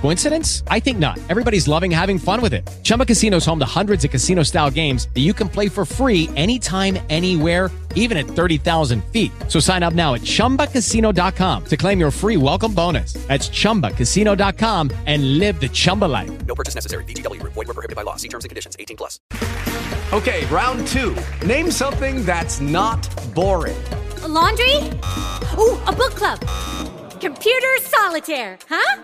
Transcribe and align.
Coincidence? 0.00 0.62
I 0.68 0.78
think 0.80 0.98
not. 0.98 1.18
Everybody's 1.28 1.66
loving 1.66 1.90
having 1.90 2.18
fun 2.18 2.40
with 2.40 2.54
it. 2.54 2.68
Chumba 2.84 3.04
Casino 3.04 3.38
is 3.38 3.44
home 3.46 3.58
to 3.58 3.66
hundreds 3.66 4.04
of 4.04 4.10
casino 4.10 4.42
style 4.44 4.70
games 4.70 5.08
that 5.14 5.20
you 5.22 5.34
can 5.34 5.48
play 5.48 5.68
for 5.68 5.84
free 5.84 6.30
anytime, 6.36 6.98
anywhere, 7.10 7.70
even 7.96 8.16
at 8.16 8.26
30,000 8.26 9.02
feet. 9.06 9.32
So 9.48 9.58
sign 9.58 9.82
up 9.82 9.94
now 9.94 10.14
at 10.14 10.20
chumbacasino.com 10.20 11.64
to 11.64 11.76
claim 11.76 11.98
your 11.98 12.10
free 12.12 12.36
welcome 12.36 12.72
bonus. 12.72 13.14
That's 13.26 13.48
chumbacasino.com 13.48 14.90
and 15.06 15.38
live 15.38 15.60
the 15.60 15.68
Chumba 15.68 16.04
life. 16.04 16.46
No 16.46 16.54
purchase 16.54 16.76
necessary. 16.76 17.02
VGW 17.04 17.40
Group. 17.40 17.54
Void 17.54 17.66
were 17.66 17.74
prohibited 17.74 17.96
by 17.96 18.02
law. 18.02 18.16
See 18.16 18.28
terms 18.28 18.44
and 18.44 18.50
conditions. 18.50 18.76
18 18.78 18.96
plus. 18.96 19.18
Okay, 20.12 20.46
round 20.46 20.86
two. 20.86 21.16
Name 21.44 21.70
something 21.70 22.24
that's 22.24 22.60
not 22.60 23.02
boring. 23.34 23.82
A 24.22 24.28
laundry? 24.28 24.76
Ooh, 25.58 25.80
a 25.86 25.92
book 25.92 26.14
club. 26.14 26.40
Computer 27.20 27.76
solitaire, 27.80 28.58
huh? 28.68 29.02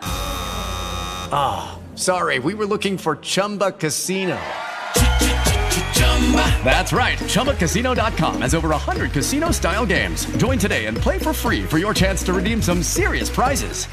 Ah, 1.35 1.79
sorry, 1.95 2.39
we 2.41 2.53
were 2.53 2.67
looking 2.67 2.99
for 2.99 3.17
Chumba 3.17 3.73
Casino. 3.73 4.39
That's 6.65 6.93
right. 6.93 7.19
ChumbaCasino.com 7.19 8.43
has 8.43 8.55
over 8.55 8.69
100 8.69 9.13
casino 9.13 9.51
style 9.51 9.85
games. 9.85 10.25
Join 10.37 10.59
today 10.59 10.87
and 10.87 10.97
play 10.97 11.19
for 11.19 11.33
free 11.33 11.63
for 11.63 11.79
your 11.79 11.93
chance 11.93 12.23
to 12.25 12.33
redeem 12.33 12.63
some 12.63 12.83
serious 12.83 13.29
prizes. 13.29 13.87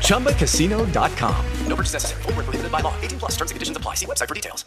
ChumbaCasino.com. 0.00 1.46
No 1.66 1.76
purchase 1.76 1.92
necessary. 1.94 2.22
Void 2.22 2.36
were 2.36 2.42
prohibited 2.44 2.72
by 2.72 2.80
law. 2.80 2.94
18 3.02 3.18
plus 3.18 3.32
terms 3.32 3.50
and 3.50 3.56
conditions 3.56 3.76
apply. 3.76 3.94
See 3.94 4.06
website 4.06 4.28
for 4.28 4.34
details. 4.34 4.64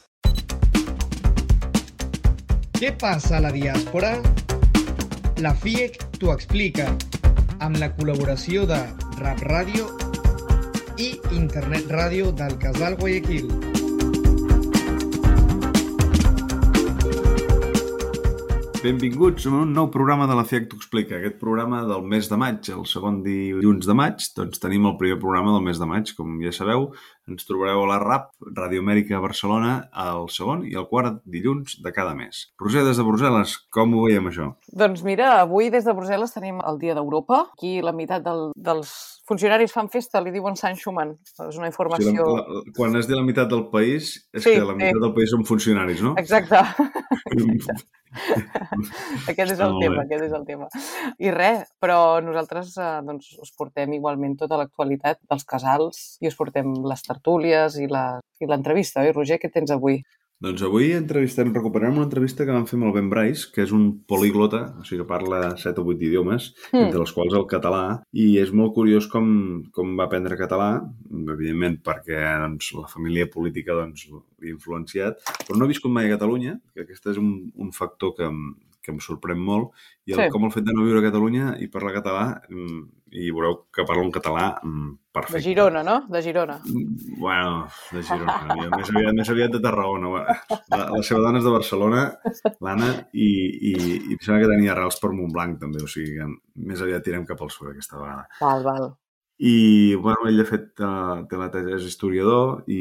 Què 2.78 2.92
passa 3.00 3.38
a 3.38 3.42
la 3.42 3.50
diàspora? 3.50 4.20
La 5.42 5.54
FIEC 5.58 5.98
t'ho 6.20 6.30
explica, 6.30 6.92
amb 7.58 7.82
la 7.82 7.90
col·laboració 7.98 8.68
de 8.70 8.78
Rap 9.18 9.42
Ràdio 9.50 10.07
i 10.98 11.14
Internet 11.38 11.92
Ràdio 11.94 12.32
del 12.34 12.58
Casal 12.58 12.96
Guayaquil. 12.98 13.52
Benvinguts 18.78 19.46
a 19.50 19.52
un 19.52 19.74
nou 19.76 19.90
programa 19.94 20.28
de 20.30 20.36
la 20.38 20.46
FIAC 20.48 20.68
t'ho 20.72 20.78
explica, 20.80 21.18
aquest 21.18 21.38
programa 21.42 21.82
del 21.90 22.06
mes 22.08 22.30
de 22.30 22.38
maig, 22.40 22.70
el 22.74 22.86
segon 22.90 23.20
dilluns 23.26 23.86
de 23.90 23.96
maig, 23.98 24.26
doncs 24.38 24.62
tenim 24.64 24.86
el 24.90 24.96
primer 25.02 25.18
programa 25.22 25.54
del 25.56 25.66
mes 25.66 25.82
de 25.82 25.88
maig, 25.90 26.14
com 26.18 26.38
ja 26.42 26.54
sabeu, 26.56 26.88
ens 27.30 27.46
trobareu 27.50 27.84
a 27.84 27.90
la 27.92 27.98
RAP, 28.02 28.30
Radio 28.58 28.86
Amèrica 28.86 29.22
Barcelona, 29.22 29.74
el 30.06 30.30
segon 30.34 30.64
i 30.70 30.78
el 30.80 30.88
quart 30.90 31.20
dilluns 31.26 31.78
de 31.84 31.94
cada 31.94 32.16
mes. 32.18 32.48
Roser, 32.62 32.86
des 32.88 33.02
de 33.02 33.06
Brussel·les, 33.06 33.58
com 33.74 33.94
ho 33.98 34.08
veiem 34.08 34.32
això? 34.32 34.52
Doncs 34.72 35.06
mira, 35.06 35.36
avui 35.42 35.70
des 35.74 35.86
de 35.86 35.98
Brussel·les 35.98 36.38
tenim 36.38 36.62
el 36.62 36.82
Dia 36.82 36.98
d'Europa. 36.98 37.48
Aquí 37.58 37.80
la 37.82 37.94
meitat 37.98 38.26
del, 38.26 38.52
dels 38.56 38.94
funcionaris 39.28 39.74
fan 39.76 39.90
festa, 39.92 40.22
li 40.24 40.32
diuen 40.32 40.56
Sant 40.60 40.78
Schumann. 40.80 41.16
És 41.48 41.58
una 41.60 41.68
O 41.68 41.72
informació... 41.72 42.12
sigui, 42.14 42.24
la, 42.24 42.44
la, 42.58 42.62
quan 42.78 42.96
es 43.00 43.10
diu 43.10 43.20
la 43.20 43.26
meitat 43.28 43.50
del 43.52 43.66
país, 43.74 44.14
és 44.34 44.44
Sí, 44.46 44.54
que 44.56 44.64
la 44.64 44.76
meitat 44.78 44.98
sí. 44.98 45.04
del 45.04 45.14
país 45.18 45.34
són 45.34 45.44
funcionaris, 45.48 46.02
no? 46.06 46.16
Exacte. 46.22 46.62
aquest 49.28 49.52
és 49.54 49.60
el 49.60 49.74
Molt 49.74 49.84
tema, 49.84 49.96
bé. 50.00 50.06
aquest 50.06 50.24
és 50.28 50.36
el 50.38 50.46
tema. 50.48 50.70
I 51.20 51.34
res, 51.36 51.66
però 51.84 52.00
nosaltres 52.24 52.74
eh, 52.80 52.92
doncs, 53.08 53.34
us 53.44 53.52
portem 53.58 53.94
igualment 53.98 54.38
tota 54.40 54.60
l'actualitat 54.60 55.20
dels 55.30 55.46
casals 55.48 56.04
i 56.24 56.32
us 56.32 56.38
portem 56.40 56.72
les 56.88 57.04
tertúlies 57.06 57.78
i 57.84 57.88
l'entrevista, 57.92 59.04
oi, 59.04 59.12
Roger? 59.16 59.40
Què 59.42 59.52
tens 59.54 59.74
avui? 59.76 60.00
Doncs 60.38 60.62
avui 60.62 60.92
entrevistem, 60.94 61.50
recuperarem 61.50 61.96
una 61.98 62.06
entrevista 62.06 62.46
que 62.46 62.54
vam 62.54 62.68
fer 62.70 62.76
amb 62.78 62.86
el 62.86 62.92
Ben 62.94 63.08
Bryce, 63.10 63.48
que 63.56 63.64
és 63.64 63.72
un 63.74 63.88
poliglota, 64.06 64.60
o 64.78 64.84
sigui 64.86 65.00
que 65.02 65.08
parla 65.10 65.56
7 65.58 65.82
o 65.82 65.86
8 65.90 66.06
idiomes, 66.06 66.52
Mm. 66.74 66.84
entre 66.86 67.00
els 67.02 67.12
quals 67.16 67.34
el 67.34 67.48
català, 67.50 68.04
i 68.14 68.38
és 68.38 68.52
molt 68.54 68.76
curiós 68.76 69.08
com, 69.10 69.64
com 69.74 69.96
va 69.98 70.06
aprendre 70.06 70.38
català, 70.38 70.86
evidentment 71.10 71.80
perquè 71.82 72.22
doncs, 72.44 72.70
la 72.78 72.86
família 72.88 73.26
política 73.26 73.74
doncs, 73.74 74.06
l'ha 74.12 74.52
influenciat, 74.54 75.18
però 75.48 75.58
no 75.58 75.66
ha 75.66 75.74
viscut 75.74 75.90
mai 75.92 76.06
a 76.06 76.14
Catalunya, 76.16 76.60
que 76.76 76.82
aquest 76.86 77.08
és 77.08 77.18
un, 77.18 77.52
un 77.56 77.72
factor 77.72 78.14
que, 78.14 78.30
que 78.84 78.92
em 78.94 79.00
sorprèn 79.02 79.42
molt, 79.42 79.72
i 80.06 80.14
el, 80.14 80.22
Sí. 80.28 80.30
com 80.30 80.46
el 80.46 80.52
fet 80.52 80.64
de 80.70 80.72
no 80.72 80.86
viure 80.86 81.00
a 81.02 81.10
Catalunya 81.10 81.58
i 81.60 81.68
parlar 81.68 81.96
català, 81.98 82.42
mm, 82.48 82.84
i 83.18 83.32
veureu 83.34 83.58
que 83.74 83.86
parla 83.88 84.06
un 84.06 84.12
català 84.14 84.46
mm, 84.62 84.92
perfecte. 85.18 85.40
De 85.40 85.44
Girona, 85.48 85.82
no? 85.86 85.98
De 86.14 86.22
Girona. 86.26 86.60
Mm, 86.66 87.18
Bueno, 87.18 87.68
de 87.92 88.04
Girona. 88.06 88.38
Jo 88.52 88.70
més, 88.76 88.92
aviat, 88.94 89.16
més 89.18 89.32
aviat 89.34 89.56
de 89.56 89.62
Tarragona. 89.64 90.12
La, 90.74 90.84
la 90.94 91.02
seva 91.06 91.24
dona 91.26 91.42
és 91.42 91.48
de 91.48 91.56
Barcelona, 91.56 92.04
l'Anna, 92.62 92.92
i, 93.14 93.32
i, 93.72 93.74
i 93.74 94.14
em 94.14 94.22
sembla 94.22 94.44
que 94.44 94.54
tenia 94.54 94.76
arrels 94.76 95.02
per 95.02 95.12
Montblanc, 95.16 95.58
també. 95.64 95.82
O 95.84 95.90
sigui 95.92 96.14
que 96.20 96.30
més 96.70 96.86
aviat 96.86 97.06
tirem 97.08 97.26
cap 97.28 97.42
al 97.42 97.54
sud 97.54 97.72
aquesta 97.74 98.00
vegada. 98.00 98.28
Val, 98.42 98.66
val. 98.68 98.90
I, 99.38 99.94
bueno, 100.02 100.26
ell 100.26 100.42
ha 100.42 100.48
fet, 100.50 100.72
uh, 100.82 101.20
té 101.30 101.38
la 101.38 101.52
tesi, 101.54 101.76
és 101.76 101.84
historiador 101.86 102.64
i 102.74 102.80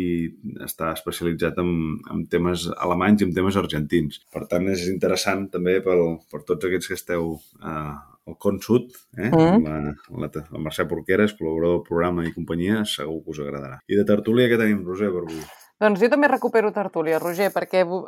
està 0.64 0.88
especialitzat 0.96 1.58
en, 1.60 1.72
en 2.12 2.22
temes 2.32 2.64
alemanys 2.72 3.20
i 3.20 3.26
en 3.28 3.34
temes 3.36 3.58
argentins. 3.60 4.22
Per 4.32 4.46
tant, 4.48 4.68
és 4.72 4.86
interessant 4.88 5.50
també 5.52 5.78
pel, 5.84 6.06
per 6.32 6.40
tots 6.48 6.68
aquests 6.68 6.88
que 6.88 6.96
esteu 6.96 7.34
uh, 7.36 7.96
al 8.26 8.38
Con 8.42 8.58
Sud, 8.62 8.90
eh? 9.16 9.30
Mm. 9.30 9.44
amb, 9.52 9.68
la, 9.68 9.76
amb 10.10 10.24
la, 10.24 10.30
el 10.42 10.64
Mercè 10.64 10.86
Porqueres, 10.90 11.36
col·laborador 11.38 11.78
del 11.78 11.86
programa 11.86 12.26
i 12.26 12.34
companyia, 12.34 12.82
segur 12.90 13.20
que 13.22 13.36
us 13.36 13.44
agradarà. 13.44 13.78
I 13.86 14.00
de 14.00 14.06
tertúlia 14.08 14.50
que 14.50 14.58
tenim, 14.60 14.82
Roser, 14.86 15.12
per 15.14 15.24
avui? 15.24 15.44
Doncs 15.76 16.00
jo 16.00 16.08
també 16.08 16.24
recupero 16.30 16.70
tertúlia, 16.72 17.18
Roger, 17.20 17.50
perquè 17.52 17.82
uh, 17.84 18.06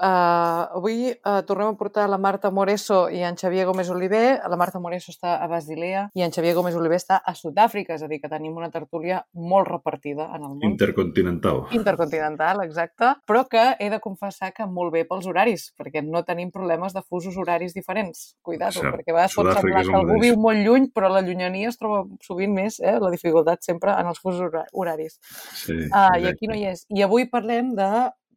avui 0.78 1.10
uh, 1.12 1.42
tornem 1.44 1.68
a 1.68 1.76
portar 1.76 2.06
la 2.08 2.16
Marta 2.16 2.48
Moreso 2.50 3.10
i 3.12 3.18
en 3.28 3.36
Xavier 3.36 3.66
Gómez 3.68 3.90
Oliver. 3.92 4.38
La 4.48 4.56
Marta 4.56 4.80
Moreso 4.80 5.12
està 5.12 5.34
a 5.44 5.48
Basilea 5.52 6.06
i 6.16 6.22
en 6.24 6.32
Xavier 6.32 6.54
Gómez 6.56 6.78
Oliver 6.80 6.96
està 6.96 7.18
a 7.20 7.34
Sud-àfrica, 7.36 7.98
és 7.98 8.04
a 8.06 8.08
dir, 8.08 8.22
que 8.22 8.30
tenim 8.32 8.56
una 8.56 8.70
tertúlia 8.72 9.18
molt 9.36 9.68
repartida 9.68 10.30
en 10.32 10.46
el 10.48 10.54
món. 10.54 10.64
Intercontinental. 10.70 11.66
Intercontinental, 11.76 12.62
exacte, 12.64 13.10
però 13.28 13.44
que 13.52 13.66
he 13.84 13.90
de 13.92 14.00
confessar 14.00 14.54
que 14.56 14.64
molt 14.64 14.94
bé 14.96 15.04
pels 15.04 15.28
horaris, 15.28 15.68
perquè 15.76 16.00
no 16.08 16.24
tenim 16.24 16.48
problemes 16.54 16.96
de 16.96 17.04
fusos 17.04 17.36
horaris 17.36 17.76
diferents. 17.76 18.30
Cuidado, 18.40 18.80
Cert. 18.80 18.96
perquè 18.96 19.12
a 19.12 19.18
vegades 19.18 19.36
pot 19.36 19.52
semblar 19.52 19.84
que 19.84 19.98
algú 20.00 20.16
viu 20.24 20.40
molt 20.40 20.64
lluny, 20.64 20.88
però 20.96 21.12
la 21.12 21.20
llunyania 21.20 21.68
es 21.68 21.76
troba 21.76 22.06
sovint 22.24 22.56
més, 22.56 22.80
eh, 22.80 22.96
la 22.96 23.12
dificultat 23.12 23.60
sempre 23.60 23.92
en 23.92 24.08
els 24.08 24.24
fusos 24.24 24.40
hora- 24.48 24.64
horaris. 24.72 25.20
Sí, 25.52 25.76
Ah, 25.92 26.16
I 26.18 26.28
aquí 26.32 26.46
no 26.48 26.54
hi 26.56 26.64
és. 26.72 26.86
I 26.88 27.02
avui 27.04 27.28
parlem 27.28 27.57
de 27.78 27.90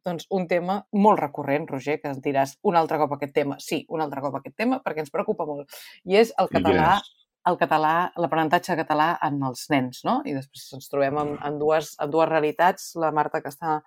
doncs, 0.06 0.28
un 0.34 0.48
tema 0.50 0.80
molt 0.92 1.20
recurrent, 1.22 1.68
Roger, 1.70 2.00
que 2.02 2.10
ens 2.12 2.22
diràs 2.26 2.56
un 2.68 2.78
altre 2.80 3.00
cop 3.02 3.16
aquest 3.16 3.34
tema. 3.38 3.58
Sí, 3.62 3.84
un 3.90 4.02
altre 4.02 4.22
cop 4.24 4.38
aquest 4.40 4.58
tema, 4.58 4.82
perquè 4.84 5.04
ens 5.06 5.14
preocupa 5.14 5.46
molt. 5.46 5.82
I 6.10 6.18
és 6.24 6.34
el 6.42 6.50
català, 6.52 6.96
el 7.50 7.58
català, 7.58 7.94
l'aprenentatge 8.22 8.78
català 8.78 9.12
en 9.26 9.40
els 9.48 9.64
nens, 9.74 10.04
no? 10.08 10.20
I 10.26 10.36
després 10.38 10.68
ens 10.78 10.90
trobem 10.92 11.18
en, 11.22 11.36
en, 11.38 11.60
dues, 11.62 11.94
en 12.02 12.14
dues 12.14 12.30
realitats, 12.30 12.92
la 13.02 13.12
Marta, 13.14 13.42
que 13.42 13.54
està 13.54 13.80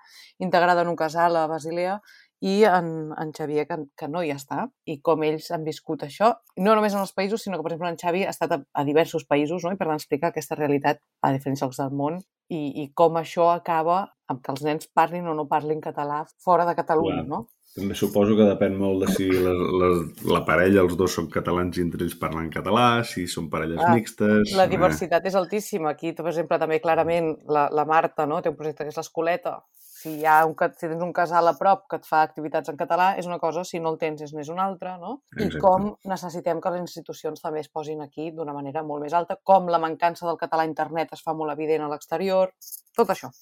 integrada 0.42 0.82
en 0.86 0.90
un 0.94 0.98
casal 0.98 1.38
a 1.38 1.46
Basilea, 1.50 2.00
i 2.44 2.54
en, 2.68 2.88
en 3.16 3.32
Xavier, 3.32 3.64
que, 3.68 3.78
que 3.96 4.08
no 4.10 4.20
hi 4.22 4.32
està, 4.34 4.66
i 4.90 4.98
com 5.06 5.22
ells 5.24 5.48
han 5.54 5.64
viscut 5.64 6.04
això, 6.04 6.34
no 6.60 6.74
només 6.76 6.92
en 6.92 7.00
els 7.00 7.14
països, 7.16 7.40
sinó 7.44 7.56
que, 7.56 7.64
per 7.64 7.72
exemple, 7.72 7.92
en 7.94 8.00
Xavi 8.00 8.26
ha 8.26 8.34
estat 8.34 8.52
a, 8.52 8.60
a 8.60 8.84
diversos 8.84 9.24
països, 9.30 9.64
no? 9.64 9.72
i 9.72 9.80
per 9.80 9.88
tant 9.88 10.00
explica 10.00 10.28
aquesta 10.28 10.58
realitat 10.58 11.00
a 11.24 11.32
diferents 11.32 11.64
llocs 11.64 11.80
del 11.80 11.96
món 11.96 12.20
i, 12.52 12.60
i 12.82 12.90
com 12.92 13.16
això 13.16 13.48
acaba 13.54 14.02
amb 14.28 14.44
que 14.44 14.52
els 14.52 14.64
nens 14.66 14.90
parlin 14.92 15.28
o 15.30 15.34
no 15.36 15.48
parlin 15.48 15.80
català 15.84 16.24
fora 16.44 16.68
de 16.68 16.76
Catalunya, 16.76 17.22
Clar. 17.24 17.30
no? 17.32 17.46
També 17.74 17.96
suposo 17.98 18.36
que 18.38 18.44
depèn 18.46 18.76
molt 18.78 19.02
de 19.02 19.14
si 19.16 19.24
la, 19.32 19.50
la, 19.50 19.88
la 20.30 20.40
parella, 20.46 20.84
els 20.84 20.94
dos 20.98 21.16
són 21.16 21.26
catalans 21.32 21.74
i 21.74 21.82
entre 21.82 22.04
ells 22.04 22.14
parlen 22.20 22.46
català, 22.52 23.02
si 23.08 23.24
són 23.26 23.48
parelles 23.50 23.80
Ah, 23.82 23.96
mixtes... 23.96 24.52
La 24.54 24.68
eh, 24.68 24.70
diversitat 24.70 25.26
és 25.26 25.34
altíssima. 25.34 25.90
Aquí, 25.90 26.12
per 26.14 26.28
exemple, 26.30 26.60
també 26.62 26.78
clarament 26.84 27.32
la, 27.50 27.64
la 27.74 27.86
Marta 27.88 28.28
no? 28.30 28.38
té 28.44 28.52
un 28.52 28.60
projecte 28.60 28.86
que 28.86 28.94
és 28.94 29.00
l'Escoleta. 29.00 29.56
Si, 30.04 30.10
hi 30.20 30.26
ha 30.28 30.42
un, 30.44 30.52
si 30.76 30.84
tens 30.84 31.00
un 31.00 31.12
casal 31.16 31.46
a 31.48 31.54
prop 31.56 31.86
que 31.88 31.96
et 31.96 32.04
fa 32.04 32.18
activitats 32.26 32.68
en 32.68 32.76
català, 32.76 33.06
és 33.20 33.24
una 33.24 33.38
cosa, 33.40 33.62
si 33.64 33.78
no 33.80 33.94
el 33.94 33.96
tens, 34.02 34.20
és 34.26 34.34
n'és 34.36 34.50
una 34.52 34.66
altra, 34.68 34.98
no? 35.00 35.14
Exacte. 35.32 35.56
I 35.56 35.62
com 35.62 35.86
necessitem 36.10 36.60
que 36.60 36.72
les 36.74 36.84
institucions 36.84 37.40
també 37.40 37.62
es 37.64 37.70
posin 37.72 38.04
aquí 38.04 38.28
d'una 38.36 38.52
manera 38.52 38.84
molt 38.84 39.06
més 39.06 39.16
alta, 39.16 39.38
com 39.42 39.72
la 39.72 39.80
mancança 39.80 40.28
del 40.28 40.36
català 40.36 40.66
a 40.66 40.68
internet 40.68 41.16
es 41.16 41.24
fa 41.24 41.32
molt 41.32 41.56
evident 41.56 41.86
a 41.86 41.88
l'exterior, 41.88 42.52
tot 43.00 43.16
això. 43.16 43.32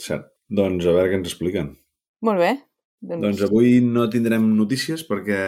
Cert. 0.00 0.32
Doncs 0.52 0.88
a 0.88 0.96
veure 0.96 1.12
què 1.12 1.20
ens 1.20 1.28
expliquen. 1.28 1.74
Molt 2.24 2.40
bé. 2.40 2.52
Doncs 3.02 3.40
avui 3.42 3.80
no 3.82 4.04
tindrem 4.06 4.44
notícies 4.54 5.02
perquè 5.08 5.38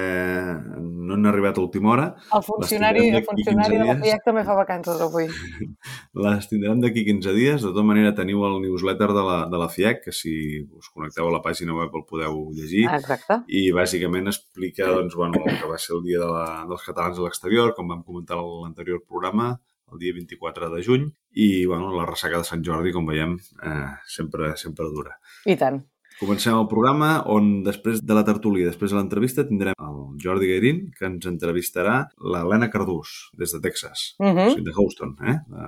no 0.83 1.15
han 1.15 1.29
arribat 1.31 1.61
a 1.61 1.62
última 1.62 1.93
hora. 1.93 2.06
El 2.35 2.43
funcionari, 2.43 3.05
el 3.15 3.23
funcionari 3.23 3.77
15 3.77 3.85
de 3.85 3.87
la. 3.87 3.95
FIAC 4.01 4.25
també 4.27 4.43
fa 4.49 4.56
vacances 4.59 5.05
avui. 5.05 5.29
Les 6.27 6.49
tindrem 6.51 6.83
d'aquí 6.83 7.05
15 7.06 7.35
dies. 7.37 7.61
De 7.62 7.71
tota 7.71 7.85
manera, 7.87 8.11
teniu 8.19 8.43
el 8.49 8.59
newsletter 8.65 9.12
de 9.15 9.23
la, 9.29 9.39
de 9.53 9.61
la 9.62 9.71
FIAC, 9.71 10.03
que 10.09 10.17
si 10.17 10.35
us 10.67 10.91
connecteu 10.91 11.31
a 11.31 11.37
la 11.37 11.43
pàgina 11.47 11.79
web 11.79 11.95
el 11.95 12.05
podeu 12.11 12.43
llegir. 12.59 12.89
Exacte. 12.91 13.39
I 13.47 13.69
bàsicament 13.77 14.35
explica 14.35 14.91
doncs, 14.91 15.15
bueno, 15.15 15.45
el 15.47 15.62
que 15.62 15.71
va 15.71 15.79
ser 15.79 15.95
el 16.00 16.03
dia 16.11 16.25
de 16.25 16.33
la, 16.35 16.49
dels 16.67 16.83
catalans 16.91 17.23
a 17.23 17.29
l'exterior, 17.29 17.71
com 17.79 17.95
vam 17.95 18.03
comentar 18.03 18.41
a 18.41 18.43
l'anterior 18.43 19.05
programa, 19.07 19.53
el 19.95 20.03
dia 20.03 20.19
24 20.19 20.75
de 20.75 20.83
juny, 20.83 21.09
i 21.39 21.49
bueno, 21.71 21.95
la 21.95 22.11
ressaca 22.11 22.43
de 22.43 22.50
Sant 22.50 22.67
Jordi, 22.67 22.91
com 22.91 23.07
veiem, 23.07 23.39
eh, 23.62 23.91
sempre, 24.11 24.57
sempre 24.59 24.91
dura. 24.91 25.21
I 25.47 25.55
tant. 25.61 25.85
Comencem 26.20 26.55
el 26.55 26.69
programa 26.70 27.22
on 27.26 27.62
després 27.66 28.00
de 28.06 28.14
la 28.14 28.22
tertúlia, 28.25 28.66
després 28.70 28.93
de 28.93 28.96
l'entrevista, 28.99 29.44
tindrem 29.49 29.75
el 29.82 29.96
Jordi 30.22 30.46
Gairín, 30.52 30.90
que 30.99 31.06
ens 31.11 31.26
entrevistarà 31.26 32.05
l'Helena 32.22 32.70
Cardús, 32.70 33.31
des 33.37 33.52
de 33.52 33.61
Texas, 33.61 34.14
uh 34.20 34.25
Mhm. 34.26 34.37
-huh. 34.38 34.46
o 34.46 34.50
sigui, 34.55 34.64
de 34.64 34.72
Houston, 34.72 35.16
eh? 35.26 35.38
De... 35.49 35.64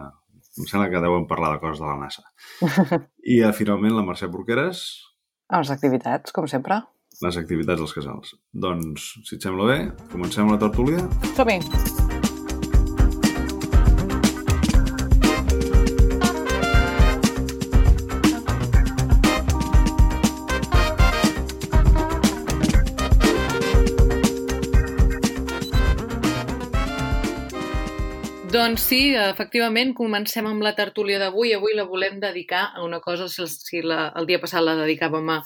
Em 0.58 0.64
sembla 0.64 0.88
que 0.88 1.00
deuen 1.00 1.26
parlar 1.26 1.52
de 1.52 1.58
coses 1.60 1.78
de 1.81 1.84
la 1.87 1.96
NASA. 1.98 2.22
I 3.25 3.43
eh, 3.43 3.52
finalment 3.52 3.93
la 3.94 4.02
Mercè 4.02 4.31
Porqueres, 4.31 5.02
A 5.48 5.58
les 5.58 5.70
activitats, 5.70 6.32
com 6.32 6.46
sempre. 6.46 6.82
les 7.22 7.37
activitats 7.37 7.78
dels 7.78 7.93
casals. 7.94 8.34
Doncs, 8.52 9.20
si 9.25 9.37
et 9.37 9.43
sembla 9.43 9.64
bé, 9.64 9.93
comencem 10.10 10.48
la 10.50 10.58
tertúlia. 10.58 10.98
Som-hi! 11.37 12.16
Doncs 28.67 28.83
sí, 28.83 29.13
efectivament, 29.15 29.93
comencem 29.95 30.47
amb 30.51 30.65
la 30.67 30.73
tertúlia 30.75 31.21
d'avui. 31.23 31.53
Avui 31.55 31.77
la 31.79 31.85
volem 31.87 32.17
dedicar 32.19 32.65
a 32.75 32.83
una 32.83 32.99
cosa, 33.05 33.29
si 33.31 33.79
la, 33.79 34.09
el 34.19 34.27
dia 34.27 34.41
passat 34.43 34.65
la 34.65 34.75
dedicàvem 34.81 35.31
a 35.31 35.37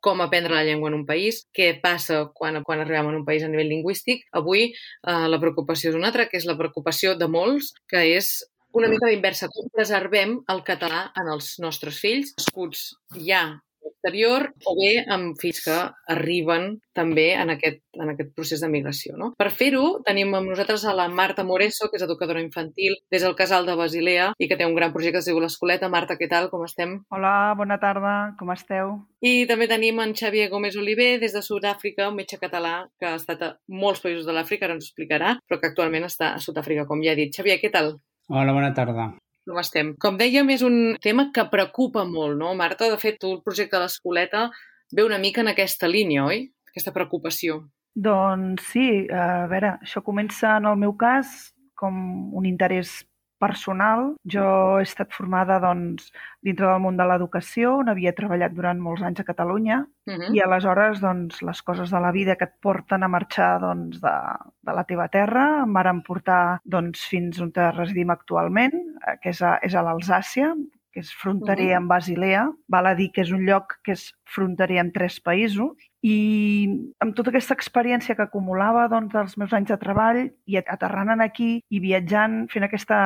com 0.00 0.22
aprendre 0.24 0.54
la 0.56 0.62
llengua 0.64 0.88
en 0.88 0.96
un 0.96 1.04
país, 1.04 1.42
què 1.52 1.74
passa 1.82 2.22
quan, 2.32 2.56
quan 2.64 2.80
arribem 2.80 3.10
en 3.10 3.18
un 3.18 3.26
país 3.26 3.44
a 3.44 3.50
nivell 3.52 3.68
lingüístic. 3.68 4.24
Avui 4.40 4.70
eh, 4.70 5.26
la 5.28 5.40
preocupació 5.42 5.92
és 5.92 5.98
una 5.98 6.08
altra, 6.08 6.24
que 6.30 6.40
és 6.40 6.48
la 6.48 6.56
preocupació 6.56 7.12
de 7.20 7.28
molts, 7.28 7.74
que 7.84 8.00
és 8.14 8.32
una 8.72 8.88
mica 8.88 9.12
d'inversa. 9.12 9.52
Com 9.52 9.68
preservem 9.76 10.38
el 10.48 10.64
català 10.64 11.10
en 11.20 11.28
els 11.36 11.58
nostres 11.60 12.00
fills, 12.00 12.32
nascuts 12.40 12.94
ja 13.28 13.44
a 13.80 13.88
l'exterior 13.88 14.46
o 14.66 14.74
bé 14.78 14.90
amb 15.08 15.38
fills 15.40 15.62
que 15.64 15.76
arriben 16.12 16.78
també 16.96 17.30
en 17.38 17.52
aquest, 17.54 17.80
en 17.96 18.12
aquest 18.12 18.32
procés 18.36 18.60
de 18.60 18.68
migració. 18.72 19.16
No? 19.16 19.32
Per 19.38 19.48
fer-ho, 19.54 20.00
tenim 20.06 20.34
amb 20.36 20.52
nosaltres 20.52 20.84
a 20.84 20.94
la 20.96 21.08
Marta 21.08 21.44
Moreso, 21.46 21.88
que 21.90 21.98
és 22.00 22.06
educadora 22.06 22.42
infantil 22.42 22.96
des 23.12 23.24
del 23.24 23.36
Casal 23.38 23.66
de 23.66 23.76
Basilea 23.78 24.32
i 24.38 24.48
que 24.48 24.58
té 24.58 24.66
un 24.68 24.76
gran 24.76 24.92
projecte 24.92 25.18
que 25.18 25.22
es 25.24 25.30
diu 25.30 25.40
l'Escoleta. 25.40 25.88
Marta, 25.92 26.16
què 26.20 26.28
tal? 26.30 26.50
Com 26.52 26.64
estem? 26.66 26.98
Hola, 27.10 27.54
bona 27.58 27.80
tarda, 27.82 28.34
com 28.38 28.52
esteu? 28.54 28.98
I 29.20 29.46
també 29.50 29.68
tenim 29.70 30.00
en 30.00 30.14
Xavier 30.16 30.50
Gómez 30.52 30.76
Oliver 30.80 31.18
des 31.22 31.34
de 31.36 31.42
Sud-àfrica, 31.44 32.08
un 32.08 32.20
metge 32.20 32.38
català 32.40 32.74
que 33.00 33.08
ha 33.08 33.16
estat 33.18 33.42
a 33.42 33.50
molts 33.68 34.04
països 34.04 34.28
de 34.28 34.36
l'Àfrica, 34.36 34.66
ara 34.66 34.76
ens 34.78 34.86
ho 34.86 34.90
explicarà, 34.90 35.34
però 35.48 35.60
que 35.60 35.72
actualment 35.72 36.06
està 36.08 36.34
a 36.34 36.44
Sud-àfrica, 36.44 36.86
com 36.88 37.02
ja 37.04 37.12
he 37.12 37.20
dit. 37.24 37.34
Xavier, 37.36 37.58
què 37.62 37.72
tal? 37.72 37.96
Hola, 38.30 38.54
bona 38.54 38.72
tarda. 38.76 39.10
Com 39.50 39.58
estem? 39.58 39.94
Com 39.98 40.18
dèiem, 40.20 40.50
és 40.54 40.62
un 40.62 40.76
tema 41.02 41.26
que 41.34 41.42
preocupa 41.50 42.04
molt, 42.06 42.36
no, 42.38 42.52
Marta? 42.54 42.86
De 42.92 42.98
fet, 43.02 43.18
tu, 43.18 43.32
el 43.34 43.42
projecte 43.42 43.74
de 43.74 43.82
l'Escoleta 43.82 44.44
ve 44.94 45.02
una 45.02 45.18
mica 45.18 45.42
en 45.42 45.50
aquesta 45.50 45.90
línia, 45.90 46.22
oi? 46.30 46.44
Aquesta 46.70 46.94
preocupació. 46.94 47.64
Doncs 47.98 48.68
sí, 48.70 48.86
a 49.10 49.48
veure, 49.50 49.74
això 49.82 50.04
comença 50.06 50.54
en 50.60 50.68
el 50.70 50.78
meu 50.78 50.94
cas 50.98 51.50
com 51.74 51.96
un 52.36 52.46
interès 52.46 53.00
personal. 53.40 54.14
Jo 54.34 54.46
he 54.78 54.84
estat 54.86 55.12
formada 55.16 55.58
doncs, 55.62 56.10
dintre 56.46 56.68
del 56.68 56.82
món 56.84 56.98
de 57.00 57.06
l'educació, 57.08 57.76
on 57.82 57.90
havia 57.92 58.14
treballat 58.16 58.54
durant 58.56 58.80
molts 58.82 59.04
anys 59.06 59.24
a 59.24 59.28
Catalunya, 59.32 59.84
Uh 60.10 60.32
i 60.34 60.40
aleshores 60.42 60.98
doncs, 61.00 61.40
les 61.46 61.60
coses 61.62 61.90
de 61.90 62.00
la 62.02 62.10
vida 62.10 62.34
que 62.36 62.44
et 62.48 62.54
porten 62.62 63.02
a 63.02 63.08
marxar 63.08 63.60
doncs, 63.62 64.00
de, 64.02 64.14
de 64.66 64.74
la 64.74 64.84
teva 64.84 65.06
terra 65.08 65.62
em 65.62 65.72
varen 65.76 66.02
portar 66.02 66.60
doncs, 66.64 67.04
fins 67.12 67.38
on 67.40 67.52
residim 67.76 68.10
actualment, 68.10 68.74
eh, 69.06 69.16
que 69.22 69.30
és 69.30 69.42
a, 69.42 69.58
és 69.62 69.74
a 69.74 69.84
l'Alsàcia, 69.86 70.54
que 70.92 71.00
és 71.04 71.12
fronterer 71.14 71.74
amb 71.76 71.90
Basilea. 71.90 72.48
Val 72.68 72.86
a 72.90 72.94
dir 72.98 73.10
que 73.14 73.22
és 73.22 73.30
un 73.30 73.44
lloc 73.46 73.78
que 73.84 73.92
és 73.92 74.08
fronterer 74.24 74.80
amb 74.82 74.94
tres 74.94 75.20
països 75.20 75.76
i 76.02 76.16
amb 77.04 77.14
tota 77.14 77.30
aquesta 77.30 77.54
experiència 77.54 78.16
que 78.16 78.24
acumulava 78.24 78.88
doncs, 78.88 79.12
dels 79.12 79.36
meus 79.36 79.52
anys 79.52 79.68
de 79.68 79.78
treball 79.80 80.20
i 80.46 80.56
aterrant 80.60 81.20
aquí 81.20 81.60
i 81.68 81.80
viatjant, 81.80 82.46
fent 82.52 82.64
aquesta, 82.64 83.00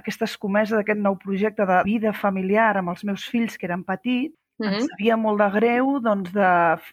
aquesta 0.00 0.24
escomesa 0.24 0.76
d'aquest 0.76 1.00
nou 1.00 1.16
projecte 1.16 1.66
de 1.66 1.82
vida 1.84 2.12
familiar 2.12 2.76
amb 2.76 2.90
els 2.94 3.04
meus 3.04 3.28
fills 3.30 3.56
que 3.56 3.66
eren 3.70 3.84
petits, 3.84 4.34
Mhm. 4.58 4.74
em 4.74 4.80
sabia 4.86 5.16
molt 5.16 5.40
de 5.40 5.50
greu 5.50 5.98
doncs, 6.00 6.32
de 6.32 6.50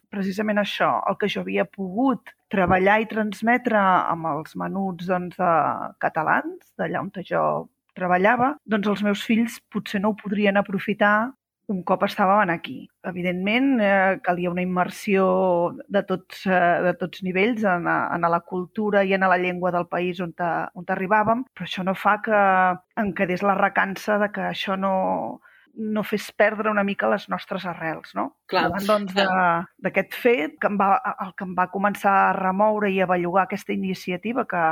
precisament 0.10 0.57
això, 0.57 1.04
el 1.07 1.18
que 1.18 1.27
jo 1.30 1.42
havia 1.42 1.66
pogut 1.66 2.31
treballar 2.50 3.01
i 3.01 3.06
transmetre 3.06 3.77
amb 3.77 4.25
els 4.25 4.56
menuts 4.56 5.06
doncs, 5.06 5.38
de 5.38 5.54
catalans, 6.00 6.74
d'allà 6.77 7.01
on 7.01 7.12
jo 7.24 7.69
treballava, 7.98 8.56
doncs 8.66 8.88
els 8.88 9.06
meus 9.06 9.24
fills 9.28 9.60
potser 9.74 10.02
no 10.02 10.12
ho 10.12 10.20
podrien 10.20 10.58
aprofitar 10.58 11.32
un 11.72 11.84
cop 11.88 12.04
estàvem 12.04 12.52
aquí. 12.52 12.78
Evidentment, 13.08 13.80
eh, 13.80 14.20
calia 14.26 14.52
una 14.52 14.64
immersió 14.66 15.26
de 15.88 16.02
tots, 16.04 16.46
eh, 16.46 16.82
de 16.88 16.94
tots 17.00 17.24
nivells 17.24 17.64
en, 17.64 17.88
en 17.88 18.28
la 18.34 18.42
cultura 18.42 19.04
i 19.04 19.14
en 19.14 19.22
la 19.22 19.38
llengua 19.38 19.72
del 19.72 19.88
país 19.88 20.20
on, 20.20 20.34
te, 20.34 20.50
on 20.76 20.86
arribàvem, 20.96 21.46
però 21.56 21.68
això 21.68 21.86
no 21.88 21.96
fa 21.96 22.18
que 22.26 22.42
em 23.02 23.14
quedés 23.14 23.46
la 23.48 23.56
recança 23.56 24.20
de 24.22 24.32
que 24.36 24.44
això 24.50 24.76
no, 24.76 25.42
no 25.76 26.04
fes 26.04 26.30
perdre 26.38 26.72
una 26.72 26.84
mica 26.84 27.10
les 27.12 27.28
nostres 27.30 27.66
arrels, 27.70 28.14
no? 28.18 28.28
Clar, 28.52 28.68
Davant 28.70 28.88
doncs, 28.90 29.16
d'aquest 29.84 30.18
fet, 30.18 30.58
que 30.62 30.70
em 30.72 30.78
va, 30.80 30.94
el 31.26 31.34
que 31.38 31.48
em 31.48 31.56
va 31.58 31.70
començar 31.74 32.14
a 32.26 32.34
remoure 32.38 32.92
i 32.92 33.02
a 33.02 33.10
bellugar 33.10 33.46
aquesta 33.46 33.74
iniciativa 33.74 34.46
que 34.50 34.64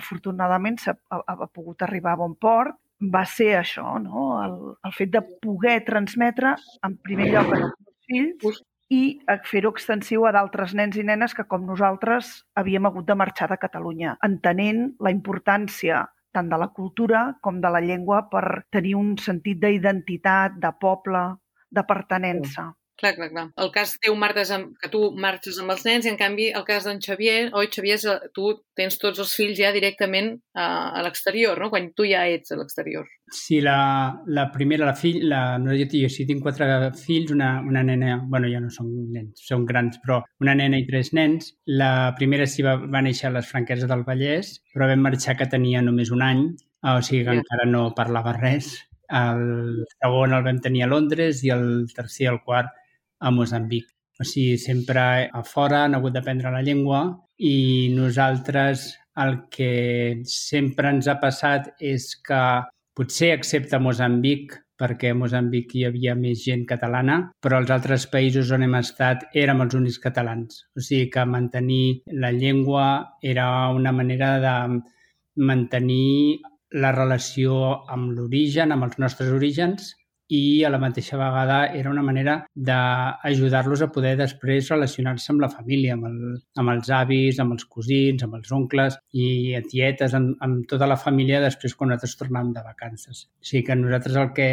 afortunadament 0.00 0.78
s'ha 0.82 0.96
ha, 1.10 1.22
ha 1.26 1.48
pogut 1.48 1.82
arribar 1.82 2.14
a 2.14 2.22
bon 2.22 2.36
port, 2.40 2.78
va 3.14 3.24
ser 3.26 3.54
això, 3.58 3.98
no? 4.02 4.28
el, 4.44 4.54
el 4.86 4.94
fet 4.96 5.10
de 5.14 5.22
poder 5.42 5.80
transmetre 5.86 6.54
en 6.86 6.96
primer 7.02 7.32
lloc 7.32 7.50
als 7.50 7.66
meus 7.66 8.06
fills 8.08 8.62
i 8.94 9.02
a 9.30 9.38
fer-ho 9.48 9.72
extensiu 9.74 10.26
a 10.28 10.32
d'altres 10.36 10.74
nens 10.78 10.96
i 11.00 11.04
nenes 11.06 11.34
que, 11.34 11.46
com 11.48 11.64
nosaltres, 11.66 12.44
havíem 12.54 12.86
hagut 12.86 13.06
de 13.08 13.16
marxar 13.18 13.48
de 13.50 13.58
Catalunya, 13.60 14.16
entenent 14.28 14.90
la 15.00 15.12
importància 15.14 16.04
tant 16.34 16.50
de 16.50 16.58
la 16.60 16.70
cultura 16.76 17.24
com 17.40 17.60
de 17.62 17.70
la 17.70 17.80
llengua 17.84 18.24
per 18.30 18.44
tenir 18.74 18.94
un 18.98 19.14
sentit 19.22 19.60
d'identitat, 19.62 20.58
de 20.60 20.72
poble, 20.80 21.24
de 21.70 21.84
pertenença. 21.86 22.72
Clar, 22.96 23.10
clar, 23.16 23.28
clar. 23.32 23.44
El 23.58 23.70
cas 23.74 23.96
teu, 23.98 24.14
Marta, 24.14 24.44
és 24.44 24.50
amb, 24.54 24.76
que 24.78 24.88
tu 24.92 25.00
marxes 25.18 25.56
amb 25.58 25.72
els 25.74 25.82
nens 25.86 26.06
i, 26.06 26.10
en 26.12 26.18
canvi, 26.18 26.46
el 26.54 26.62
cas 26.68 26.84
d'en 26.86 27.00
Xavier, 27.02 27.48
oi, 27.58 27.66
Xavier, 27.74 27.96
eh, 28.12 28.28
tu 28.36 28.52
tens 28.78 28.96
tots 29.02 29.18
els 29.24 29.32
fills 29.34 29.58
ja 29.58 29.72
directament 29.74 30.30
a, 30.54 30.66
a 30.94 31.02
l'exterior, 31.02 31.58
no? 31.58 31.72
Quan 31.72 31.88
tu 31.98 32.06
ja 32.06 32.22
ets 32.30 32.54
a 32.54 32.58
l'exterior. 32.60 33.08
Sí, 33.34 33.58
la, 33.64 33.76
la 34.30 34.44
primera, 34.54 34.86
la 34.86 34.94
fill, 34.94 35.24
la, 35.32 35.58
no, 35.58 35.74
jo, 35.74 35.88
jo 35.90 36.10
sí 36.12 36.26
tinc 36.28 36.44
quatre 36.44 36.68
fills, 37.00 37.32
una, 37.34 37.56
una 37.66 37.82
nena, 37.82 38.20
bueno, 38.30 38.50
ja 38.52 38.60
no 38.62 38.70
són 38.70 38.92
nens, 39.16 39.42
són 39.42 39.66
grans, 39.66 39.98
però 40.04 40.20
una 40.44 40.54
nena 40.54 40.78
i 40.78 40.86
tres 40.86 41.10
nens. 41.18 41.50
La 41.66 42.12
primera 42.18 42.46
sí 42.46 42.62
va, 42.62 42.76
va 42.78 43.02
néixer 43.02 43.26
a 43.30 43.34
les 43.34 43.50
Franqueses 43.50 43.90
del 43.90 44.06
Vallès, 44.06 44.54
però 44.70 44.86
vam 44.92 45.02
marxar 45.08 45.34
que 45.40 45.50
tenia 45.50 45.82
només 45.82 46.14
un 46.14 46.22
any, 46.22 46.46
o 46.86 47.00
sigui 47.02 47.24
que 47.26 47.34
Ja. 47.34 47.42
encara 47.42 47.66
no 47.66 47.88
parlava 47.98 48.38
res. 48.38 48.76
El 49.10 49.84
segon 49.98 50.32
el 50.32 50.46
vam 50.46 50.62
tenir 50.62 50.86
a 50.86 50.90
Londres 50.94 51.42
i 51.44 51.50
el 51.52 51.86
tercer 51.92 52.28
i 52.28 52.30
el 52.30 52.40
quart 52.46 52.70
a 53.20 53.30
Mozambic. 53.30 53.86
O 54.20 54.24
sigui, 54.24 54.58
sempre 54.58 55.28
a 55.32 55.42
fora 55.42 55.84
han 55.84 55.96
hagut 55.98 56.14
d'aprendre 56.14 56.52
la 56.54 56.62
llengua 56.62 57.00
i 57.38 57.90
nosaltres 57.94 58.92
el 59.24 59.40
que 59.50 60.22
sempre 60.26 60.90
ens 60.94 61.08
ha 61.10 61.18
passat 61.22 61.72
és 61.94 62.12
que 62.26 62.42
potser 62.94 63.32
excepte 63.34 63.80
Mozambic, 63.82 64.54
perquè 64.78 65.12
a 65.14 65.18
Mozambic 65.18 65.74
hi 65.74 65.84
havia 65.88 66.14
més 66.18 66.42
gent 66.46 66.64
catalana, 66.70 67.18
però 67.42 67.58
als 67.60 67.70
altres 67.74 68.06
països 68.10 68.50
on 68.54 68.64
hem 68.66 68.74
estat 68.78 69.26
érem 69.42 69.62
els 69.64 69.74
únics 69.78 70.00
catalans. 70.02 70.64
O 70.74 70.82
sigui 70.82 71.10
que 71.14 71.26
mantenir 71.26 72.02
la 72.24 72.32
llengua 72.34 72.86
era 73.22 73.46
una 73.74 73.92
manera 73.94 74.32
de 74.42 74.56
mantenir 75.36 76.40
la 76.74 76.90
relació 76.94 77.58
amb 77.94 78.14
l'origen, 78.16 78.74
amb 78.74 78.86
els 78.88 78.98
nostres 78.98 79.30
orígens, 79.30 79.94
i 80.34 80.64
a 80.64 80.70
la 80.72 80.80
mateixa 80.82 81.18
vegada 81.20 81.58
era 81.78 81.90
una 81.90 82.02
manera 82.02 82.36
d'ajudar-los 82.68 83.84
a 83.84 83.90
poder 83.94 84.14
després 84.18 84.70
relacionar-se 84.72 85.32
amb 85.32 85.44
la 85.44 85.50
família, 85.52 85.94
amb, 85.94 86.08
el, 86.10 86.18
amb 86.60 86.74
els 86.74 86.90
avis, 86.98 87.40
amb 87.42 87.56
els 87.56 87.66
cosins, 87.76 88.24
amb 88.26 88.38
els 88.40 88.52
oncles 88.56 88.98
i 89.12 89.28
tietes, 89.70 90.16
amb, 90.18 90.34
amb 90.44 90.66
tota 90.70 90.88
la 90.90 90.98
família 91.00 91.42
després 91.44 91.76
quan 91.78 91.92
nosaltres 91.92 92.18
tornàvem 92.20 92.52
de 92.56 92.66
vacances. 92.66 93.26
O 93.40 93.48
sigui 93.50 93.64
que 93.68 93.78
nosaltres 93.78 94.20
el 94.20 94.32
que 94.36 94.50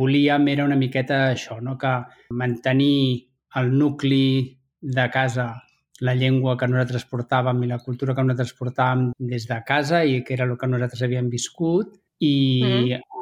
volíem 0.00 0.48
era 0.54 0.66
una 0.68 0.80
miqueta 0.80 1.28
això, 1.32 1.60
no? 1.60 1.78
que 1.80 1.94
mantenir 2.30 3.30
el 3.60 3.70
nucli 3.78 4.26
de 4.80 5.10
casa 5.10 5.52
la 6.04 6.14
llengua 6.18 6.56
que 6.58 6.66
nosaltres 6.68 7.06
portàvem 7.10 7.62
i 7.64 7.68
la 7.70 7.78
cultura 7.82 8.14
que 8.14 8.24
nosaltres 8.24 8.54
portàvem 8.58 9.12
des 9.32 9.46
de 9.50 9.60
casa 9.66 10.02
i 10.04 10.22
que 10.26 10.34
era 10.34 10.46
el 10.48 10.56
que 10.58 10.68
nosaltres 10.68 11.04
havíem 11.06 11.30
viscut 11.30 11.94
i 12.18 12.34
mm. 12.64 13.13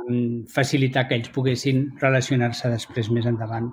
Facilitar 0.52 1.06
que 1.08 1.18
ells 1.18 1.32
poguessin 1.34 1.86
relacionar-se 2.02 2.70
després 2.72 3.10
més 3.14 3.28
endavant 3.28 3.70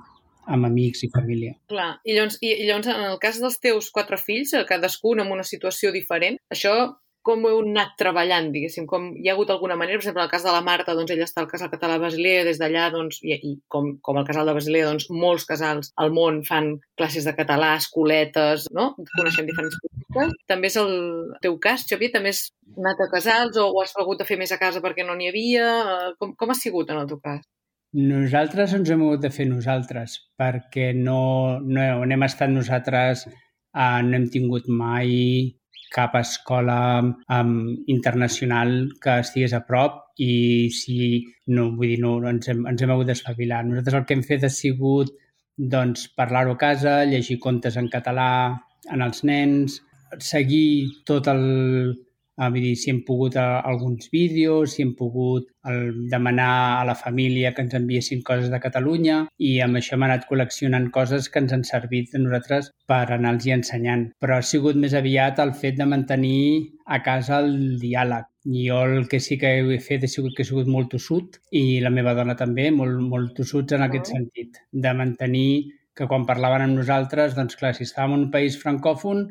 amb 0.49 0.65
amics 0.65 1.03
i 1.05 1.11
família. 1.13 1.55
Clar, 1.69 1.91
i 2.05 2.15
llavors, 2.15 2.39
i, 2.41 2.55
llavors 2.65 2.89
en 2.89 3.05
el 3.11 3.19
cas 3.21 3.37
dels 3.41 3.59
teus 3.61 3.91
quatre 3.93 4.17
fills, 4.17 4.55
eh, 4.57 4.65
cadascun 4.69 5.21
amb 5.23 5.35
una 5.35 5.45
situació 5.45 5.93
diferent, 5.95 6.39
això 6.53 6.73
com 7.29 7.45
ho 7.45 7.51
heu 7.51 7.59
anat 7.61 7.93
treballant, 8.01 8.49
diguéssim? 8.53 8.87
Com 8.89 9.09
hi 9.19 9.29
ha 9.29 9.35
hagut 9.35 9.51
alguna 9.53 9.77
manera, 9.79 9.99
per 9.99 10.03
exemple, 10.03 10.23
en 10.23 10.27
el 10.27 10.31
cas 10.33 10.45
de 10.47 10.53
la 10.55 10.63
Marta, 10.65 10.95
doncs 10.97 11.13
ella 11.13 11.27
està 11.29 11.43
al 11.43 11.49
casal 11.51 11.69
català 11.73 11.97
de 11.97 12.03
Basilea, 12.07 12.45
des 12.47 12.61
d'allà, 12.61 12.87
doncs, 12.95 13.19
i, 13.21 13.37
i 13.37 13.51
com, 13.71 13.91
com 14.05 14.17
el 14.21 14.25
casal 14.27 14.49
de 14.49 14.55
Basilea, 14.57 14.87
doncs 14.89 15.09
molts 15.13 15.45
casals 15.49 15.91
al 16.01 16.13
món 16.15 16.41
fan 16.47 16.71
classes 16.97 17.27
de 17.29 17.35
català, 17.37 17.75
escoletes, 17.77 18.65
no? 18.75 18.91
Coneixem 19.13 19.49
diferents 19.49 19.77
públiques. 19.83 20.33
També 20.49 20.71
és 20.71 20.79
el 20.81 20.95
teu 21.45 21.59
cas, 21.61 21.85
Xavier? 21.89 22.11
També 22.15 22.33
has 22.33 22.47
anat 22.77 23.05
a 23.05 23.09
casals 23.13 23.59
o 23.61 23.69
ho 23.69 23.83
has 23.83 23.93
hagut 23.99 24.21
de 24.21 24.27
fer 24.27 24.39
més 24.41 24.53
a 24.55 24.59
casa 24.61 24.81
perquè 24.81 25.05
no 25.05 25.17
n'hi 25.17 25.29
havia? 25.29 25.69
Eh, 25.93 26.11
Com, 26.19 26.33
com 26.39 26.51
ha 26.51 26.57
sigut 26.57 26.89
en 26.89 27.03
el 27.03 27.07
teu 27.11 27.21
cas? 27.21 27.45
Nosaltres 27.95 28.73
ens 28.77 28.89
hem 28.89 29.01
hagut 29.05 29.21
de 29.23 29.31
fer 29.33 29.47
nosaltres, 29.49 30.19
perquè 30.37 30.91
no, 30.97 31.21
no 31.65 31.85
on 32.03 32.11
hem 32.13 32.25
estat 32.27 32.51
nosaltres 32.53 33.25
eh, 33.29 34.01
no 34.05 34.17
hem 34.17 34.27
tingut 34.33 34.67
mai 34.69 35.55
cap 35.93 36.15
escola 36.19 37.01
um, 37.01 37.53
internacional 37.87 38.73
que 39.01 39.19
estigués 39.23 39.55
a 39.57 39.63
prop 39.65 40.03
i 40.21 40.69
si 40.75 41.25
no, 41.47 41.69
vull 41.75 41.95
dir, 41.95 41.99
no, 42.03 42.17
ens, 42.29 42.49
hem, 42.51 42.65
ens 42.69 42.83
hem 42.83 42.93
hagut 42.93 43.09
d'espavilar. 43.09 43.63
Nosaltres 43.65 43.99
el 43.99 44.05
que 44.05 44.17
hem 44.17 44.25
fet 44.27 44.45
ha 44.45 44.53
sigut 44.53 45.13
doncs, 45.59 46.07
parlar-ho 46.15 46.55
a 46.55 46.61
casa, 46.61 47.03
llegir 47.05 47.39
contes 47.43 47.75
en 47.79 47.89
català 47.91 48.29
en 48.93 49.03
els 49.03 49.25
nens, 49.27 49.81
seguir 50.23 51.01
tot 51.05 51.27
el, 51.31 51.43
eh, 52.39 52.49
vull 52.53 52.65
dir, 52.65 52.75
si 52.79 52.91
hem 52.93 53.01
pogut 53.07 53.35
a, 53.37 53.59
alguns 53.71 54.09
vídeos, 54.13 54.75
si 54.75 54.83
hem 54.85 54.93
pogut 54.99 55.49
el, 55.69 56.07
demanar 56.11 56.79
a 56.79 56.85
la 56.87 56.95
família 56.95 57.53
que 57.53 57.65
ens 57.65 57.75
enviessin 57.79 58.23
coses 58.29 58.49
de 58.53 58.61
Catalunya 58.63 59.19
i 59.49 59.51
amb 59.65 59.79
això 59.79 59.97
hem 59.97 60.07
anat 60.07 60.27
col·leccionant 60.29 60.89
coses 60.95 61.29
que 61.29 61.43
ens 61.43 61.55
han 61.55 61.65
servit 61.67 62.15
a 62.15 62.23
nosaltres 62.23 62.71
per 62.89 63.05
anar-los 63.15 63.49
ensenyant. 63.59 64.09
Però 64.21 64.39
ha 64.39 64.45
sigut 64.53 64.79
més 64.79 64.95
aviat 64.97 65.41
el 65.43 65.53
fet 65.63 65.79
de 65.79 65.89
mantenir 65.93 66.41
a 66.85 67.01
casa 67.05 67.39
el 67.43 67.79
diàleg. 67.81 68.29
Jo 68.49 68.79
el 68.87 69.09
que 69.11 69.19
sí 69.19 69.37
que 69.37 69.57
he 69.59 69.79
fet 69.83 70.05
ha 70.05 70.11
sigut 70.11 70.35
que 70.35 70.45
he 70.45 70.47
sigut 70.47 70.69
molt 70.71 70.89
tossut 70.93 71.41
i 71.51 71.81
la 71.83 71.91
meva 71.93 72.15
dona 72.17 72.37
també, 72.39 72.69
molt, 72.71 73.03
molt 73.11 73.35
tossuts 73.37 73.75
en 73.75 73.83
aquest 73.85 74.13
sentit, 74.13 74.63
de 74.71 74.95
mantenir 74.95 75.51
que 75.99 76.07
quan 76.07 76.25
parlaven 76.25 76.63
amb 76.63 76.79
nosaltres, 76.79 77.35
doncs 77.35 77.59
clar, 77.59 77.73
si 77.75 77.83
estàvem 77.83 78.15
en 78.15 78.25
un 78.25 78.31
país 78.31 78.55
francòfon, 78.61 79.25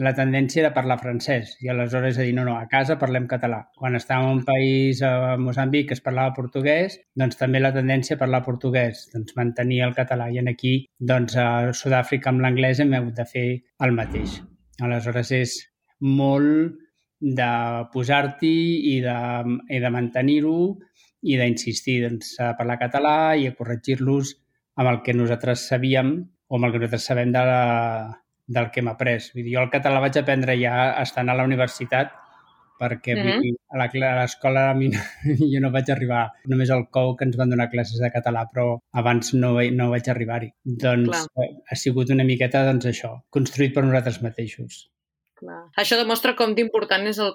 la 0.00 0.14
tendència 0.16 0.62
era 0.62 0.72
parlar 0.72 0.96
francès 1.00 1.56
i 1.60 1.68
aleshores 1.68 2.16
a 2.16 2.24
dir, 2.24 2.32
no, 2.36 2.44
no, 2.48 2.54
a 2.56 2.68
casa 2.70 2.96
parlem 3.00 3.26
català. 3.28 3.58
Quan 3.76 3.96
estàvem 3.98 4.30
en 4.30 4.38
un 4.38 4.44
país, 4.46 5.02
a 5.04 5.36
Moçambic, 5.36 5.90
que 5.90 5.96
es 5.98 6.04
parlava 6.04 6.32
portuguès, 6.36 6.96
doncs 7.18 7.36
també 7.40 7.60
la 7.60 7.74
tendència 7.74 8.16
a 8.16 8.22
parlar 8.22 8.40
portuguès, 8.46 9.04
doncs 9.12 9.36
mantenir 9.36 9.82
el 9.84 9.92
català. 9.98 10.30
I 10.32 10.40
en 10.40 10.48
aquí, 10.48 10.78
doncs 10.98 11.36
a 11.36 11.48
Sud-àfrica 11.76 12.32
amb 12.32 12.40
l'anglès 12.44 12.80
hem 12.80 12.94
hagut 12.96 13.20
de 13.20 13.28
fer 13.28 13.46
el 13.84 13.92
mateix. 13.98 14.40
Aleshores 14.80 15.34
és 15.36 15.58
molt 16.00 16.80
de 17.22 17.50
posar-t'hi 17.92 18.56
i 18.94 18.96
de, 19.04 19.18
i 19.70 19.78
de 19.82 19.90
mantenir-ho 19.94 20.56
i 21.22 21.36
d'insistir 21.38 22.00
doncs, 22.08 22.32
a 22.42 22.54
parlar 22.58 22.80
català 22.80 23.36
i 23.38 23.46
a 23.46 23.54
corregir-los 23.54 24.34
amb 24.80 24.88
el 24.90 25.02
que 25.04 25.14
nosaltres 25.14 25.68
sabíem 25.68 26.16
o 26.48 26.56
amb 26.56 26.66
el 26.66 26.72
que 26.72 26.80
nosaltres 26.80 27.06
sabem 27.12 27.30
de 27.30 27.44
la, 27.46 27.62
del 28.52 28.70
que 28.70 28.80
hem 28.82 28.88
après. 28.92 29.30
Vull 29.34 29.44
dir, 29.46 29.54
jo 29.56 29.62
el 29.64 29.70
català 29.72 30.00
vaig 30.04 30.18
aprendre 30.20 30.56
ja 30.60 30.74
estant 31.02 31.30
a 31.32 31.34
la 31.38 31.44
universitat 31.48 32.12
perquè 32.82 33.14
Mhm. 33.14 33.26
-hmm. 33.40 33.56
a 33.70 33.76
la- 33.78 34.12
a 34.12 34.20
l'escola 34.22 34.70
a 34.70 34.74
mi 34.74 34.88
no, 34.88 34.98
jo 35.52 35.60
no 35.60 35.70
vaig 35.70 35.88
arribar 35.90 36.32
només 36.46 36.70
al 36.70 36.88
COU 36.90 37.16
que 37.16 37.24
ens 37.24 37.36
van 37.36 37.50
donar 37.50 37.70
classes 37.70 38.00
de 38.00 38.10
català, 38.10 38.48
però 38.52 38.78
abans 38.92 39.34
no, 39.34 39.52
no 39.72 39.90
vaig 39.90 40.08
arribar-hi. 40.08 40.50
Doncs 40.64 41.08
Clar. 41.08 41.26
eh, 41.46 41.54
ha 41.70 41.74
sigut 41.76 42.10
una 42.10 42.24
miqueta 42.24 42.64
doncs, 42.64 42.86
això, 42.86 43.22
construït 43.30 43.72
per 43.74 43.84
nosaltres 43.84 44.20
mateixos. 44.22 44.88
Clar. 45.42 45.58
Això 45.80 45.96
demostra 45.98 46.36
com 46.38 46.52
d'important 46.54 47.02
és, 47.10 47.18
el, 47.18 47.32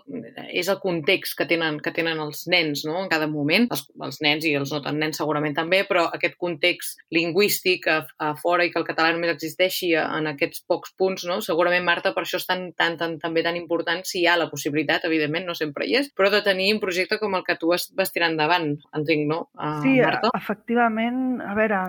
és 0.56 0.70
el 0.72 0.80
context 0.80 1.36
que 1.36 1.48
tenen, 1.50 1.82
que 1.84 1.92
tenen 1.92 2.22
els 2.24 2.46
nens 2.48 2.86
no? 2.88 3.02
en 3.02 3.10
cada 3.12 3.28
moment, 3.28 3.68
els, 3.74 3.84
els 4.08 4.22
nens 4.24 4.46
i 4.48 4.54
els 4.56 4.72
no 4.72 4.80
tan 4.86 4.96
nens 5.02 5.20
segurament 5.20 5.58
també, 5.58 5.82
però 5.90 6.06
aquest 6.16 6.38
context 6.40 7.04
lingüístic 7.12 7.90
a, 7.92 7.98
a 8.24 8.30
fora 8.40 8.64
i 8.64 8.72
que 8.72 8.80
el 8.80 8.88
català 8.88 9.12
només 9.12 9.34
existeixi 9.34 9.92
en 10.00 10.32
aquests 10.32 10.64
pocs 10.70 10.94
punts, 10.96 11.26
no? 11.28 11.42
segurament, 11.44 11.84
Marta, 11.84 12.14
per 12.16 12.24
això 12.24 12.40
és 12.40 12.48
tan, 12.48 12.70
tan, 12.80 12.96
tan, 13.00 13.18
també 13.20 13.44
tan 13.44 13.60
important 13.60 14.06
si 14.08 14.22
hi 14.22 14.30
ha 14.32 14.38
la 14.40 14.48
possibilitat, 14.52 15.04
evidentment, 15.10 15.50
no 15.50 15.58
sempre 15.58 15.88
hi 15.88 16.00
és, 16.00 16.08
però 16.16 16.32
de 16.32 16.42
tenir 16.46 16.70
un 16.78 16.82
projecte 16.84 17.20
com 17.20 17.36
el 17.36 17.44
que 17.44 17.58
tu 17.60 17.74
vas, 17.74 17.90
vas 17.98 18.16
tirar 18.16 18.32
endavant, 18.32 18.72
entenc, 18.96 19.28
no, 19.28 19.42
uh, 19.60 19.82
Sí, 19.84 19.98
Marta? 20.00 20.32
efectivament, 20.38 21.42
a 21.44 21.58
veure, 21.60 21.84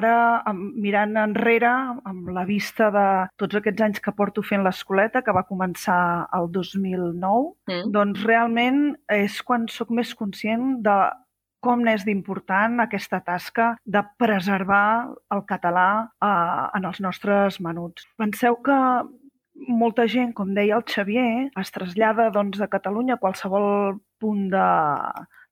ara 0.00 0.16
mirant 0.56 1.14
enrere, 1.22 1.72
amb 2.06 2.34
la 2.34 2.46
vista 2.48 2.90
de 2.90 3.06
tots 3.38 3.60
aquests 3.60 3.86
anys 3.86 4.02
que 4.02 4.14
porto 4.16 4.42
fent 4.46 4.66
l'escoleta, 4.66 5.22
que 5.22 5.35
va 5.36 5.44
començar 5.48 6.00
el 6.36 6.48
2009, 6.54 7.52
Mm. 7.68 7.92
doncs 7.92 8.24
realment 8.24 8.80
és 9.12 9.42
quan 9.42 9.68
sóc 9.68 9.90
més 9.90 10.14
conscient 10.14 10.82
de 10.82 10.96
com 11.66 11.80
n'és 11.82 12.04
d'important 12.06 12.78
aquesta 12.80 13.20
tasca 13.26 13.76
de 13.84 14.02
preservar 14.20 15.08
el 15.34 15.42
català 15.48 16.08
eh, 16.22 16.78
en 16.78 16.84
els 16.84 17.00
nostres 17.00 17.60
menuts. 17.60 18.06
Penseu 18.20 18.56
que 18.62 18.76
molta 19.68 20.06
gent, 20.06 20.34
com 20.36 20.52
deia 20.54 20.76
el 20.76 20.84
Xavier, 20.86 21.50
es 21.58 21.72
trasllada 21.72 22.28
doncs, 22.30 22.58
de 22.60 22.68
Catalunya 22.68 23.16
a 23.16 23.22
qualsevol 23.22 23.98
punt 24.20 24.50
de, 24.52 24.66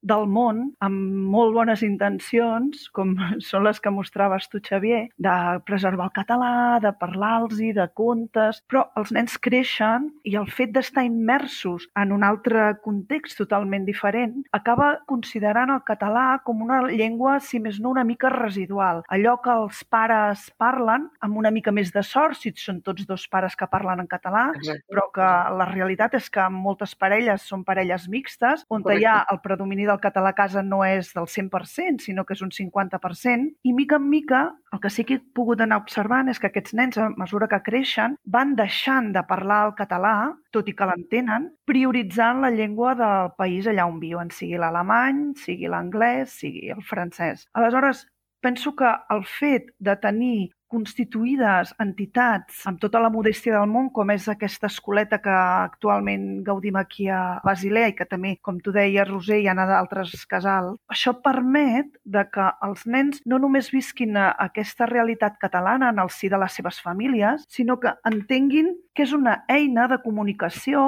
del 0.05 0.27
món 0.29 0.61
amb 0.85 1.29
molt 1.33 1.55
bones 1.55 1.81
intencions, 1.85 2.87
com 2.95 3.15
són 3.49 3.65
les 3.65 3.81
que 3.81 3.93
mostraves 3.93 4.47
tu, 4.51 4.61
Xavier, 4.65 5.07
de 5.17 5.35
preservar 5.65 6.09
el 6.09 6.15
català, 6.15 6.53
de 6.83 6.93
parlar-los, 6.99 7.57
de 7.75 7.85
contes, 7.97 8.61
però 8.69 8.85
els 8.99 9.11
nens 9.15 9.37
creixen 9.41 10.09
i 10.27 10.35
el 10.39 10.47
fet 10.51 10.73
d'estar 10.75 11.05
immersos 11.07 11.87
en 11.97 12.11
un 12.13 12.23
altre 12.25 12.75
context 12.83 13.39
totalment 13.39 13.85
diferent 13.87 14.43
acaba 14.55 14.99
considerant 15.09 15.71
el 15.73 15.81
català 15.87 16.39
com 16.45 16.61
una 16.65 16.81
llengua, 16.89 17.39
si 17.39 17.59
més 17.63 17.79
no, 17.81 17.91
una 17.95 18.03
mica 18.07 18.29
residual. 18.33 19.03
Allò 19.11 19.37
que 19.43 19.53
els 19.53 19.81
pares 19.89 20.49
parlen, 20.61 21.09
amb 21.25 21.39
una 21.41 21.51
mica 21.51 21.73
més 21.75 21.91
de 21.95 22.03
sort, 22.05 22.37
si 22.39 22.53
són 22.59 22.81
tots 22.85 23.05
dos 23.07 23.27
pares 23.31 23.55
que 23.55 23.69
parlen 23.71 24.03
en 24.03 24.09
català, 24.11 24.47
Exacte. 24.55 24.85
però 24.91 25.07
que 25.15 25.29
la 25.59 25.69
realitat 25.71 26.17
és 26.19 26.29
que 26.29 26.47
moltes 26.51 26.95
parelles 26.99 27.45
són 27.45 27.63
parelles 27.67 28.07
mixtes, 28.11 28.65
on 28.69 28.83
Correcte. 28.83 29.01
hi 29.01 29.09
ha 29.09 29.17
el 29.31 29.41
predomini 29.43 29.85
del 29.87 29.94
català 30.03 30.31
a 30.33 30.37
casa 30.37 30.63
no 30.63 30.83
és 30.85 31.11
del 31.15 31.27
100%, 31.31 32.03
sinó 32.05 32.25
que 32.25 32.35
és 32.35 32.43
un 32.45 32.51
50%, 32.55 33.51
i 33.63 33.73
mica 33.73 33.99
en 33.99 34.09
mica 34.09 34.41
el 34.73 34.81
que 34.83 34.91
sí 34.91 35.05
que 35.07 35.17
he 35.17 35.23
pogut 35.37 35.61
anar 35.63 35.79
observant 35.81 36.29
és 36.31 36.39
que 36.41 36.49
aquests 36.49 36.75
nens, 36.77 36.97
a 36.99 37.09
mesura 37.15 37.47
que 37.51 37.61
creixen, 37.63 38.17
van 38.25 38.55
deixant 38.59 39.11
de 39.15 39.23
parlar 39.27 39.61
el 39.69 39.75
català, 39.77 40.15
tot 40.55 40.67
i 40.67 40.75
que 40.75 40.87
l'entenen, 40.89 41.51
prioritzant 41.69 42.41
la 42.43 42.51
llengua 42.51 42.95
del 42.99 43.31
país 43.39 43.69
allà 43.71 43.87
on 43.87 44.01
viuen, 44.03 44.33
sigui 44.35 44.59
l'alemany, 44.59 45.29
sigui 45.39 45.71
l'anglès, 45.71 46.35
sigui 46.41 46.73
el 46.75 46.83
francès. 46.83 47.47
Aleshores, 47.53 48.05
penso 48.45 48.75
que 48.75 48.91
el 49.09 49.23
fet 49.25 49.71
de 49.79 49.95
tenir 49.97 50.51
constituïdes 50.75 51.73
entitats 51.81 52.65
amb 52.69 52.81
tota 52.83 52.99
la 53.03 53.11
modèstia 53.13 53.55
del 53.55 53.71
món, 53.71 53.89
com 53.95 54.11
és 54.11 54.27
aquesta 54.31 54.67
escoleta 54.71 55.21
que 55.23 55.35
actualment 55.35 56.43
gaudim 56.47 56.75
aquí 56.79 57.07
a 57.09 57.39
Basilea 57.45 57.91
i 57.91 57.95
que 57.97 58.07
també, 58.09 58.35
com 58.43 58.59
tu 58.63 58.73
deies, 58.75 59.07
Roser, 59.07 59.39
hi 59.41 59.49
ha 59.51 59.55
d'altres 59.55 60.13
casals, 60.29 60.77
això 60.91 61.15
permet 61.23 61.89
de 62.03 62.25
que 62.33 62.49
els 62.67 62.85
nens 62.85 63.23
no 63.25 63.39
només 63.41 63.71
visquin 63.73 64.17
aquesta 64.19 64.89
realitat 64.91 65.39
catalana 65.41 65.93
en 65.93 66.03
el 66.03 66.11
si 66.11 66.29
de 66.31 66.39
les 66.41 66.59
seves 66.59 66.81
famílies, 66.83 67.47
sinó 67.49 67.79
que 67.79 67.95
entenguin 68.07 68.75
que 68.95 69.07
és 69.07 69.13
una 69.15 69.43
eina 69.51 69.87
de 69.91 70.01
comunicació 70.03 70.85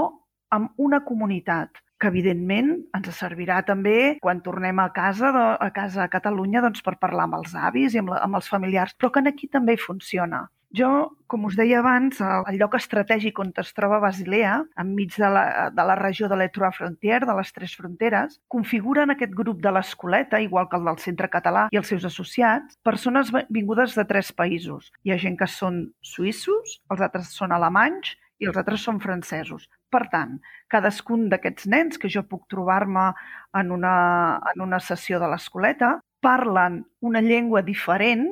amb 0.53 0.71
una 0.79 1.03
comunitat 1.03 1.83
que 1.99 2.11
evidentment 2.11 2.73
ens 2.97 3.09
servirà 3.17 3.61
també 3.65 4.17
quan 4.21 4.43
tornem 4.45 4.79
a 4.79 4.89
casa, 4.95 5.31
de, 5.35 5.45
a 5.67 5.71
casa 5.73 6.03
a 6.05 6.11
Catalunya 6.13 6.61
doncs, 6.65 6.83
per 6.85 6.97
parlar 7.01 7.27
amb 7.27 7.39
els 7.41 7.55
avis 7.57 7.95
i 7.95 8.03
amb, 8.03 8.13
la, 8.13 8.21
amb 8.25 8.39
els 8.39 8.49
familiars, 8.51 8.95
però 8.97 9.11
que 9.11 9.25
aquí 9.27 9.49
també 9.51 9.77
funciona. 9.81 10.45
Jo, 10.75 11.15
com 11.31 11.45
us 11.47 11.55
deia 11.55 11.79
abans, 11.79 12.19
el, 12.19 12.57
lloc 12.59 12.75
estratègic 12.75 13.39
on 13.39 13.53
es 13.61 13.69
troba 13.75 14.01
Basilea, 14.03 14.57
enmig 14.81 15.15
de 15.15 15.29
la, 15.31 15.45
de 15.71 15.85
la 15.87 15.95
regió 15.95 16.27
de 16.27 16.35
l'Etroa 16.35 16.73
Frontier, 16.75 17.21
de 17.23 17.35
les 17.39 17.53
tres 17.55 17.75
fronteres, 17.79 18.35
configuren 18.51 19.13
aquest 19.13 19.31
grup 19.31 19.61
de 19.63 19.71
l'escoleta, 19.71 20.41
igual 20.43 20.67
que 20.67 20.75
el 20.77 20.89
del 20.89 20.99
Centre 20.99 21.31
Català 21.31 21.67
i 21.71 21.79
els 21.79 21.87
seus 21.87 22.03
associats, 22.11 22.75
persones 22.83 23.31
vingudes 23.47 23.95
de 23.95 24.05
tres 24.11 24.33
països. 24.35 24.91
Hi 25.07 25.15
ha 25.15 25.21
gent 25.23 25.39
que 25.39 25.47
són 25.47 25.85
suïssos, 26.03 26.81
els 26.91 27.03
altres 27.07 27.31
són 27.31 27.55
alemanys 27.55 28.17
i 28.39 28.47
els 28.47 28.57
altres 28.57 28.83
són 28.83 28.99
francesos. 29.01 29.67
Per 29.89 30.03
tant, 30.11 30.39
cadascun 30.69 31.27
d'aquests 31.29 31.67
nens 31.67 31.97
que 31.97 32.09
jo 32.09 32.23
puc 32.23 32.47
trobar-me 32.51 33.11
en, 33.57 33.71
una, 33.71 34.39
en 34.53 34.61
una 34.61 34.79
sessió 34.79 35.19
de 35.19 35.27
l'escoleta 35.31 35.99
parlen 36.21 36.83
una 37.01 37.21
llengua 37.21 37.61
diferent 37.61 38.27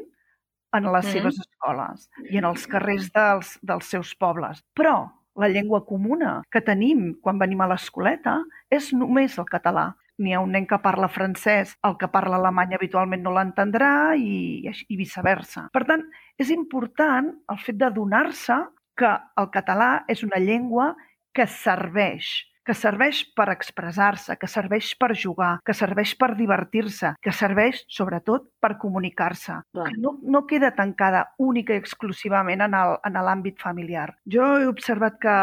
en 0.75 0.83
les 0.91 1.05
Mhm. 1.05 1.11
seves 1.13 1.39
escoles 1.39 2.09
i 2.29 2.37
en 2.37 2.45
els 2.45 2.65
carrers 2.67 3.11
dels, 3.13 3.59
dels 3.61 3.85
seus 3.85 4.15
pobles. 4.15 4.63
Però 4.75 5.11
la 5.35 5.47
llengua 5.49 5.85
comuna 5.85 6.41
que 6.51 6.61
tenim 6.61 7.13
quan 7.21 7.37
venim 7.39 7.61
a 7.61 7.67
l'escoleta 7.67 8.43
és 8.69 8.93
només 8.93 9.37
el 9.37 9.45
català. 9.45 9.95
N'hi 10.17 10.33
ha 10.33 10.39
un 10.39 10.51
nen 10.51 10.65
que 10.65 10.77
parla 10.79 11.09
francès, 11.11 11.75
el 11.83 11.97
que 11.97 12.07
parla 12.07 12.37
alemany 12.37 12.73
habitualment 12.73 13.21
no 13.21 13.31
l'entendrà 13.35 14.15
i, 14.15 14.63
i 14.63 14.95
viceversa. 14.95 15.69
Per 15.73 15.83
tant, 15.83 16.05
és 16.39 16.49
important 16.51 17.33
el 17.51 17.57
fet 17.59 17.75
de 17.77 17.89
donar-se 17.91 18.55
que 18.97 19.13
el 19.41 19.51
català 19.53 19.91
és 20.11 20.23
una 20.23 20.41
llengua 20.41 20.93
que 21.35 21.45
serveix, 21.51 22.33
que 22.65 22.73
serveix 22.73 23.21
per 23.37 23.45
expressar-se, 23.53 24.35
que 24.41 24.47
serveix 24.49 24.93
per 24.97 25.11
jugar, 25.13 25.51
que 25.67 25.75
serveix 25.77 26.15
per 26.17 26.31
divertir-se, 26.37 27.11
que 27.21 27.33
serveix, 27.35 27.83
sobretot, 27.97 28.47
per 28.63 28.71
comunicar-se, 28.81 29.59
no, 30.01 30.15
no 30.23 30.41
queda 30.49 30.71
tancada 30.77 31.25
única 31.37 31.75
i 31.75 31.81
exclusivament 31.83 32.65
en 32.65 33.19
l'àmbit 33.27 33.61
familiar. 33.61 34.07
Jo 34.25 34.47
he 34.57 34.69
observat 34.71 35.19
que 35.21 35.35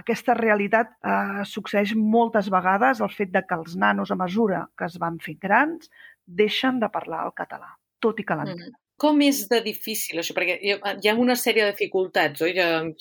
aquesta 0.00 0.38
realitat 0.40 0.94
eh, 0.96 1.44
succeeix 1.50 1.92
moltes 1.98 2.48
vegades 2.54 3.04
el 3.04 3.12
fet 3.12 3.34
de 3.34 3.44
que 3.44 3.60
els 3.60 3.76
nanos, 3.76 4.14
a 4.14 4.18
mesura 4.20 4.64
que 4.78 4.88
es 4.88 4.96
van 5.02 5.20
fent 5.20 5.42
grans, 5.42 5.92
deixen 6.24 6.80
de 6.80 6.88
parlar 6.88 7.26
el 7.28 7.36
català, 7.36 7.74
tot 8.00 8.22
i 8.22 8.24
que 8.24 8.40
l'entenen. 8.40 8.72
Mm. 8.72 8.83
Com 9.02 9.18
és 9.26 9.40
de 9.50 9.58
difícil 9.58 10.20
això? 10.20 10.34
Perquè 10.36 10.54
hi 10.62 11.08
ha, 11.10 11.14
una 11.18 11.34
sèrie 11.34 11.64
de 11.64 11.72
dificultats, 11.72 12.42
oi? 12.46 12.52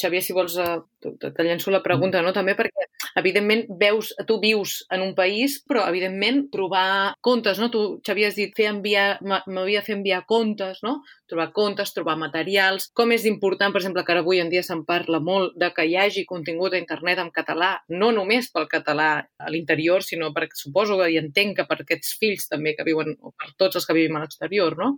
Xavier, 0.02 0.22
si 0.26 0.34
vols, 0.34 0.56
eh, 0.58 0.80
te, 1.22 1.44
llenço 1.46 1.70
la 1.70 1.84
pregunta, 1.86 2.24
no? 2.26 2.32
També 2.34 2.56
perquè, 2.58 2.88
evidentment, 3.22 3.62
veus, 3.78 4.10
tu 4.26 4.40
vius 4.42 4.80
en 4.96 5.04
un 5.06 5.12
país, 5.14 5.60
però, 5.70 5.84
evidentment, 5.92 6.48
trobar 6.56 7.14
comptes, 7.22 7.62
no? 7.62 7.70
Tu, 7.70 7.84
Xavier, 8.10 8.32
has 8.32 8.40
dit, 8.42 8.56
fer 8.58 8.72
enviar, 8.72 9.20
m'havia 9.22 9.84
de 9.84 9.86
fer 9.86 10.00
enviar 10.00 10.24
comptes, 10.34 10.82
no? 10.82 10.96
Trobar 11.30 11.52
comptes, 11.54 11.94
trobar 11.94 12.18
materials. 12.18 12.90
Com 12.98 13.14
és 13.14 13.30
important, 13.30 13.70
per 13.70 13.84
exemple, 13.84 14.02
que 14.02 14.18
ara 14.18 14.26
avui 14.26 14.42
en 14.42 14.50
dia 14.50 14.66
se'n 14.66 14.82
parla 14.90 15.22
molt 15.22 15.54
de 15.62 15.70
que 15.78 15.86
hi 15.86 15.96
hagi 16.02 16.26
contingut 16.26 16.74
a 16.74 16.82
internet 16.82 17.22
en 17.22 17.30
català, 17.38 17.76
no 17.94 18.10
només 18.18 18.50
pel 18.50 18.66
català 18.76 19.14
a 19.22 19.54
l'interior, 19.54 20.02
sinó 20.02 20.34
perquè 20.34 20.58
suposo 20.58 20.98
que 20.98 21.14
i 21.14 21.22
entenc 21.22 21.62
que 21.62 21.70
per 21.70 21.84
aquests 21.84 22.18
fills 22.18 22.50
també 22.50 22.74
que 22.74 22.90
viuen, 22.90 23.14
o 23.22 23.38
per 23.38 23.54
tots 23.62 23.78
els 23.78 23.86
que 23.86 24.02
vivim 24.02 24.18
a 24.18 24.26
l'exterior, 24.26 24.74
no? 24.82 24.96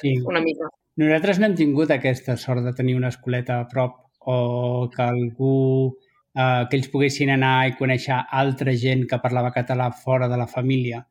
Sí. 0.00 0.16
Una 0.26 0.40
mica. 0.40 0.70
Nosaltres 0.98 1.38
no 1.38 1.46
hem 1.46 1.56
tingut 1.58 1.92
aquesta 1.94 2.36
sort 2.36 2.64
de 2.66 2.74
tenir 2.74 2.96
una 2.98 3.10
escoleta 3.12 3.60
a 3.60 3.68
prop 3.70 4.00
o 4.28 4.90
que 4.94 5.02
algú 5.02 5.54
eh, 6.34 6.64
que 6.68 6.76
ells 6.78 6.90
poguessin 6.92 7.30
anar 7.34 7.68
i 7.68 7.76
conèixer 7.78 8.18
altra 8.42 8.74
gent 8.76 9.06
que 9.10 9.20
parlava 9.22 9.54
català 9.54 9.90
fora 9.94 10.28
de 10.28 10.40
la 10.40 10.48
família. 10.50 11.04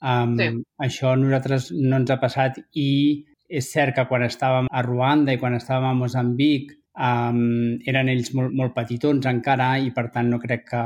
Um, 0.00 0.36
Sí. 0.38 0.48
Això 0.80 1.12
a 1.12 1.16
nosaltres 1.20 1.70
no 1.76 1.96
ens 2.00 2.10
ha 2.10 2.20
passat 2.20 2.60
i 2.72 3.24
és 3.48 3.66
cert 3.72 3.96
que 3.96 4.06
quan 4.08 4.22
estàvem 4.24 4.68
a 4.70 4.82
Ruanda 4.86 5.34
i 5.34 5.40
quan 5.40 5.56
estàvem 5.58 5.88
a 5.90 5.96
Mozambic 5.98 6.70
um, 6.94 7.78
eren 7.86 8.08
ells 8.08 8.32
molt, 8.34 8.54
molt 8.54 8.74
petitons 8.76 9.26
encara 9.26 9.74
i 9.82 9.90
per 9.96 10.06
tant 10.14 10.30
no 10.30 10.38
crec 10.38 10.68
que, 10.70 10.84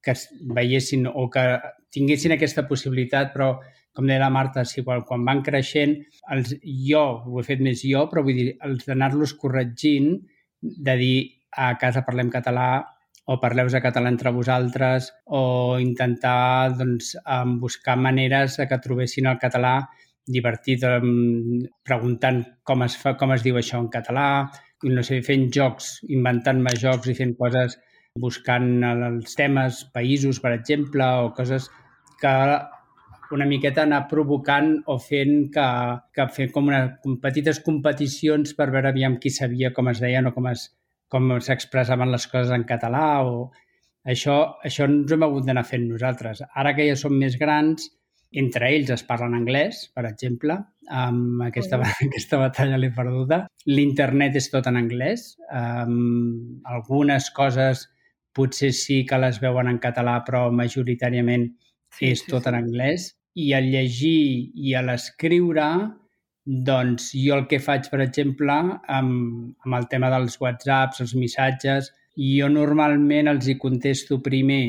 que 0.00 0.14
es 0.14 0.28
veiessin 0.56 1.08
o 1.10 1.26
que 1.32 1.44
tinguessin 1.92 2.36
aquesta 2.36 2.66
possibilitat, 2.68 3.32
però 3.34 3.56
com 3.96 4.08
deia 4.08 4.20
la 4.20 4.32
Marta, 4.32 4.64
sí, 4.68 4.84
quan, 4.84 5.02
quan 5.08 5.24
van 5.24 5.40
creixent, 5.46 5.96
els, 6.34 6.52
jo 6.88 7.04
ho 7.24 7.40
he 7.40 7.46
fet 7.46 7.62
més 7.64 7.80
jo, 7.84 8.04
però 8.10 8.24
vull 8.26 8.36
dir, 8.36 8.50
els 8.68 8.84
d'anar-los 8.88 9.32
corregint, 9.40 10.12
de 10.60 10.96
dir 11.00 11.16
a 11.56 11.72
casa 11.80 12.04
parlem 12.04 12.28
català 12.32 12.68
o 13.26 13.38
parleu 13.42 13.68
de 13.72 13.80
català 13.82 14.10
entre 14.12 14.30
vosaltres 14.30 15.08
o 15.34 15.78
intentar 15.82 16.76
doncs, 16.78 17.16
buscar 17.62 17.96
maneres 17.98 18.60
de 18.60 18.68
que 18.70 18.78
trobessin 18.82 19.26
el 19.32 19.40
català 19.42 19.80
divertit, 20.26 20.84
preguntant 21.86 22.44
com 22.66 22.84
es, 22.86 22.94
fa, 23.00 23.16
com 23.18 23.32
es 23.34 23.42
diu 23.42 23.58
això 23.58 23.80
en 23.82 23.90
català, 23.90 24.28
no 24.86 25.02
sé, 25.06 25.20
fent 25.26 25.48
jocs, 25.54 25.96
inventant-me 26.12 26.74
jocs 26.78 27.10
i 27.10 27.16
fent 27.18 27.34
coses, 27.38 27.78
buscant 28.20 28.70
els 28.86 29.34
temes, 29.38 29.84
països, 29.94 30.40
per 30.42 30.54
exemple, 30.56 31.06
o 31.26 31.32
coses 31.36 31.68
que 32.20 32.34
una 33.32 33.46
miqueta 33.48 33.82
anar 33.82 34.06
provocant 34.10 34.72
o 34.92 34.98
fent 35.02 35.48
que, 35.54 35.66
que 36.14 36.26
fent 36.34 36.52
com, 36.54 36.70
una, 36.70 36.82
com 37.02 37.18
petites 37.22 37.60
competicions 37.64 38.54
per 38.58 38.70
veure 38.74 38.92
aviam 38.92 39.18
qui 39.22 39.32
sabia 39.34 39.72
com 39.76 39.90
es 39.90 40.02
deien 40.02 40.30
o 40.30 40.34
com 40.34 40.50
es 40.52 40.68
com 41.12 41.30
s'expressaven 41.38 42.10
les 42.10 42.26
coses 42.30 42.52
en 42.54 42.64
català 42.66 43.06
o 43.26 43.50
això, 44.06 44.36
això 44.66 44.86
ens 44.86 45.10
ho 45.10 45.16
hem 45.16 45.26
hagut 45.26 45.46
d'anar 45.46 45.66
fent 45.66 45.86
nosaltres. 45.88 46.42
Ara 46.54 46.74
que 46.76 46.86
ja 46.86 46.96
som 46.98 47.14
més 47.18 47.36
grans, 47.38 47.88
entre 48.36 48.70
ells 48.74 48.90
es 48.94 49.04
parlen 49.06 49.34
anglès, 49.38 49.86
per 49.94 50.04
exemple, 50.08 50.56
amb 50.90 51.42
aquesta, 51.46 51.80
aquesta 52.08 52.40
batalla 52.42 52.78
l'he 52.80 52.92
perduda. 52.94 53.44
L'internet 53.70 54.38
és 54.38 54.50
tot 54.52 54.66
en 54.70 54.78
anglès. 54.82 55.32
Um, 55.50 56.62
algunes 56.66 57.30
coses 57.34 57.86
potser 58.36 58.72
sí 58.76 59.04
que 59.08 59.18
les 59.18 59.40
veuen 59.42 59.70
en 59.70 59.78
català, 59.82 60.20
però 60.26 60.46
majoritàriament 60.52 61.48
sí, 61.98 62.12
és 62.12 62.24
sí, 62.24 62.30
tot 62.32 62.46
sí. 62.46 62.52
en 62.52 62.58
anglès. 62.62 63.12
I 63.36 63.52
al 63.58 63.68
llegir 63.72 64.52
i 64.56 64.74
a 64.76 64.82
l'escriure, 64.86 65.66
doncs 66.46 67.10
jo 67.18 67.36
el 67.36 67.46
que 67.50 67.60
faig, 67.60 67.90
per 67.92 68.00
exemple, 68.04 68.56
amb, 68.98 69.54
amb 69.66 69.78
el 69.78 69.88
tema 69.92 70.10
dels 70.14 70.38
whatsapps, 70.40 71.02
els 71.04 71.16
missatges, 71.18 71.90
jo 72.16 72.48
normalment 72.48 73.28
els 73.28 73.48
hi 73.48 73.58
contesto 73.60 74.22
primer 74.24 74.64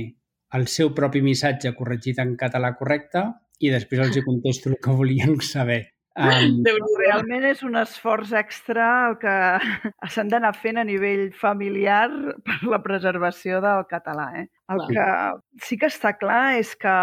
el 0.58 0.68
seu 0.72 0.94
propi 0.96 1.22
missatge 1.24 1.74
corregit 1.76 2.20
en 2.24 2.36
català 2.40 2.74
correcte 2.80 3.24
i 3.60 3.72
després 3.74 4.08
els 4.08 4.18
hi 4.18 4.26
contesto 4.30 4.72
el 4.72 4.82
que 4.84 4.96
volien 5.02 5.40
saber. 5.44 5.84
Um, 6.18 6.64
Realment 6.98 7.44
és 7.46 7.60
un 7.62 7.78
esforç 7.78 8.32
extra 8.40 8.86
el 9.08 9.18
que 9.22 9.34
s'han 10.14 10.32
d'anar 10.32 10.56
fent 10.58 10.80
a 10.82 10.86
nivell 10.88 11.28
familiar 11.38 12.08
per 12.42 12.58
la 12.66 12.80
preservació 12.82 13.60
del 13.62 13.86
català. 13.92 14.32
Eh? 14.42 14.48
El 14.74 14.82
Clar. 14.88 14.96
que 14.96 15.68
sí 15.68 15.78
que 15.78 15.92
està 15.92 16.16
clar 16.18 16.58
és 16.58 16.74
que 16.80 16.96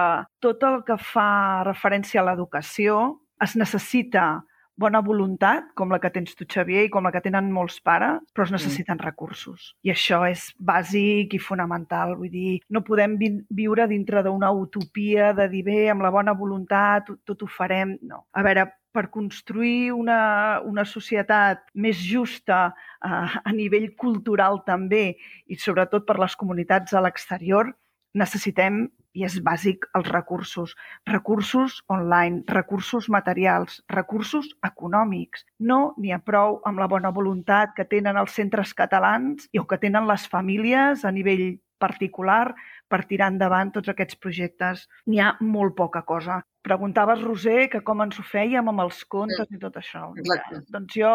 tot 0.42 0.66
el 0.66 0.82
que 0.88 0.98
fa 0.98 1.62
referència 1.68 2.24
a 2.24 2.26
l'educació 2.26 3.04
es 3.44 3.54
necessita 3.60 4.42
bona 4.76 5.00
voluntat, 5.04 5.70
com 5.78 5.92
la 5.92 6.00
que 6.02 6.10
tens 6.14 6.34
tu, 6.34 6.46
Xavier, 6.50 6.86
i 6.86 6.92
com 6.92 7.06
la 7.06 7.12
que 7.14 7.22
tenen 7.24 7.50
molts 7.54 7.80
pares, 7.84 8.20
però 8.34 8.46
es 8.46 8.54
necessiten 8.54 9.00
recursos. 9.02 9.72
I 9.86 9.94
això 9.94 10.22
és 10.28 10.48
bàsic 10.58 11.36
i 11.36 11.42
fonamental. 11.42 12.16
Vull 12.18 12.32
dir, 12.32 12.54
no 12.74 12.84
podem 12.86 13.18
vi 13.20 13.30
viure 13.54 13.86
dintre 13.90 14.24
d'una 14.26 14.50
utopia 14.54 15.32
de 15.36 15.48
dir, 15.52 15.64
bé, 15.66 15.82
amb 15.92 16.04
la 16.04 16.12
bona 16.14 16.34
voluntat 16.34 17.06
tot, 17.06 17.20
tot 17.24 17.44
ho 17.44 17.50
farem. 17.50 17.96
No. 18.02 18.24
A 18.34 18.42
veure, 18.46 18.66
per 18.94 19.08
construir 19.10 19.90
una, 19.92 20.60
una 20.62 20.84
societat 20.86 21.64
més 21.74 21.98
justa 21.98 22.68
eh, 22.70 23.38
a 23.42 23.54
nivell 23.54 23.90
cultural 23.98 24.62
també 24.66 25.16
i 25.50 25.58
sobretot 25.58 26.06
per 26.06 26.20
les 26.22 26.36
comunitats 26.38 26.94
a 26.94 27.02
l'exterior, 27.02 27.72
necessitem, 28.14 28.86
i 29.14 29.24
és 29.26 29.38
bàsic, 29.46 29.86
els 29.94 30.08
recursos. 30.10 30.74
Recursos 31.06 31.78
online, 31.92 32.42
recursos 32.50 33.08
materials, 33.08 33.80
recursos 33.94 34.50
econòmics. 34.66 35.46
No 35.58 35.94
n'hi 35.98 36.14
ha 36.14 36.20
prou 36.22 36.58
amb 36.66 36.82
la 36.82 36.90
bona 36.90 37.12
voluntat 37.14 37.76
que 37.76 37.86
tenen 37.86 38.18
els 38.20 38.34
centres 38.34 38.74
catalans 38.74 39.48
i 39.52 39.62
o 39.62 39.68
que 39.70 39.78
tenen 39.78 40.10
les 40.10 40.26
famílies 40.30 41.04
a 41.04 41.14
nivell 41.14 41.46
particular 41.78 42.54
per 42.88 43.04
tirar 43.10 43.30
endavant 43.32 43.72
tots 43.74 43.92
aquests 43.92 44.18
projectes. 44.20 44.88
N'hi 45.06 45.22
ha 45.22 45.36
molt 45.40 45.76
poca 45.78 46.04
cosa. 46.08 46.42
Preguntaves, 46.64 47.20
Roser, 47.20 47.66
que 47.68 47.82
com 47.84 48.00
ens 48.00 48.16
ho 48.16 48.22
fèiem 48.24 48.70
amb 48.70 48.80
els 48.86 49.02
contes 49.12 49.50
i 49.52 49.58
tot 49.60 49.74
això. 49.76 50.06
Exacte. 50.16 50.62
Doncs 50.72 50.94
jo, 50.96 51.10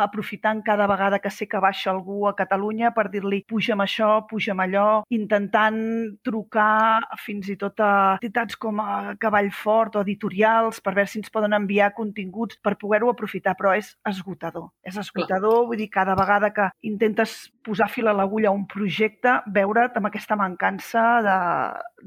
aprofitant 0.00 0.62
cada 0.64 0.86
vegada 0.88 1.18
que 1.20 1.28
sé 1.28 1.44
que 1.44 1.60
baixa 1.60 1.90
algú 1.92 2.22
a 2.24 2.32
Catalunya 2.38 2.94
per 2.96 3.10
dir-li 3.12 3.42
puja'm 3.44 3.82
això, 3.84 4.08
puja'm 4.30 4.62
allò, 4.64 4.86
intentant 5.12 5.76
trucar 6.24 7.04
fins 7.20 7.50
i 7.52 7.58
tot 7.60 7.84
a 7.84 7.90
entitats 8.16 8.56
com 8.56 8.80
a 8.80 9.12
Cavall 9.20 9.50
Fort 9.52 9.98
o 9.98 10.04
editorials 10.06 10.80
per 10.80 10.94
veure 10.96 11.12
si 11.12 11.20
ens 11.20 11.28
poden 11.34 11.52
enviar 11.52 11.92
continguts 11.92 12.56
per 12.64 12.78
poder-ho 12.80 13.12
aprofitar, 13.12 13.58
però 13.60 13.74
és 13.76 13.92
esgotador. 14.08 14.70
És 14.88 14.96
esgotador, 14.96 15.66
vull 15.68 15.82
dir, 15.84 15.90
cada 15.92 16.16
vegada 16.16 16.54
que 16.56 16.70
intentes 16.80 17.36
posar 17.64 17.90
fil 17.92 18.08
a 18.08 18.16
l'agulla 18.16 18.48
a 18.48 18.56
un 18.56 18.64
projecte, 18.72 19.36
veure't 19.52 20.00
amb 20.00 20.08
aquesta 20.08 20.40
mancança 20.40 21.13
de, 21.22 21.38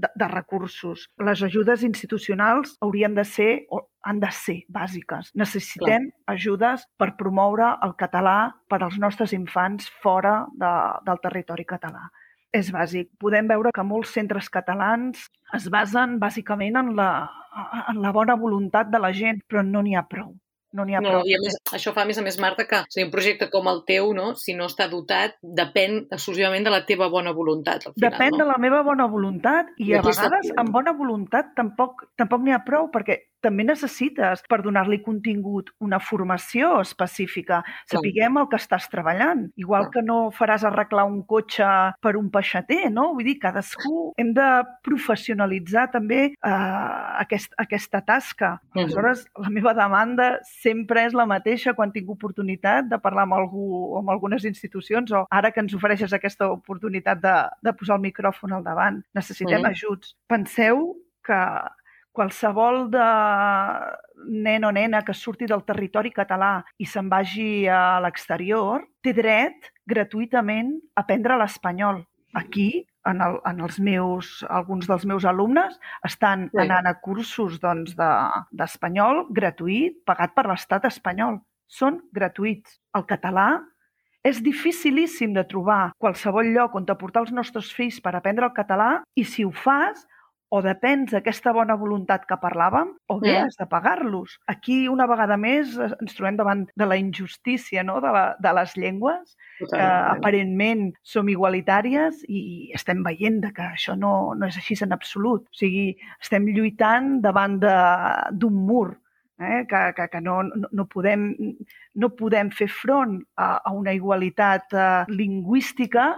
de, 0.03 0.09
de 0.15 0.27
recursos. 0.27 1.07
Les 1.23 1.43
ajudes 1.43 1.83
institucionals 1.83 2.75
haurien 2.81 3.15
de 3.15 3.25
ser 3.25 3.65
o 3.69 3.83
han 4.03 4.19
de 4.19 4.31
ser 4.31 4.61
bàsiques. 4.71 5.31
Necessitem 5.35 6.09
Clar. 6.09 6.35
ajudes 6.35 6.85
per 6.97 7.13
promoure 7.19 7.73
el 7.83 7.95
català 7.99 8.53
per 8.69 8.81
als 8.81 8.97
nostres 8.99 9.33
infants 9.35 9.89
fora 10.03 10.45
de, 10.55 10.73
del 11.07 11.21
territori 11.23 11.67
català. 11.67 12.07
És 12.55 12.71
bàsic. 12.71 13.11
Podem 13.19 13.47
veure 13.51 13.73
que 13.75 13.83
molts 13.83 14.13
centres 14.15 14.47
catalans 14.49 15.27
es 15.55 15.67
basen 15.69 16.17
bàsicament 16.19 16.79
en 16.79 16.93
la, 16.95 17.11
en 17.91 18.01
la 18.01 18.13
bona 18.15 18.37
voluntat 18.39 18.91
de 18.91 19.01
la 19.03 19.11
gent, 19.11 19.43
però 19.47 19.63
no 19.67 19.83
n'hi 19.83 19.97
ha 19.99 20.07
prou. 20.07 20.31
No 20.77 20.85
n'hi 20.85 20.97
ha 20.97 21.01
No, 21.01 21.09
prou. 21.15 21.25
i 21.25 21.33
a 21.35 21.39
més, 21.41 21.55
això 21.73 21.93
fa, 21.95 22.03
a 22.05 22.09
més 22.09 22.19
a 22.21 22.23
més, 22.25 22.37
Marta, 22.43 22.67
que 22.69 22.83
o 22.83 22.89
sigui, 22.93 23.07
un 23.07 23.13
projecte 23.13 23.49
com 23.53 23.69
el 23.71 23.81
teu, 23.89 24.11
no, 24.17 24.27
si 24.37 24.53
no 24.57 24.67
està 24.69 24.85
dotat, 24.91 25.37
depèn 25.41 26.03
exclusivament 26.13 26.67
de 26.67 26.73
la 26.73 26.83
teva 26.89 27.09
bona 27.13 27.33
voluntat. 27.33 27.87
Al 27.87 27.95
final, 27.95 28.11
Depèn 28.11 28.35
no? 28.35 28.43
de 28.43 28.49
la 28.51 28.57
meva 28.61 28.83
bona 28.85 29.07
voluntat 29.09 29.73
i, 29.77 29.89
I 29.89 29.97
a 29.97 30.03
vegades 30.05 30.51
amb 30.61 30.75
bona 30.75 30.93
voluntat 30.97 31.55
tampoc 31.57 32.05
tampoc 32.19 32.45
n'hi 32.45 32.53
ha 32.55 32.61
prou 32.67 32.91
perquè 32.93 33.17
també 33.43 33.65
necessites 33.67 34.43
per 34.49 34.59
donar-li 34.65 34.99
contingut 35.05 35.69
una 35.83 35.99
formació 36.03 36.77
específica. 36.81 37.61
Sapiguem 37.89 38.39
el 38.41 38.49
que 38.51 38.59
estàs 38.59 38.87
treballant. 38.91 39.47
Igual 39.59 39.89
que 39.93 40.03
no 40.05 40.17
faràs 40.35 40.65
arreglar 40.67 41.05
un 41.09 41.21
cotxe 41.29 41.67
per 42.01 42.15
un 42.19 42.31
peixater, 42.33 42.87
no? 42.93 43.11
Vull 43.17 43.29
dir, 43.29 43.37
cadascú 43.43 44.11
hem 44.17 44.33
de 44.37 44.47
professionalitzar 44.85 45.87
també 45.93 46.21
eh, 46.33 46.51
aquest, 47.23 47.53
aquesta 47.61 48.01
tasca. 48.05 48.53
Aleshores, 48.75 49.25
la 49.37 49.53
meva 49.53 49.73
demanda 49.77 50.29
sempre 50.47 51.05
és 51.07 51.15
la 51.17 51.27
mateixa 51.29 51.75
quan 51.77 51.93
tinc 51.93 52.09
oportunitat 52.13 52.89
de 52.91 53.01
parlar 53.01 53.27
amb 53.27 53.37
algú 53.37 53.67
o 53.93 53.97
amb 54.01 54.13
algunes 54.13 54.45
institucions 54.49 55.13
o 55.13 55.25
ara 55.29 55.51
que 55.51 55.61
ens 55.63 55.75
ofereixes 55.77 56.13
aquesta 56.13 56.49
oportunitat 56.53 57.21
de, 57.23 57.35
de 57.63 57.73
posar 57.77 57.97
el 57.97 58.07
micròfon 58.07 58.55
al 58.57 58.65
davant. 58.65 59.01
Necessitem 59.17 59.65
ajuts. 59.69 60.15
Penseu 60.31 60.95
que 61.27 61.39
qualsevol 62.17 62.87
de 62.91 63.07
nen 64.27 64.65
o 64.65 64.71
nena 64.73 65.03
que 65.05 65.13
surti 65.13 65.45
del 65.49 65.63
territori 65.67 66.11
català 66.15 66.63
i 66.81 66.85
se'n 66.89 67.09
vagi 67.11 67.67
a 67.69 67.99
l'exterior 68.03 68.83
té 69.05 69.13
dret 69.13 69.69
gratuïtament 69.87 70.73
a 70.95 71.03
aprendre 71.05 71.37
l'espanyol. 71.37 72.01
Aquí, 72.35 72.83
en, 73.07 73.21
el, 73.23 73.37
en 73.47 73.61
els 73.63 73.77
meus, 73.79 74.43
alguns 74.49 74.89
dels 74.89 75.05
meus 75.07 75.25
alumnes 75.25 75.77
estan 76.05 76.49
Sí. 76.51 76.59
anant 76.65 76.87
a 76.89 76.97
cursos 76.99 77.59
doncs, 77.63 77.95
de- 77.95 78.43
d'espanyol 78.51 79.23
doncs, 79.23 79.33
gratuït, 79.39 80.01
pagat 80.05 80.33
per 80.35 80.45
l'estat 80.49 80.85
espanyol. 80.85 81.39
Són 81.67 82.01
gratuïts. 82.13 82.79
El 82.95 83.05
català 83.07 83.61
és 84.23 84.41
dificilíssim 84.43 85.33
de 85.33 85.43
trobar 85.47 85.93
qualsevol 85.97 86.51
lloc 86.53 86.75
on 86.75 86.85
portar 86.99 87.21
els 87.23 87.31
nostres 87.31 87.71
fills 87.73 88.01
per 88.03 88.15
aprendre 88.15 88.45
el 88.45 88.53
català 88.53 89.01
i 89.15 89.23
si 89.23 89.45
ho 89.45 89.51
fas, 89.51 90.05
o 90.49 90.61
depens 90.63 91.11
d'aquesta 91.11 91.51
bona 91.51 91.75
voluntat 91.75 92.23
que 92.27 92.37
parlàvem, 92.39 92.93
o 93.11 93.19
bé 93.19 93.33
Mm. 93.33 93.45
has 93.45 93.57
de 93.57 93.65
pagar-los. 93.67 94.39
Aquí, 94.47 94.87
una 94.87 95.05
vegada 95.05 95.35
més, 95.37 95.77
eh, 95.77 95.89
ens 96.01 96.15
trobem 96.15 96.37
davant 96.37 96.67
de 96.75 96.85
la 96.85 96.95
injustícia 96.95 97.83
no? 97.83 97.99
de, 97.99 98.07
la, 98.07 98.35
de 98.39 98.53
les 98.53 98.75
llengües, 98.77 99.35
que 99.59 99.65
Totalment. 99.65 100.17
aparentment 100.17 100.93
som 101.03 101.27
igualitàries 101.27 102.23
i 102.29 102.71
estem 102.73 103.03
veient 103.03 103.41
de 103.41 103.51
que 103.51 103.61
això 103.61 103.97
no, 103.97 104.33
no 104.35 104.45
és 104.47 104.55
així 104.55 104.77
en 104.83 104.93
absolut. 104.93 105.43
O 105.43 105.53
sigui, 105.53 105.97
estem 106.21 106.45
lluitant 106.47 107.19
davant 107.21 107.59
d'un 107.59 108.53
mur 108.53 108.97
eh? 109.39 109.65
que, 109.67 109.93
que, 109.95 110.07
que 110.07 110.21
no, 110.21 110.43
no, 110.43 110.67
no, 110.71 110.85
podem, 110.87 111.35
no 111.95 112.09
podem 112.15 112.49
fer 112.51 112.69
front 112.69 113.19
a, 113.35 113.57
a 113.65 113.71
una 113.71 113.93
igualitat 113.93 114.73
eh, 114.73 115.05
lingüística 115.09 116.17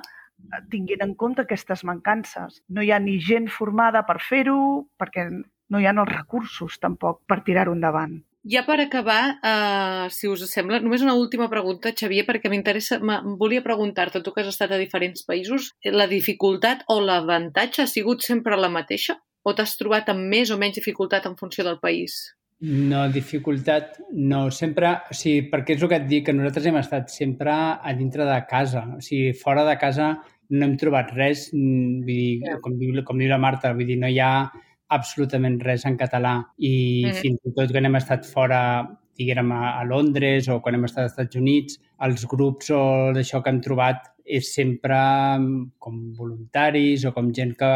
eh, 0.53 0.63
tinguent 0.71 1.05
en 1.05 1.13
compte 1.15 1.45
aquestes 1.45 1.83
mancances. 1.87 2.61
No 2.69 2.85
hi 2.85 2.91
ha 2.91 2.99
ni 3.03 3.19
gent 3.19 3.49
formada 3.53 4.05
per 4.07 4.19
fer-ho, 4.23 4.59
perquè 4.99 5.29
no 5.29 5.79
hi 5.79 5.85
ha 5.85 5.93
els 5.93 6.11
recursos 6.11 6.79
tampoc 6.81 7.21
per 7.29 7.41
tirar-ho 7.45 7.75
endavant. 7.77 8.19
Ja 8.49 8.63
per 8.63 8.79
acabar, 8.79 9.35
uh, 9.43 10.05
si 10.15 10.29
us 10.31 10.45
sembla, 10.47 10.79
només 10.79 11.03
una 11.03 11.17
última 11.19 11.49
pregunta, 11.51 11.91
Xavier, 11.91 12.23
perquè 12.25 12.49
m'interessa, 12.49 12.97
volia 13.37 13.61
preguntar-te, 13.65 14.23
tu 14.23 14.31
que 14.31 14.45
has 14.45 14.53
estat 14.53 14.71
a 14.71 14.79
diferents 14.79 15.25
països, 15.27 15.73
la 15.83 16.07
dificultat 16.07 16.85
o 16.87 17.01
l'avantatge 17.03 17.83
ha 17.83 17.91
sigut 17.91 18.23
sempre 18.23 18.57
la 18.57 18.71
mateixa? 18.71 19.19
O 19.43 19.53
t'has 19.55 19.75
trobat 19.79 20.09
amb 20.11 20.23
més 20.31 20.51
o 20.55 20.57
menys 20.59 20.79
dificultat 20.79 21.27
en 21.27 21.35
funció 21.35 21.67
del 21.67 21.81
país? 21.83 22.15
No, 22.61 23.05
dificultat 23.07 23.99
no. 24.11 24.49
Sempre, 24.51 24.89
o 25.09 25.15
sigui, 25.15 25.45
perquè 25.51 25.77
és 25.77 25.83
el 25.83 25.89
que 25.91 25.99
et 26.01 26.07
dic, 26.09 26.25
que 26.27 26.33
nosaltres 26.35 26.65
hem 26.67 26.79
estat 26.81 27.09
sempre 27.13 27.53
a 27.53 27.93
dintre 27.95 28.25
de 28.27 28.39
casa. 28.49 28.83
O 28.97 29.01
sigui, 29.01 29.31
fora 29.33 29.63
de 29.63 29.77
casa 29.79 30.09
no 30.49 30.65
hem 30.65 30.75
trobat 30.81 31.13
res, 31.15 31.49
mm, 31.53 32.01
vull 32.01 32.05
dir, 32.09 32.41
Ja. 32.43 32.57
com, 32.59 32.75
diu, 32.77 33.03
com 33.05 33.17
diu 33.17 33.29
la 33.29 33.37
Marta, 33.37 33.71
vull 33.73 33.85
dir, 33.87 33.97
no 33.97 34.07
hi 34.09 34.19
ha 34.19 34.51
absolutament 34.89 35.59
res 35.61 35.85
en 35.85 35.95
català. 35.97 36.33
I 36.57 37.05
Mhm. 37.05 37.13
fins 37.21 37.39
i 37.45 37.51
tot 37.53 37.71
quan 37.71 37.85
hem 37.85 37.95
estat 37.95 38.25
fora, 38.25 38.89
diguem, 39.15 39.51
a, 39.51 39.79
a 39.79 39.83
Londres 39.85 40.47
o 40.49 40.59
quan 40.61 40.75
hem 40.75 40.83
estat 40.85 41.03
als 41.03 41.11
Estats 41.13 41.35
Units, 41.35 41.79
els 42.01 42.25
grups 42.25 42.71
o 42.71 43.11
d'això 43.13 43.41
que 43.43 43.49
hem 43.51 43.61
trobat 43.61 44.01
és 44.25 44.53
sempre 44.53 44.95
mm, 45.39 45.71
com 45.77 46.13
voluntaris 46.13 47.05
o 47.05 47.13
com 47.13 47.31
gent 47.33 47.55
que, 47.55 47.71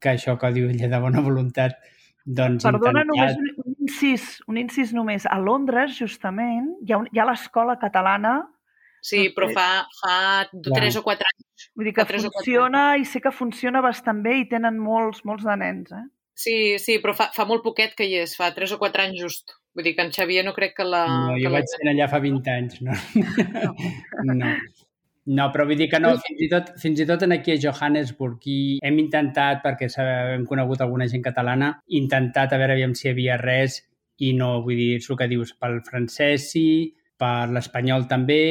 que 0.00 0.08
això 0.10 0.38
que 0.38 0.52
diu 0.52 0.68
ella 0.70 0.88
de 0.88 1.00
bona 1.00 1.20
voluntat, 1.20 1.76
doncs 2.24 2.64
Perdona, 2.64 3.02
intentat... 3.02 3.36
només 3.36 3.65
incís, 3.86 4.36
un 4.50 4.58
incís 4.60 4.92
només. 4.96 5.24
A 5.30 5.38
Londres, 5.38 5.96
justament, 5.96 6.74
hi 6.82 6.92
ha, 6.92 7.00
un, 7.00 7.08
hi 7.14 7.22
ha 7.22 7.30
l'escola 7.30 7.78
catalana, 7.80 8.40
Sí, 9.06 9.28
però 9.30 9.46
fa, 9.54 9.86
fa. 10.00 10.14
3 10.50 10.96
o 10.98 11.02
4 11.06 11.28
anys. 11.30 11.68
vull 11.78 11.86
dir 11.86 11.92
que 11.94 12.04
tres 12.08 12.24
quatre 12.24 12.40
funciona 12.40 12.80
i 12.98 13.04
sé 13.06 13.20
que 13.22 13.30
funciona 13.30 13.82
bastant 13.84 14.18
bé 14.24 14.40
i 14.40 14.48
tenen 14.50 14.80
molts, 14.82 15.22
molts 15.28 15.46
de 15.46 15.54
nens, 15.60 15.92
eh? 15.94 16.02
Sí, 16.36 16.56
sí, 16.82 16.98
però 17.00 17.14
fa, 17.16 17.30
fa 17.32 17.46
molt 17.48 17.62
poquet 17.64 17.94
que 17.96 18.04
hi 18.04 18.18
és, 18.24 18.34
fa 18.36 18.50
3 18.56 18.74
o 18.74 18.80
4 18.82 19.06
anys 19.06 19.22
just. 19.22 19.54
Vull 19.76 19.86
dir 19.86 19.94
que 19.96 20.04
en 20.04 20.10
Xavier 20.12 20.42
no 20.44 20.56
crec 20.56 20.74
que 20.76 20.84
la... 20.84 21.04
No, 21.08 21.36
que 21.36 21.44
jo 21.44 21.52
la... 21.52 21.60
vaig 21.60 21.70
ser 21.70 21.88
allà 21.92 22.10
fa 22.12 22.20
20 22.24 22.52
anys, 22.56 22.82
no? 22.82 22.98
no. 23.14 23.72
No, 24.26 24.50
però 25.50 25.66
vull 25.66 25.80
dir 25.80 25.88
que 25.90 25.98
no, 25.98 26.12
fins 26.22 26.42
i 26.46 26.48
tot, 26.50 26.72
fins 26.78 27.00
i 27.02 27.06
tot 27.08 27.24
en 27.26 27.34
aquí 27.34 27.54
a 27.54 27.58
Johannesburg 27.58 28.46
i 28.46 28.58
hem 28.86 29.00
intentat, 29.02 29.62
perquè 29.64 29.88
hem 30.02 30.46
conegut 30.46 30.84
alguna 30.84 31.08
gent 31.10 31.24
catalana, 31.24 31.72
intentat 32.00 32.54
a 32.54 32.60
veure 32.62 32.76
aviam 32.76 32.94
si 32.94 33.08
hi 33.08 33.14
havia 33.14 33.38
res 33.42 33.80
i 34.22 34.32
no, 34.38 34.60
vull 34.64 34.78
dir, 34.78 34.92
és 35.00 35.10
el 35.10 35.18
que 35.18 35.28
dius, 35.32 35.56
pel 35.60 35.80
francès 35.84 36.52
sí, 36.52 36.68
per 37.18 37.48
l'espanyol 37.50 38.06
també, 38.08 38.44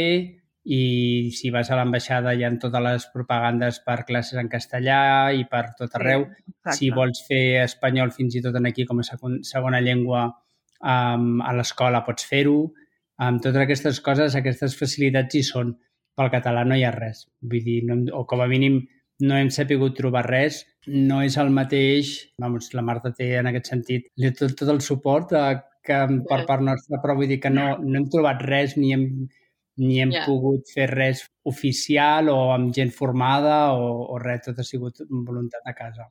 i 0.65 1.29
si 1.37 1.51
vas 1.53 1.69
a 1.69 1.77
l'ambaixada 1.77 2.33
hi 2.33 2.43
ha 2.43 2.49
totes 2.61 2.81
les 2.81 3.03
propagandes 3.13 3.77
per 3.85 3.99
classes 4.07 4.39
en 4.41 4.49
castellà 4.49 5.31
i 5.37 5.45
per 5.49 5.67
tot 5.77 5.93
arreu. 5.99 6.25
exacte. 6.25 6.77
si 6.79 6.89
vols 6.89 7.21
fer 7.27 7.61
espanyol 7.63 8.11
fins 8.11 8.35
i 8.35 8.41
tot 8.41 8.57
en 8.57 8.65
aquí 8.65 8.85
com 8.89 8.99
a 8.99 9.05
segon, 9.05 9.43
segona 9.45 9.81
llengua 9.85 10.25
um, 10.81 11.41
a 11.45 11.53
l'escola 11.53 12.01
pots 12.05 12.25
fer-ho. 12.25 12.73
Amb 13.21 13.43
totes 13.43 13.61
aquestes 13.61 14.01
coses, 14.01 14.35
aquestes 14.35 14.73
facilitats 14.75 15.37
hi 15.37 15.43
són. 15.45 15.75
Pel 16.19 16.29
català 16.33 16.63
no 16.67 16.75
hi 16.79 16.83
ha 16.87 16.91
res. 16.95 17.25
Vull 17.51 17.63
dir, 17.65 17.79
no, 17.89 17.97
o 18.19 18.23
com 18.29 18.41
a 18.43 18.47
mínim 18.51 18.79
no 19.27 19.37
hem 19.39 19.49
sapigut 19.57 19.95
trobar 19.97 20.25
res. 20.27 20.61
No 20.87 21.21
és 21.25 21.37
el 21.41 21.49
mateix, 21.55 22.11
vamos, 22.41 22.69
la 22.77 22.83
Marta 22.89 23.11
té 23.19 23.31
en 23.39 23.49
aquest 23.51 23.71
sentit 23.73 24.09
tot, 24.39 24.55
tot 24.59 24.71
el 24.75 24.81
suport 24.85 25.33
eh, 25.39 25.55
que 25.85 25.99
per 26.29 26.41
part 26.49 26.63
nostra, 26.65 26.99
però 27.03 27.15
vull 27.19 27.29
dir 27.31 27.39
que 27.43 27.51
no, 27.53 27.75
no 27.83 27.99
hem 27.99 28.07
trobat 28.11 28.41
res 28.47 28.75
ni 28.77 28.93
hem, 28.95 29.05
ni 29.77 29.99
hem 30.01 30.11
Ja. 30.15 30.25
pogut 30.27 30.71
fer 30.73 30.87
res 30.91 31.25
oficial 31.51 32.29
o 32.33 32.37
amb 32.55 32.73
gent 32.73 32.91
formada 32.95 33.57
o, 33.75 33.89
o 34.15 34.19
res, 34.23 34.45
tot 34.47 34.59
ha 34.59 34.67
sigut 34.67 35.03
voluntat 35.11 35.67
a 35.67 35.75
casa. 35.77 36.09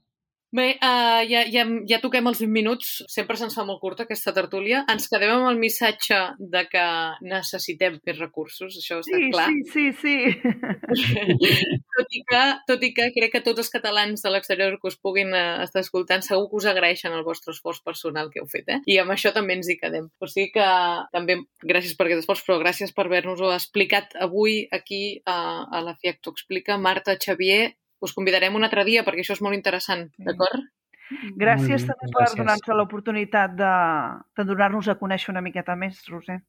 Bé, 0.54 0.76
uh, 0.78 1.22
ja, 1.26 1.40
ja, 1.50 1.64
ja 1.90 1.98
toquem 1.98 2.28
els 2.30 2.38
20 2.38 2.52
minuts. 2.54 2.90
Sempre 3.10 3.34
se'ns 3.34 3.56
fa 3.58 3.64
molt 3.66 3.80
curta 3.82 4.04
aquesta 4.04 4.30
tertúlia. 4.36 4.84
Ens 4.92 5.08
quedem 5.10 5.32
amb 5.34 5.48
el 5.50 5.58
missatge 5.58 6.20
de 6.38 6.62
que 6.70 6.84
necessitem 7.26 7.96
més 8.06 8.20
recursos, 8.22 8.76
això 8.78 9.00
està 9.02 9.18
Sí, 9.18 9.32
clar. 9.32 9.48
sí, 9.50 9.64
sí, 9.72 9.90
sí. 9.98 10.14
tot, 11.96 12.14
i 12.14 12.22
que, 12.30 12.44
tot 12.70 12.86
i 12.86 12.92
que 12.94 13.10
crec 13.18 13.34
que 13.34 13.42
tots 13.42 13.64
els 13.64 13.72
catalans 13.74 14.22
de 14.22 14.30
l'exterior 14.30 14.78
que 14.78 14.92
us 14.92 15.00
puguin 15.02 15.34
uh, 15.34 15.64
estar 15.66 15.82
escoltant 15.82 16.22
segur 16.22 16.46
que 16.52 16.62
us 16.62 16.70
agraeixen 16.70 17.18
el 17.18 17.26
vostre 17.26 17.50
esforç 17.50 17.82
personal 17.82 18.30
que 18.30 18.44
heu 18.44 18.46
fet, 18.46 18.70
eh? 18.70 18.80
I 18.86 19.02
amb 19.02 19.10
això 19.16 19.34
també 19.34 19.58
ens 19.58 19.66
hi 19.66 19.80
quedem. 19.82 20.06
O 20.22 20.30
sigui 20.30 20.52
que 20.54 20.70
també 21.10 21.40
gràcies 21.66 21.98
per 21.98 22.06
aquest 22.06 22.22
esforç, 22.22 22.46
però 22.46 22.62
gràcies 22.62 22.94
per 22.94 23.08
haver-nos-ho 23.08 23.50
explicat 23.58 24.14
avui 24.22 24.68
aquí 24.70 25.18
a, 25.26 25.66
a 25.66 25.82
la 25.82 25.98
FIAC 25.98 26.22
t'ho 26.22 26.38
explica. 26.38 26.78
Marta, 26.78 27.18
Xavier, 27.18 27.72
us 28.04 28.12
convidarem 28.16 28.54
un 28.54 28.66
altre 28.66 28.84
dia 28.84 29.04
perquè 29.04 29.24
això 29.24 29.36
és 29.36 29.42
molt 29.44 29.56
interessant, 29.56 30.08
d'acord? 30.20 30.66
Gràcies 31.40 31.84
també 31.88 32.10
per 32.12 32.30
donar-nos 32.36 32.76
l'oportunitat 32.78 33.56
de, 33.58 33.72
de 34.36 34.46
donar-nos 34.48 34.88
a 34.88 34.98
conèixer 35.00 35.32
una 35.34 35.44
miqueta 35.44 35.76
més, 35.76 36.00
Roser. 36.08 36.40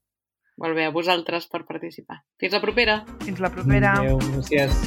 Molt 0.63 0.78
bé, 0.78 0.86
a 0.88 0.94
vosaltres 0.96 1.50
per 1.52 1.65
participar. 1.68 2.22
Fins 2.39 2.56
la 2.56 2.62
propera! 2.63 3.02
Fins 3.26 3.44
la 3.44 3.52
propera. 3.52 3.98
Adéu, 4.00 4.22
gràcies. 4.32 4.86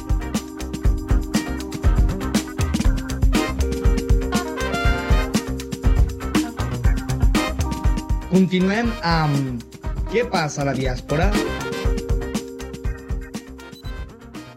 Continuem 8.29 8.91
amb 9.05 9.65
Què 10.09 10.25
passa 10.29 10.63
a 10.63 10.69
la 10.69 10.73
diàspora? 10.73 11.29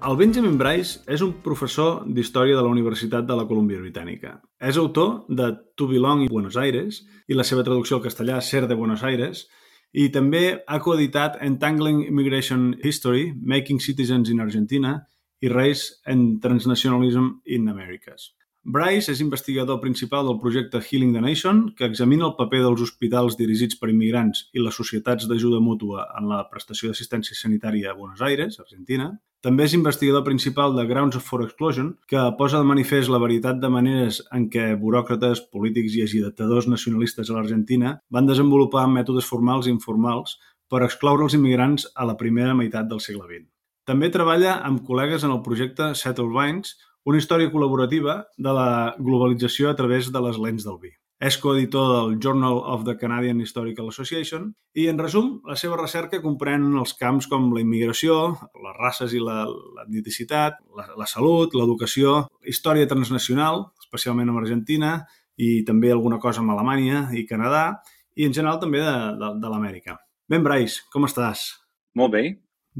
El 0.02 0.16
Benjamin 0.18 0.56
Bryce 0.58 1.04
és 1.14 1.22
un 1.22 1.30
professor 1.44 2.00
d'història 2.10 2.56
de 2.58 2.62
la 2.66 2.70
Universitat 2.74 3.26
de 3.26 3.36
la 3.38 3.44
Colúmbia 3.46 3.78
Britànica. 3.78 4.32
És 4.58 4.78
autor 4.80 5.28
de 5.30 5.52
To 5.78 5.86
Belong 5.86 6.24
in 6.24 6.32
Buenos 6.32 6.56
Aires 6.58 6.98
i 7.30 7.38
la 7.38 7.46
seva 7.46 7.62
traducció 7.62 8.00
al 8.00 8.02
castellà 8.02 8.40
Ser 8.42 8.64
de 8.66 8.74
Buenos 8.74 9.04
Aires 9.06 9.44
i 9.94 10.08
també 10.10 10.42
ha 10.66 10.80
coeditat 10.82 11.38
Entangling 11.46 12.02
Immigration 12.08 12.72
History, 12.82 13.28
Making 13.54 13.78
Citizens 13.78 14.32
in 14.34 14.42
Argentina 14.42 14.96
i 15.38 15.52
Race 15.54 16.02
and 16.04 16.42
Transnationalism 16.42 17.36
in 17.46 17.70
Americas. 17.70 18.32
Bryce 18.64 19.11
és 19.11 19.20
investigador 19.20 19.81
principal 19.83 20.29
del 20.29 20.38
projecte 20.38 20.79
Healing 20.79 21.16
the 21.16 21.20
Nation, 21.20 21.64
que 21.75 21.88
examina 21.88 22.29
el 22.29 22.37
paper 22.38 22.62
dels 22.62 22.85
hospitals 22.85 23.37
dirigits 23.40 23.79
per 23.81 23.90
immigrants 23.90 24.46
i 24.55 24.62
les 24.62 24.79
societats 24.79 25.27
d'ajuda 25.27 25.59
mútua 25.61 26.07
en 26.20 26.31
la 26.31 26.44
prestació 26.53 26.92
d'assistència 26.92 27.35
sanitària 27.35 27.90
a 27.90 27.98
Buenos 27.98 28.22
Aires, 28.22 28.61
Argentina, 28.62 29.11
També 29.42 29.64
és 29.66 29.72
investigador 29.75 30.22
principal 30.22 30.77
de 30.77 30.85
Grounds 30.87 31.16
for 31.27 31.42
Explosion, 31.42 31.88
que 32.07 32.20
posa 32.38 32.61
de 32.61 32.66
manifest 32.68 33.11
la 33.11 33.18
veritat 33.18 33.57
de 33.59 33.70
maneres 33.75 34.20
en 34.31 34.44
què 34.53 34.68
buròcrates, 34.79 35.40
polítics 35.51 35.96
i 35.98 36.05
agitadors 36.05 36.68
nacionalistes 36.70 37.27
a 37.27 37.35
l'Argentina 37.35 37.96
van 38.16 38.29
desenvolupar 38.31 38.85
mètodes 38.92 39.27
formals 39.27 39.66
i 39.66 39.72
informals 39.75 40.37
per 40.70 40.85
excloure 40.87 41.27
els 41.27 41.35
immigrants 41.35 41.88
a 41.96 42.07
la 42.07 42.14
primera 42.20 42.55
meitat 42.55 42.87
del 42.87 43.03
segle 43.03 43.27
XX. 43.27 43.48
També 43.90 44.12
treballa 44.14 44.61
amb 44.62 44.87
col·legues 44.87 45.27
en 45.27 45.35
el 45.35 45.42
projecte 45.42 45.90
Settle 45.98 46.31
Vines, 46.31 46.77
una 47.08 47.18
història 47.18 47.50
col·laborativa 47.52 48.22
de 48.38 48.52
la 48.56 48.94
globalització 48.98 49.70
a 49.70 49.78
través 49.78 50.10
de 50.12 50.20
les 50.22 50.38
lents 50.38 50.66
del 50.66 50.78
vi. 50.82 50.92
És 51.22 51.36
coeditor 51.38 51.86
del 51.92 52.16
Journal 52.18 52.56
of 52.66 52.82
the 52.82 52.96
Canadian 52.98 53.38
Historical 53.40 53.86
Association 53.92 54.48
i, 54.74 54.88
en 54.90 54.98
resum, 54.98 55.36
la 55.46 55.54
seva 55.54 55.78
recerca 55.78 56.18
comprèn 56.22 56.64
els 56.80 56.96
camps 56.98 57.28
com 57.30 57.46
la 57.54 57.62
immigració, 57.62 58.16
les 58.64 58.78
races 58.80 59.14
i 59.14 59.22
l'etnicitat, 59.22 60.58
la, 60.74 60.88
la, 60.88 60.98
la 61.04 61.06
salut, 61.06 61.54
l'educació, 61.54 62.24
història 62.42 62.90
transnacional, 62.90 63.68
especialment 63.84 64.34
amb 64.34 64.42
Argentina, 64.42 64.96
i 65.38 65.62
també 65.68 65.94
alguna 65.94 66.18
cosa 66.18 66.42
amb 66.42 66.56
Alemanya 66.56 67.06
i 67.14 67.22
Canadà, 67.30 67.68
i 68.18 68.26
en 68.26 68.34
general 68.34 68.58
també 68.60 68.82
de, 68.82 68.94
de, 69.22 69.32
de 69.42 69.54
l'Amèrica. 69.54 70.00
Ben, 70.28 70.42
Bryce, 70.42 70.88
com 70.90 71.06
estàs? 71.06 71.52
Molt 71.98 72.18
bé. 72.18 72.24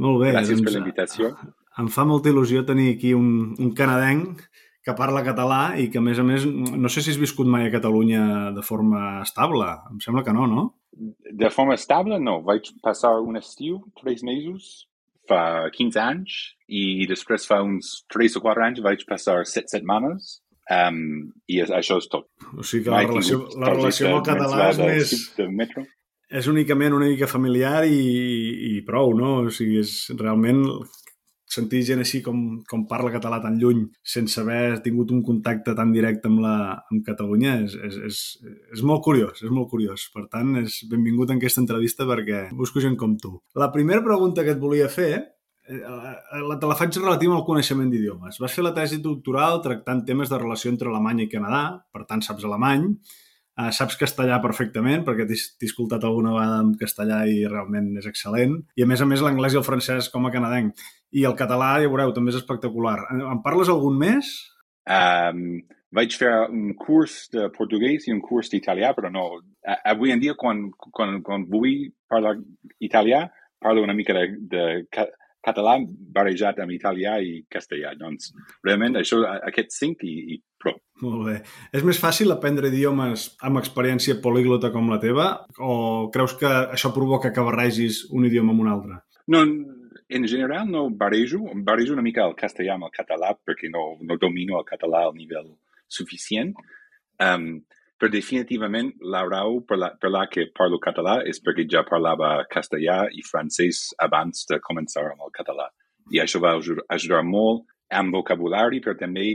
Molt 0.03 0.19
bé. 0.23 0.35
Gràcies 0.35 0.59
doncs, 0.59 0.67
per 0.67 0.75
la 0.75 0.83
invitació. 0.83 1.35
Em 1.81 1.89
fa 1.89 2.05
molta 2.05 2.29
il·lusió 2.33 2.67
tenir 2.69 2.91
aquí 2.95 3.15
un, 3.17 3.55
un 3.59 3.73
canadenc 3.77 4.43
que 4.83 4.95
parla 4.99 5.23
català 5.23 5.63
i 5.79 5.89
que, 5.91 6.01
a 6.01 6.05
més 6.05 6.19
a 6.19 6.25
més, 6.27 6.45
no 6.45 6.91
sé 6.91 7.05
si 7.05 7.13
has 7.13 7.21
viscut 7.21 7.47
mai 7.49 7.69
a 7.69 7.73
Catalunya 7.73 8.51
de 8.57 8.65
forma 8.67 9.21
estable. 9.23 9.69
Em 9.93 10.01
sembla 10.03 10.25
que 10.27 10.35
no, 10.35 10.49
no? 10.51 10.65
De 11.31 11.51
forma 11.55 11.77
estable, 11.79 12.19
no. 12.21 12.41
Vaig 12.45 12.73
passar 12.83 13.15
un 13.23 13.39
estiu, 13.39 13.79
tres 14.01 14.25
mesos, 14.27 14.89
fa 15.31 15.71
15 15.73 16.03
anys, 16.03 16.39
i 16.67 17.07
després 17.09 17.47
fa 17.49 17.63
uns 17.63 18.01
3 18.13 18.39
o 18.41 18.43
4 18.45 18.67
anys 18.67 18.83
vaig 18.85 19.07
passar 19.09 19.39
7 19.47 19.71
setmanes 19.71 20.41
um, 20.71 21.31
i 21.47 21.63
això 21.63 21.99
és 22.03 22.09
tot. 22.11 22.27
O 22.57 22.67
sigui 22.67 22.89
que 22.89 22.95
la 22.95 23.05
relació, 23.07 23.43
la 23.55 23.75
relació 23.75 24.11
amb 24.11 24.19
el 24.19 24.25
català 24.27 24.71
és 24.73 24.83
més... 24.83 25.15
metro. 25.55 25.87
És 26.33 26.49
únicament 26.49 26.95
una 26.97 27.11
mica 27.11 27.29
familiar 27.29 27.85
i, 27.85 28.03
i 28.73 28.85
prou, 28.87 29.13
no? 29.15 29.43
O 29.47 29.53
sigui, 29.53 29.83
és 29.83 30.11
realment 30.17 30.65
sentir 31.53 31.83
gent 31.89 32.01
així 32.03 32.23
com, 32.25 32.39
com 32.69 32.87
parla 32.89 33.13
català 33.13 33.39
tan 33.43 33.59
lluny 33.61 33.83
sense 34.15 34.41
haver 34.41 34.81
tingut 34.85 35.13
un 35.13 35.21
contacte 35.27 35.75
tan 35.79 35.93
directe 35.95 36.31
amb, 36.31 36.41
la, 36.45 36.57
amb 36.91 37.05
Catalunya 37.07 37.59
és, 37.67 37.77
és, 37.89 37.99
és, 38.09 38.23
és 38.79 38.85
molt 38.89 39.05
curiós, 39.05 39.43
és 39.45 39.53
molt 39.53 39.69
curiós. 39.73 40.09
Per 40.15 40.25
tant, 40.33 40.55
és 40.63 40.81
benvingut 40.91 41.33
en 41.33 41.43
aquesta 41.43 41.63
entrevista 41.63 42.09
perquè 42.09 42.47
busco 42.57 42.83
gent 42.85 42.97
com 43.01 43.19
tu. 43.21 43.37
La 43.59 43.73
primera 43.75 44.05
pregunta 44.05 44.47
que 44.47 44.55
et 44.57 44.63
volia 44.63 44.89
fer 44.93 45.11
eh, 45.17 45.83
la, 45.83 46.57
te 46.61 46.71
la 46.71 46.79
faig 46.79 46.97
relativa 47.01 47.37
al 47.37 47.47
coneixement 47.49 47.91
d'idiomes. 47.93 48.41
Vas 48.43 48.57
fer 48.57 48.65
la 48.65 48.75
tesi 48.77 49.03
doctoral 49.05 49.61
tractant 49.65 50.07
temes 50.09 50.33
de 50.33 50.41
relació 50.41 50.73
entre 50.73 50.91
Alemanya 50.93 51.27
i 51.27 51.33
Canadà, 51.33 51.65
per 51.93 52.07
tant 52.09 52.25
saps 52.25 52.49
alemany, 52.49 52.89
Uh, 53.53 53.69
saps 53.77 53.99
castellà 54.01 54.39
perfectament, 54.41 55.03
perquè 55.05 55.27
t'he 55.29 55.67
escoltat 55.69 56.07
alguna 56.09 56.33
vegada 56.33 56.63
en 56.65 56.71
castellà 56.81 57.19
i 57.29 57.43
realment 57.45 57.91
és 58.01 58.09
excel·lent. 58.09 58.57
I 58.81 58.87
a 58.87 58.89
més 58.89 59.03
a 59.05 59.09
més 59.09 59.21
l'anglès 59.25 59.53
i 59.53 59.61
el 59.61 59.67
francès 59.67 60.09
com 60.13 60.25
a 60.25 60.33
canadenc. 60.33 60.81
I 61.13 61.27
el 61.29 61.37
català, 61.37 61.75
ja 61.83 61.91
veureu, 61.93 62.15
també 62.17 62.33
és 62.33 62.41
espectacular. 62.41 62.97
En 63.13 63.43
parles 63.45 63.69
algun 63.69 63.99
més? 64.01 64.33
Um, 64.89 65.61
vaig 65.93 66.17
fer 66.17 66.33
un 66.49 66.73
curs 66.81 67.27
de 67.35 67.51
portuguès 67.53 68.09
i 68.09 68.15
un 68.17 68.23
curs 68.25 68.49
d'italià, 68.53 68.95
però 68.97 69.13
no. 69.13 69.27
Avui 69.85 70.15
en 70.15 70.23
dia, 70.23 70.33
quan, 70.39 70.71
quan, 70.89 71.21
quan 71.27 71.45
vull 71.51 71.91
parlar 72.09 72.39
italià, 72.81 73.27
parlo 73.63 73.85
una 73.85 73.95
mica 73.95 74.17
de, 74.17 74.25
de 74.49 74.65
català 75.43 75.77
barrejat 76.15 76.61
amb 76.63 76.75
italià 76.75 77.17
i 77.21 77.43
castellà. 77.51 77.93
Doncs, 77.99 78.33
realment, 78.65 79.01
això, 79.01 79.21
aquest 79.49 79.75
cinc 79.75 80.05
i, 80.07 80.15
i 80.37 80.39
prou. 80.63 80.79
Molt 81.03 81.27
bé. 81.27 81.37
És 81.75 81.85
més 81.87 81.99
fàcil 81.99 82.31
aprendre 82.35 82.71
idiomes 82.71 83.33
amb 83.43 83.59
experiència 83.61 84.21
políglota 84.23 84.71
com 84.75 84.91
la 84.93 85.01
teva 85.03 85.29
o 85.59 85.75
creus 86.15 86.37
que 86.39 86.51
això 86.77 86.93
provoca 86.95 87.33
que 87.35 87.47
barregis 87.47 88.05
un 88.15 88.29
idioma 88.29 88.55
amb 88.55 88.65
un 88.65 88.73
altre? 88.77 89.01
No, 89.35 89.43
en 90.13 90.29
general 90.29 90.71
no 90.71 90.89
barrejo, 90.91 91.43
barrejo 91.67 91.97
una 91.97 92.07
mica 92.07 92.27
el 92.29 92.39
castellà 92.39 92.77
amb 92.77 92.87
el 92.89 92.95
català 92.95 93.33
perquè 93.35 93.71
no, 93.73 93.97
no 94.03 94.19
domino 94.21 94.59
el 94.61 94.69
català 94.69 95.07
al 95.09 95.17
nivell 95.19 95.51
suficient. 95.89 96.55
Um, 97.23 97.63
però 98.03 98.11
definitivament 98.11 98.89
la 99.15 99.21
raó 99.23 99.61
per 99.63 99.77
la, 99.79 99.93
per 99.95 100.11
la 100.11 100.25
que 100.27 100.49
parlo 100.59 100.81
català 100.83 101.21
és 101.31 101.39
perquè 101.39 101.63
ja 101.71 101.85
parlava 101.87 102.33
castellà 102.51 103.05
i 103.15 103.23
francès 103.23 103.93
abans 104.03 104.41
de 104.49 104.59
començar 104.59 105.05
amb 105.07 105.23
el 105.23 105.31
català. 105.37 105.69
I 106.11 106.19
això 106.19 106.41
va 106.43 106.57
ajudar, 106.57 107.21
molt 107.23 107.63
amb 107.95 108.17
vocabulari, 108.19 108.81
però 108.83 108.97
també 108.99 109.29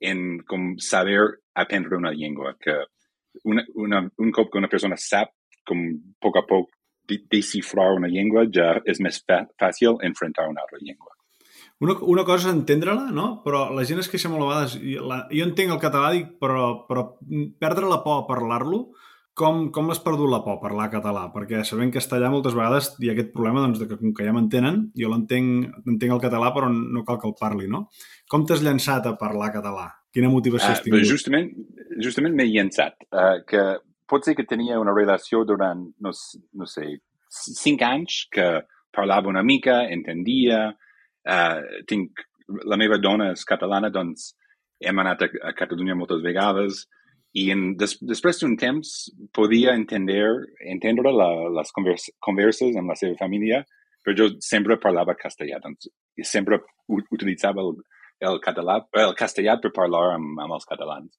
en 0.00 0.40
com 0.48 0.78
saber 0.80 1.18
aprendre 1.60 1.98
una 2.00 2.14
llengua, 2.16 2.54
que 2.56 2.78
una, 3.44 3.66
una, 3.74 4.00
un 4.16 4.32
cop 4.32 4.48
que 4.48 4.64
una 4.64 4.72
persona 4.72 4.96
sap 4.96 5.34
com 5.68 5.84
a 5.84 6.16
poc 6.24 6.40
a 6.40 6.44
poc 6.48 6.72
descifrar 7.28 7.90
una 7.98 8.08
llengua, 8.08 8.46
ja 8.48 8.78
és 8.88 8.96
més 8.96 9.20
fàcil 9.60 10.00
enfrontar 10.08 10.48
una 10.48 10.64
altra 10.64 10.80
llengua. 10.80 11.12
Una, 11.84 11.96
una 12.08 12.24
cosa 12.24 12.48
és 12.48 12.54
entendre-la, 12.54 13.10
no? 13.12 13.26
Però 13.44 13.66
la 13.76 13.84
gent 13.84 14.00
es 14.00 14.08
queixa 14.08 14.30
molt 14.32 14.46
a 14.46 14.52
vegades. 14.52 14.78
La, 15.04 15.18
jo 15.28 15.44
entenc 15.44 15.74
el 15.74 15.82
català, 15.82 16.12
dic, 16.14 16.36
però, 16.40 16.86
però 16.88 17.10
perdre 17.60 17.90
la 17.90 18.00
por 18.04 18.22
a 18.22 18.26
parlar-lo 18.30 18.86
com, 19.36 19.66
com 19.68 19.90
l'has 19.90 20.00
perdut 20.00 20.30
la 20.32 20.40
por 20.44 20.56
parlar 20.62 20.88
català? 20.92 21.26
Perquè 21.34 21.60
sabent 21.68 21.92
castellà 21.92 22.30
moltes 22.32 22.56
vegades 22.56 22.94
hi 23.02 23.10
ha 23.10 23.14
aquest 23.14 23.34
problema 23.34 23.60
doncs, 23.60 23.82
de 23.82 23.88
que 23.90 23.98
com 24.00 24.14
que 24.16 24.24
ja 24.24 24.32
m'entenen, 24.32 24.86
jo 24.96 25.10
l'entenc 25.12 25.90
entenc 25.92 26.14
el 26.14 26.22
català 26.22 26.48
però 26.56 26.70
no 26.72 27.04
cal 27.04 27.20
que 27.20 27.28
el 27.28 27.36
parli, 27.38 27.68
no? 27.68 27.86
Com 28.32 28.46
t'has 28.48 28.64
llançat 28.64 29.10
a 29.10 29.16
parlar 29.20 29.52
català? 29.58 29.90
Quina 30.16 30.32
motivació 30.32 30.72
has 30.72 30.80
ah, 30.80 30.86
tingut? 30.86 31.04
Uh, 31.04 31.10
justament 31.10 31.52
justament 32.00 32.38
m'he 32.38 32.48
llançat, 32.48 32.96
uh, 33.12 33.42
que 33.44 33.66
pot 34.08 34.24
ser 34.24 34.36
que 34.38 34.48
tenia 34.48 34.80
una 34.80 34.96
relació 34.96 35.44
durant, 35.44 35.84
no, 36.00 36.14
no 36.56 36.70
sé, 36.70 36.88
cinc 37.28 37.84
anys 37.84 38.22
que 38.32 38.48
parlava 38.96 39.28
una 39.28 39.44
mica, 39.44 39.82
entendia, 39.92 40.70
Uh, 41.26 41.82
tinc, 41.90 42.22
la 42.64 42.78
meva 42.78 43.00
dona 43.02 43.32
és 43.34 43.44
catalana, 43.44 43.90
doncs 43.90 44.30
hem 44.84 45.00
anat 45.02 45.24
a, 45.26 45.30
a 45.50 45.54
Catalunya 45.56 45.96
moltes 45.98 46.22
vegades, 46.24 46.84
i 47.36 47.50
en, 47.52 47.72
des, 47.76 47.96
després 48.00 48.38
d'un 48.40 48.54
temps 48.56 48.92
podia 49.36 49.74
entendre, 49.76 50.46
entendre 50.72 51.12
la, 51.12 51.28
les 51.58 51.72
convers, 51.76 52.08
converses 52.24 52.78
amb 52.78 52.92
la 52.92 52.96
seva 52.96 53.18
família, 53.18 53.60
però 54.04 54.14
jo 54.16 54.30
sempre 54.44 54.78
parlava 54.80 55.16
castellà, 55.18 55.58
doncs 55.60 55.90
sempre 56.24 56.62
utilitzava 56.88 57.64
el, 57.64 57.74
el 58.24 58.40
català, 58.44 58.80
el 59.02 59.16
castellà 59.18 59.58
per 59.60 59.74
parlar 59.76 60.12
amb, 60.14 60.38
amb 60.40 60.56
els 60.56 60.68
catalans. 60.68 61.10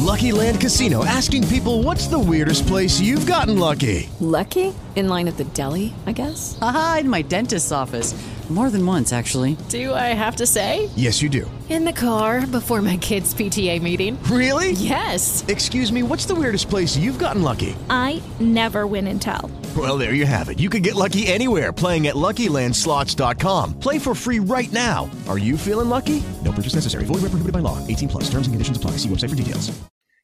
Lucky 0.00 0.32
Land 0.32 0.60
Casino 0.60 1.04
asking 1.04 1.46
people 1.48 1.82
what's 1.82 2.06
the 2.08 2.18
weirdest 2.18 2.66
place 2.66 2.98
you've 3.00 3.26
gotten 3.26 3.58
lucky? 3.58 4.08
Lucky? 4.20 4.72
In 4.96 5.08
line 5.08 5.28
at 5.28 5.36
the 5.36 5.44
deli, 5.52 5.92
I 6.06 6.12
guess? 6.12 6.58
Aha, 6.62 6.98
in 7.00 7.10
my 7.10 7.22
dentist's 7.22 7.70
office. 7.70 8.14
More 8.50 8.68
than 8.68 8.84
once, 8.84 9.12
actually. 9.12 9.56
Do 9.68 9.94
I 9.94 10.12
have 10.12 10.34
to 10.36 10.46
say? 10.46 10.90
Yes, 10.96 11.22
you 11.22 11.28
do. 11.28 11.48
In 11.68 11.84
the 11.84 11.92
car 11.92 12.44
before 12.48 12.82
my 12.82 12.96
kids' 12.96 13.32
PTA 13.32 13.80
meeting. 13.80 14.20
Really? 14.24 14.72
Yes. 14.72 15.44
Excuse 15.46 15.92
me, 15.92 16.02
what's 16.02 16.26
the 16.26 16.34
weirdest 16.34 16.68
place 16.68 16.96
you've 16.96 17.20
gotten 17.20 17.44
lucky? 17.44 17.76
I 17.88 18.20
never 18.40 18.88
win 18.88 19.06
and 19.06 19.22
tell. 19.22 19.52
Well, 19.76 19.96
there 19.96 20.14
you 20.14 20.26
have 20.26 20.48
it. 20.48 20.58
You 20.58 20.68
can 20.68 20.82
get 20.82 20.96
lucky 20.96 21.28
anywhere 21.28 21.72
playing 21.72 22.08
at 22.08 22.16
LuckyLandSlots.com. 22.16 23.78
Play 23.78 24.00
for 24.00 24.16
free 24.16 24.40
right 24.40 24.72
now. 24.72 25.08
Are 25.28 25.38
you 25.38 25.56
feeling 25.56 25.88
lucky? 25.88 26.20
No 26.44 26.50
purchase 26.50 26.74
necessary. 26.74 27.04
Void 27.04 27.22
where 27.22 27.30
prohibited 27.30 27.52
by 27.52 27.60
law. 27.60 27.78
18 27.86 28.08
plus. 28.08 28.24
Terms 28.24 28.48
and 28.48 28.54
conditions 28.54 28.76
apply. 28.76 28.92
See 28.98 29.08
website 29.08 29.30
for 29.30 29.36
details. 29.36 29.70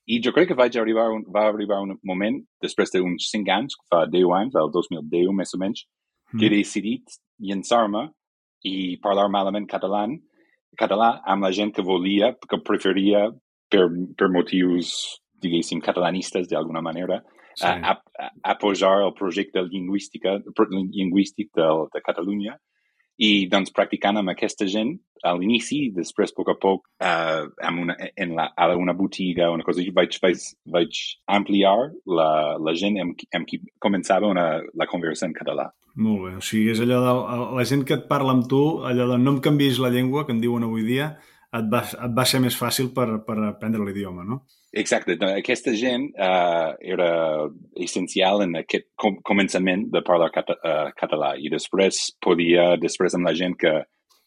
I 0.08 0.20
jo 0.22 0.30
crec 0.30 0.46
que 0.48 0.54
vaig 0.54 0.76
arribar 0.78 1.08
un, 1.10 1.24
va 1.34 1.48
arribar 1.50 1.80
un 1.82 1.96
moment, 2.06 2.36
després 2.62 2.92
d'uns 2.94 3.24
5 3.26 3.48
anys, 3.50 3.74
fa 3.90 4.04
10 4.06 4.34
anys, 4.38 4.54
el 4.54 4.70
2010 4.70 5.32
més 5.34 5.54
o 5.56 5.58
menys, 5.58 5.82
mm. 5.82 6.38
que 6.38 6.46
he 6.46 6.50
decidit 6.52 7.16
llançar-me 7.42 8.06
i 8.66 8.96
parlar 9.02 9.28
malament 9.30 9.66
català, 9.70 10.06
català 10.78 11.10
amb 11.24 11.46
la 11.46 11.52
gent 11.52 11.72
que 11.76 11.84
volia, 11.84 12.32
que 12.48 12.60
preferia 12.64 13.26
per, 13.70 13.86
per 14.18 14.28
motius, 14.32 14.92
diguéssim, 15.42 15.82
catalanistes 15.84 16.48
d'alguna 16.50 16.82
manera, 16.82 17.20
sí. 17.54 17.66
a, 17.66 17.94
a, 17.94 18.30
a 18.42 18.56
posar 18.60 18.94
el 19.04 19.12
projecte 19.18 19.62
lingüística, 19.68 20.38
lingüístic 20.72 21.52
de, 21.56 21.68
de 21.92 22.02
Catalunya 22.04 22.56
i 23.16 23.46
doncs 23.50 23.72
practicant 23.74 24.20
amb 24.20 24.32
aquesta 24.32 24.66
gent 24.68 24.96
a 25.26 25.32
l'inici, 25.34 25.86
després 25.94 26.30
a 26.30 26.36
poc 26.36 26.50
a 26.52 26.56
poc 26.60 26.82
uh, 27.02 27.46
amb 27.68 27.82
una, 27.86 27.96
en 28.14 28.34
la, 28.36 28.50
a 28.52 28.68
una 28.76 28.94
botiga 28.94 29.50
una 29.50 29.64
cosa 29.66 29.80
així, 29.80 29.94
vaig, 29.96 30.18
vaig, 30.22 30.44
vaig 30.76 31.00
ampliar 31.38 31.76
la, 32.06 32.30
la 32.60 32.74
gent 32.76 33.00
amb, 33.02 33.24
amb 33.34 33.48
qui 33.48 33.60
començava 33.82 34.28
una, 34.28 34.46
la 34.74 34.88
conversa 34.90 35.26
en 35.26 35.34
català. 35.36 35.70
Molt 35.96 36.26
bé, 36.26 36.34
o 36.36 36.44
sigui, 36.44 36.74
és 36.74 36.82
allò 36.84 37.00
de 37.00 37.14
la 37.56 37.64
gent 37.64 37.86
que 37.88 37.96
et 37.96 38.04
parla 38.10 38.34
amb 38.36 38.44
tu, 38.50 38.62
allò 38.84 39.08
de 39.14 39.16
no 39.22 39.32
em 39.36 39.40
canvis 39.44 39.80
la 39.80 39.90
llengua, 39.94 40.26
que 40.28 40.36
en 40.36 40.42
diuen 40.44 40.66
avui 40.66 40.84
dia, 40.84 41.14
et 41.54 41.68
va, 41.72 41.82
et 41.82 42.14
va 42.16 42.24
ser 42.28 42.40
més 42.42 42.56
fàcil 42.58 42.90
per, 42.96 43.06
per 43.26 43.36
aprendre 43.48 43.84
l'idioma, 43.86 44.24
no? 44.26 44.42
Exacte, 44.76 45.16
aquesta 45.30 45.72
gent 45.78 46.08
uh, 46.20 46.74
era 46.94 47.10
essencial 47.80 48.42
en 48.44 48.58
aquest 48.60 48.90
com 49.00 49.16
començament 49.24 49.86
de 49.92 50.02
parlar 50.04 50.28
cata 50.34 50.58
uh, 50.58 50.90
català 50.98 51.34
i 51.40 51.52
després 51.52 52.02
podia, 52.24 52.74
després 52.82 53.16
amb 53.16 53.30
la 53.30 53.34
gent 53.38 53.56
que 53.60 53.72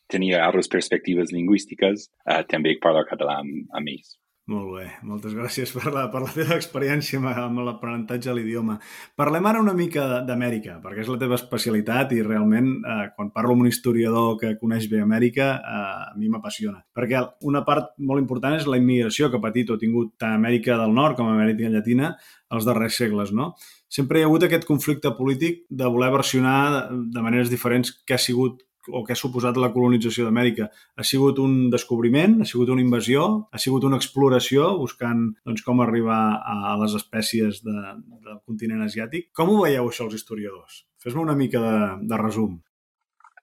tenia 0.10 0.42
altres 0.42 0.72
perspectives 0.72 1.34
lingüístiques, 1.36 2.10
uh, 2.26 2.42
també 2.50 2.80
parlar 2.82 3.06
català 3.10 3.40
amb, 3.44 3.68
amb 3.78 3.94
ells. 3.94 4.19
Molt 4.50 4.72
bé, 4.74 4.86
moltes 5.06 5.36
gràcies 5.38 5.70
per 5.76 5.92
la, 5.94 6.08
per 6.10 6.24
la 6.24 6.32
teva 6.34 6.56
experiència 6.58 7.20
amb, 7.22 7.60
l'aprenentatge 7.68 8.32
de 8.32 8.34
l'idioma. 8.34 8.80
Parlem 9.20 9.46
ara 9.46 9.62
una 9.62 9.76
mica 9.78 10.24
d'Amèrica, 10.26 10.80
perquè 10.82 11.04
és 11.04 11.12
la 11.12 11.20
teva 11.22 11.38
especialitat 11.38 12.16
i 12.18 12.24
realment 12.26 12.72
eh, 12.80 12.96
quan 13.14 13.30
parlo 13.36 13.54
amb 13.54 13.68
un 13.68 13.70
historiador 13.70 14.40
que 14.42 14.56
coneix 14.58 14.88
bé 14.90 15.04
Amèrica, 15.04 15.52
eh, 15.60 15.84
a 16.10 16.18
mi 16.18 16.32
m'apassiona. 16.34 16.82
Perquè 16.98 17.22
una 17.52 17.62
part 17.68 17.92
molt 18.02 18.24
important 18.24 18.58
és 18.58 18.66
la 18.66 18.80
immigració 18.82 19.30
que 19.30 19.38
ha 19.38 19.44
patit 19.44 19.70
o 19.70 19.78
ha 19.78 19.84
tingut 19.84 20.16
tant 20.18 20.34
Amèrica 20.40 20.80
del 20.82 20.98
Nord 20.98 21.20
com 21.20 21.30
Amèrica 21.30 21.70
Llatina 21.70 22.16
els 22.50 22.66
darrers 22.66 22.98
segles, 22.98 23.30
no? 23.30 23.52
Sempre 23.90 24.18
hi 24.18 24.26
ha 24.26 24.32
hagut 24.32 24.48
aquest 24.48 24.66
conflicte 24.66 25.14
polític 25.18 25.62
de 25.70 25.94
voler 25.94 26.10
versionar 26.16 26.90
de 26.90 27.22
maneres 27.22 27.54
diferents 27.54 27.94
què 28.02 28.18
ha 28.18 28.22
sigut 28.22 28.64
o 28.88 29.04
què 29.06 29.16
ha 29.16 29.20
suposat 29.20 29.58
la 29.60 29.72
colonització 29.74 30.26
d'Amèrica. 30.28 30.70
Ha 30.96 31.06
sigut 31.08 31.42
un 31.44 31.70
descobriment, 31.74 32.40
ha 32.42 32.48
sigut 32.48 32.72
una 32.74 32.84
invasió, 32.84 33.26
ha 33.52 33.62
sigut 33.62 33.86
una 33.88 34.00
exploració 34.00 34.72
buscant 34.80 35.26
doncs, 35.46 35.66
com 35.66 35.84
arribar 35.84 36.22
a 36.40 36.78
les 36.82 36.96
espècies 37.00 37.64
de, 37.66 37.78
del 38.26 38.40
continent 38.46 38.86
asiàtic. 38.88 39.30
Com 39.36 39.52
ho 39.52 39.62
veieu 39.66 39.90
això 39.90 40.08
els 40.08 40.18
historiadors? 40.22 40.84
Fes-me 41.04 41.24
una 41.24 41.38
mica 41.38 41.62
de, 41.64 41.78
de 42.08 42.22
resum. 42.24 42.58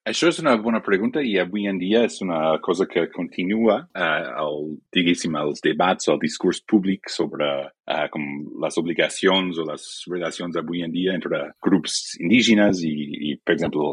Això 0.07 0.29
és 0.31 0.37
una 0.39 0.53
bona 0.63 0.79
pregunta 0.87 1.19
i 1.19 1.33
avui 1.43 1.65
en 1.67 1.81
dia 1.81 2.05
és 2.07 2.21
una 2.23 2.39
cosa 2.63 2.85
que 2.87 3.09
continua 3.11 3.81
eh, 3.91 4.27
el, 4.39 4.69
diguéssim, 4.95 5.35
els 5.41 5.65
debats 5.65 6.07
o 6.07 6.13
el 6.15 6.21
discurs 6.23 6.61
públic 6.63 7.11
sobre 7.11 7.49
eh, 7.67 8.05
com 8.15 8.29
les 8.63 8.79
obligacions 8.79 9.59
o 9.59 9.65
les 9.67 9.87
relacions 10.13 10.59
avui 10.61 10.85
en 10.87 10.95
dia 10.95 11.17
entre 11.19 11.41
grups 11.67 12.15
indígenes 12.21 12.85
i, 12.87 12.93
i 13.31 13.35
per 13.43 13.57
exemple, 13.57 13.89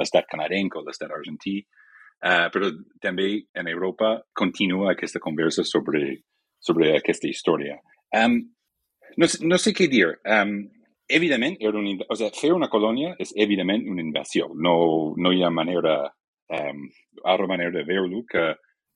l'estat 0.00 0.30
canadenc 0.30 0.78
o 0.80 0.84
l'estat 0.86 1.12
argentí. 1.12 1.58
Eh, 2.24 2.46
però 2.48 2.72
també 3.04 3.28
en 3.52 3.68
Europa 3.68 4.14
continua 4.32 4.94
aquesta 4.94 5.20
conversa 5.20 5.66
sobre, 5.68 6.22
sobre 6.64 6.94
aquesta 6.96 7.28
història. 7.28 7.76
Um, 8.16 8.40
no, 9.20 9.28
no 9.52 9.60
sé 9.60 9.76
què 9.76 9.90
dir. 9.92 10.06
Um, 10.24 10.62
evidentment, 11.08 11.56
era 11.60 11.78
un, 11.78 11.88
o 12.08 12.16
sigui, 12.18 12.32
fer 12.40 12.52
una 12.54 12.70
colònia 12.72 13.14
és 13.22 13.32
evidentment 13.36 13.86
una 13.90 14.04
invasió. 14.04 14.48
No, 14.54 14.76
no 15.16 15.32
hi 15.32 15.42
ha 15.42 15.50
manera, 15.50 15.98
um, 16.52 16.86
altra 17.24 17.48
manera 17.50 17.74
de 17.74 17.84
veure-lo 17.88 18.24
que 18.30 18.46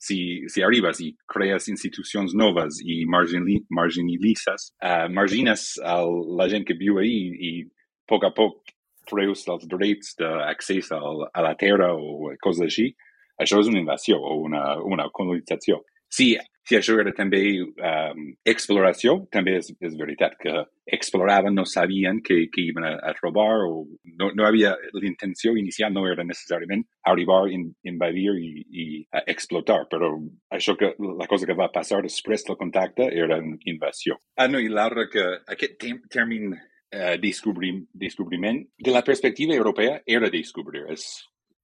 si, 0.01 0.49
si 0.49 0.65
arribes 0.65 1.03
i 1.05 1.11
crees 1.29 1.69
institucions 1.69 2.35
noves 2.35 2.81
i 2.83 3.05
marginali, 3.07 3.61
marginalitzes, 3.69 4.71
uh, 4.83 5.07
margines 5.13 5.75
el, 5.85 6.15
la 6.41 6.49
gent 6.53 6.67
que 6.67 6.79
viu 6.79 6.99
ahí 7.03 7.17
i, 7.31 7.53
a 7.61 8.11
poc 8.11 8.27
a 8.27 8.33
poc 8.35 8.75
treus 9.11 9.45
els 9.51 9.67
drets 9.71 10.15
d'accés 10.19 10.91
a 10.95 11.43
la 11.45 11.55
terra 11.59 11.93
o 11.95 12.31
coses 12.43 12.67
així, 12.67 12.91
això 13.41 13.61
és 13.61 13.71
una 13.71 13.81
invasió 13.81 14.19
o 14.21 14.37
una, 14.45 14.77
una 14.85 15.09
colonització. 15.13 15.81
Si 16.11 16.35
si 16.69 16.77
això 16.77 16.97
era 17.01 17.13
també 17.17 17.41
um, 17.63 18.27
exploració, 18.49 19.17
també 19.33 19.57
és, 19.59 19.71
és 19.81 19.97
veritat 19.99 20.37
que 20.41 20.53
exploraven, 20.91 21.55
no 21.57 21.65
sabien 21.67 22.21
que, 22.25 22.37
que 22.53 22.65
iban 22.69 22.87
a, 22.87 22.93
a 23.11 23.15
trobar 23.19 23.65
o 23.67 23.85
no, 24.19 24.31
no 24.37 24.47
havia, 24.47 24.75
l'intenció 25.01 25.57
inicial 25.59 25.95
no 25.95 26.07
era 26.11 26.27
necessàriament 26.27 26.85
arribar, 27.11 27.43
in, 27.55 27.69
invadir 27.87 28.37
i, 28.39 28.51
i 28.71 28.87
uh, 29.03 29.25
explotar, 29.33 29.83
però 29.91 30.13
això 30.53 30.77
que, 30.79 30.93
la 30.99 31.29
cosa 31.31 31.49
que 31.49 31.59
va 31.59 31.71
passar 31.75 32.03
després 32.05 32.45
del 32.47 32.59
contacte 32.61 33.09
era 33.09 33.41
una 33.41 33.59
invasió. 33.71 34.21
Ah, 34.37 34.49
no, 34.51 34.61
i 34.61 34.71
l'altre 34.71 35.09
que 35.13 35.27
aquest 35.55 35.81
terme 36.13 36.43
uh, 36.53 37.17
descobrim, 37.23 37.85
descobriment, 37.95 38.63
de 38.79 38.95
la 38.95 39.05
perspectiva 39.07 39.57
europea, 39.57 40.01
era 40.07 40.31
descobrir, 40.33 40.87
és, 40.93 41.07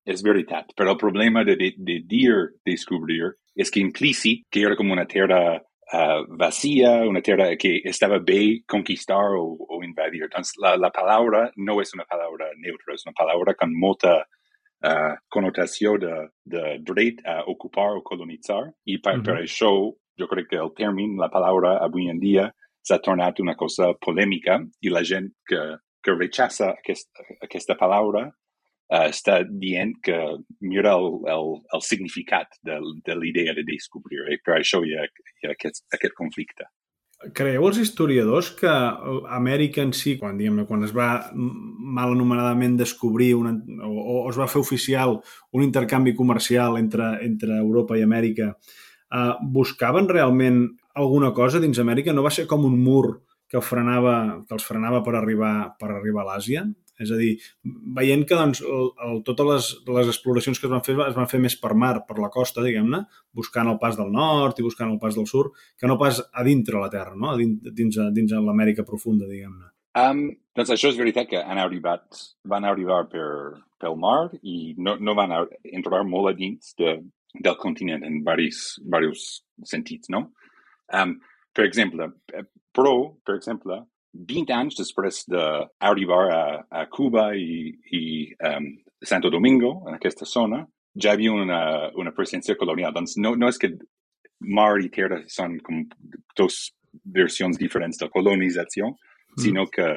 és 0.07 0.23
veritat, 0.25 0.73
però 0.79 0.95
el 0.95 1.03
problema 1.03 1.45
de, 1.45 1.59
de, 1.61 1.75
de 1.77 2.01
dir 2.07 2.31
descobrir 2.67 3.35
és 3.57 3.73
que 3.73 3.81
implícit 3.81 4.45
que 4.53 4.63
era 4.63 4.77
com 4.77 4.91
una 4.93 5.07
terra 5.09 5.41
uh, 5.57 6.37
vacía, 6.39 6.93
una 7.09 7.23
terra 7.23 7.57
que 7.57 7.81
estava 7.85 8.19
bé 8.19 8.63
conquistar 8.69 9.33
o, 9.39 9.57
o 9.57 9.83
invadir. 9.85 10.29
Doncs 10.33 10.57
la, 10.63 10.77
la 10.77 10.93
paraula 10.93 11.47
no 11.57 11.81
és 11.81 11.95
una 11.97 12.07
paraula 12.09 12.51
neutra, 12.61 12.95
és 12.95 13.07
una 13.07 13.17
paraula 13.17 13.57
amb 13.57 13.79
molta 13.81 14.19
uh, 14.21 15.15
connotació 15.33 15.97
de, 15.99 16.29
de 16.45 16.77
dret 16.85 17.25
a 17.25 17.43
ocupar 17.49 17.95
o 17.97 18.05
colonitzar 18.05 18.63
i 18.85 19.01
per, 19.01 19.17
uh 19.17 19.21
-huh. 19.21 19.25
per 19.25 19.37
això 19.43 19.73
jo 20.19 20.27
crec 20.29 20.49
que 20.51 20.57
el 20.61 20.73
terme, 20.77 21.09
la 21.17 21.29
paraula 21.29 21.79
avui 21.79 22.09
en 22.09 22.19
dia 22.21 22.51
s'ha 22.83 22.99
tornat 23.03 23.41
una 23.41 23.55
cosa 23.55 23.95
polèmica 24.01 24.61
i 24.81 24.89
la 24.89 25.03
gent 25.03 25.33
que, 25.49 25.61
que 26.03 26.13
rechaça 26.15 26.71
aquest, 26.71 27.09
aquesta 27.43 27.75
paraula 27.75 28.31
uh, 28.93 29.05
està 29.11 29.41
dient 29.49 29.95
que 30.07 30.17
mira 30.61 30.97
el, 30.99 31.21
el, 31.33 31.53
el 31.77 31.85
significat 31.85 32.59
de, 32.67 32.81
de 33.07 33.19
l'idea 33.19 33.55
de 33.57 33.67
descobrir. 33.67 34.25
I 34.33 34.41
per 34.45 34.59
això 34.61 34.83
hi 34.85 34.97
ha, 34.97 35.07
hi 35.07 35.49
ha 35.49 35.55
aquest, 35.55 35.87
aquest 35.97 36.17
conflicte. 36.19 36.69
Creieu 37.33 37.65
els 37.65 37.79
historiadors 37.81 38.51
que 38.59 38.71
Amèrica 39.33 39.81
en 39.81 39.95
si, 39.97 40.19
quan, 40.21 40.37
diguem 40.37 40.67
quan 40.69 40.85
es 40.85 40.93
va 40.93 41.31
mal 41.33 42.13
anomenadament 42.13 42.75
descobrir 42.77 43.31
una, 43.39 43.55
o, 43.89 43.93
o 44.13 44.17
es 44.29 44.37
va 44.37 44.49
fer 44.53 44.61
oficial 44.61 45.17
un 45.57 45.65
intercanvi 45.65 46.13
comercial 46.15 46.77
entre, 46.77 47.15
entre 47.25 47.57
Europa 47.57 47.97
i 47.97 48.05
Amèrica, 48.05 48.51
eh, 48.53 49.33
buscaven 49.41 50.11
realment 50.13 50.67
alguna 50.93 51.33
cosa 51.33 51.63
dins 51.63 51.81
Amèrica? 51.81 52.13
No 52.13 52.27
va 52.27 52.35
ser 52.37 52.45
com 52.51 52.69
un 52.69 52.77
mur 52.85 53.23
que, 53.49 53.65
frenava, 53.65 54.45
que 54.45 54.57
els 54.59 54.69
frenava 54.69 55.01
per 55.07 55.17
arribar, 55.17 55.55
per 55.81 55.95
arribar 55.95 56.27
a 56.27 56.35
l'Àsia? 56.35 56.67
És 57.03 57.13
a 57.13 57.19
dir, 57.21 57.35
veient 57.97 58.25
que 58.29 58.39
doncs, 58.39 58.63
el, 58.65 58.91
el, 59.07 59.21
totes 59.27 59.49
les, 59.51 59.69
les 59.99 60.11
exploracions 60.13 60.61
que 60.61 60.69
es 60.69 60.73
van 60.73 60.85
fer 60.87 60.97
es 61.07 61.17
van 61.17 61.29
fer 61.31 61.41
més 61.43 61.59
per 61.61 61.75
mar, 61.77 61.95
per 62.09 62.17
la 62.23 62.31
costa, 62.33 62.65
diguem-ne, 62.65 63.03
buscant 63.37 63.69
el 63.69 63.81
pas 63.83 63.99
del 63.99 64.13
nord 64.15 64.59
i 64.59 64.65
buscant 64.65 64.93
el 64.93 65.01
pas 65.03 65.19
del 65.19 65.29
sud, 65.29 65.53
que 65.77 65.91
no 65.91 65.99
pas 66.01 66.23
a 66.33 66.45
dintre 66.47 66.81
la 66.81 66.93
Terra, 66.93 67.15
no? 67.15 67.35
a 67.35 67.37
dins, 67.41 67.61
dins, 67.77 68.01
dins 68.17 68.37
l'Amèrica 68.37 68.87
profunda, 68.89 69.29
diguem-ne. 69.29 69.73
Um, 69.97 70.27
doncs 70.57 70.73
això 70.73 70.91
és 70.93 70.99
veritat 71.01 71.29
que 71.31 71.41
han 71.41 71.61
arribat, 71.61 72.19
van 72.49 72.67
arribar 72.69 73.05
per, 73.13 73.29
pel 73.81 73.97
mar 74.01 74.29
i 74.43 74.75
no, 74.77 74.97
no 75.01 75.15
van 75.17 75.33
entrar 75.65 76.03
molt 76.05 76.33
a 76.33 76.35
dins 76.37 76.75
de, 76.81 76.99
del 77.33 77.57
continent 77.61 78.05
en 78.05 78.19
diversos, 78.21 78.77
diversos 78.85 79.27
sentits, 79.65 80.13
no? 80.13 80.27
Um, 80.93 81.17
per 81.57 81.65
exemple, 81.65 82.11
però, 82.77 82.93
per 83.25 83.39
exemple, 83.39 83.81
20 84.29 84.55
anys 84.57 84.79
després 84.79 85.25
d'arribar 85.31 86.23
a, 86.33 86.43
a 86.71 86.87
Cuba 86.93 87.29
i, 87.37 87.71
i 87.93 88.03
um, 88.51 88.71
Santo 89.05 89.31
Domingo, 89.31 89.83
en 89.89 89.97
aquesta 89.97 90.27
zona, 90.29 90.63
ja 90.97 91.13
hi 91.13 91.15
havia 91.15 91.35
una, 91.37 91.61
una 92.01 92.13
presència 92.17 92.57
colonial. 92.57 92.95
Doncs 92.97 93.17
no, 93.21 93.35
no 93.37 93.51
és 93.53 93.61
que 93.61 93.75
mar 94.41 94.77
i 94.81 94.89
terra 94.93 95.21
són 95.33 95.59
com 95.65 95.85
dos 96.37 96.71
versions 97.13 97.59
diferents 97.61 98.01
de 98.01 98.09
colonització, 98.13 98.93
mm. 98.95 99.43
sinó 99.43 99.67
que 99.73 99.91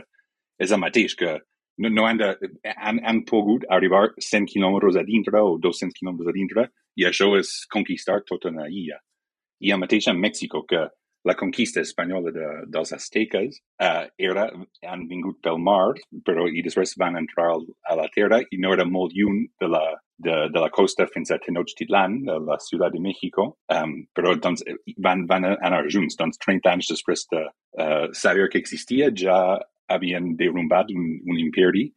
és 0.60 0.74
el 0.76 0.82
mateix, 0.84 1.16
que 1.16 1.38
no, 1.80 1.90
no 1.90 2.06
han, 2.08 2.20
de, 2.20 2.34
han, 2.76 3.00
han 3.08 3.24
pogut 3.28 3.64
arribar 3.72 4.10
100 4.20 4.50
quilòmetres 4.52 5.00
a 5.00 5.06
dintre 5.08 5.40
o 5.40 5.56
200 5.64 5.96
quilòmetres 5.96 6.32
a 6.32 6.36
dintre 6.36 6.66
i 7.00 7.08
això 7.08 7.32
és 7.40 7.54
conquistar 7.72 8.20
tota 8.28 8.52
una 8.52 8.68
illa. 8.68 9.00
I 9.64 9.72
el 9.76 9.80
mateix 9.80 10.08
en 10.12 10.20
Mèxic, 10.20 10.56
que 10.68 10.86
la 11.28 11.36
conquista 11.36 11.82
espanyola 11.82 12.32
de, 12.32 12.48
dels 12.72 12.94
azteques 12.96 13.60
uh, 13.84 14.06
era, 14.18 14.48
han 14.88 15.08
vingut 15.10 15.40
pel 15.44 15.60
mar, 15.60 15.96
però 16.26 16.48
i 16.48 16.64
després 16.64 16.96
van 17.00 17.20
entrar 17.20 17.50
a 17.56 17.98
la 18.00 18.08
terra 18.16 18.40
i 18.40 18.60
no 18.62 18.72
era 18.76 18.88
molt 18.88 19.16
lluny 19.18 19.44
de 19.60 19.68
la, 19.68 19.84
de, 20.18 20.38
de 20.54 20.64
la 20.64 20.72
costa 20.72 21.08
fins 21.12 21.32
a 21.32 21.40
Tenochtitlan, 21.44 22.22
de 22.28 22.40
la 22.48 22.60
ciutat 22.64 22.96
de 22.96 23.04
México, 23.04 23.50
um, 23.76 23.96
però 24.16 24.36
doncs, 24.36 24.64
van, 25.04 25.26
van 25.28 25.48
anar 25.52 25.86
junts. 25.92 26.18
Doncs 26.20 26.40
30 26.46 26.74
anys 26.74 26.92
després 26.94 27.26
de 27.34 27.46
uh, 27.48 28.08
saber 28.16 28.50
que 28.52 28.62
existia, 28.62 29.12
ja 29.12 29.60
havien 29.90 30.36
derrumbat 30.38 30.92
un, 30.94 31.16
un 31.26 31.40
imperi 31.42 31.90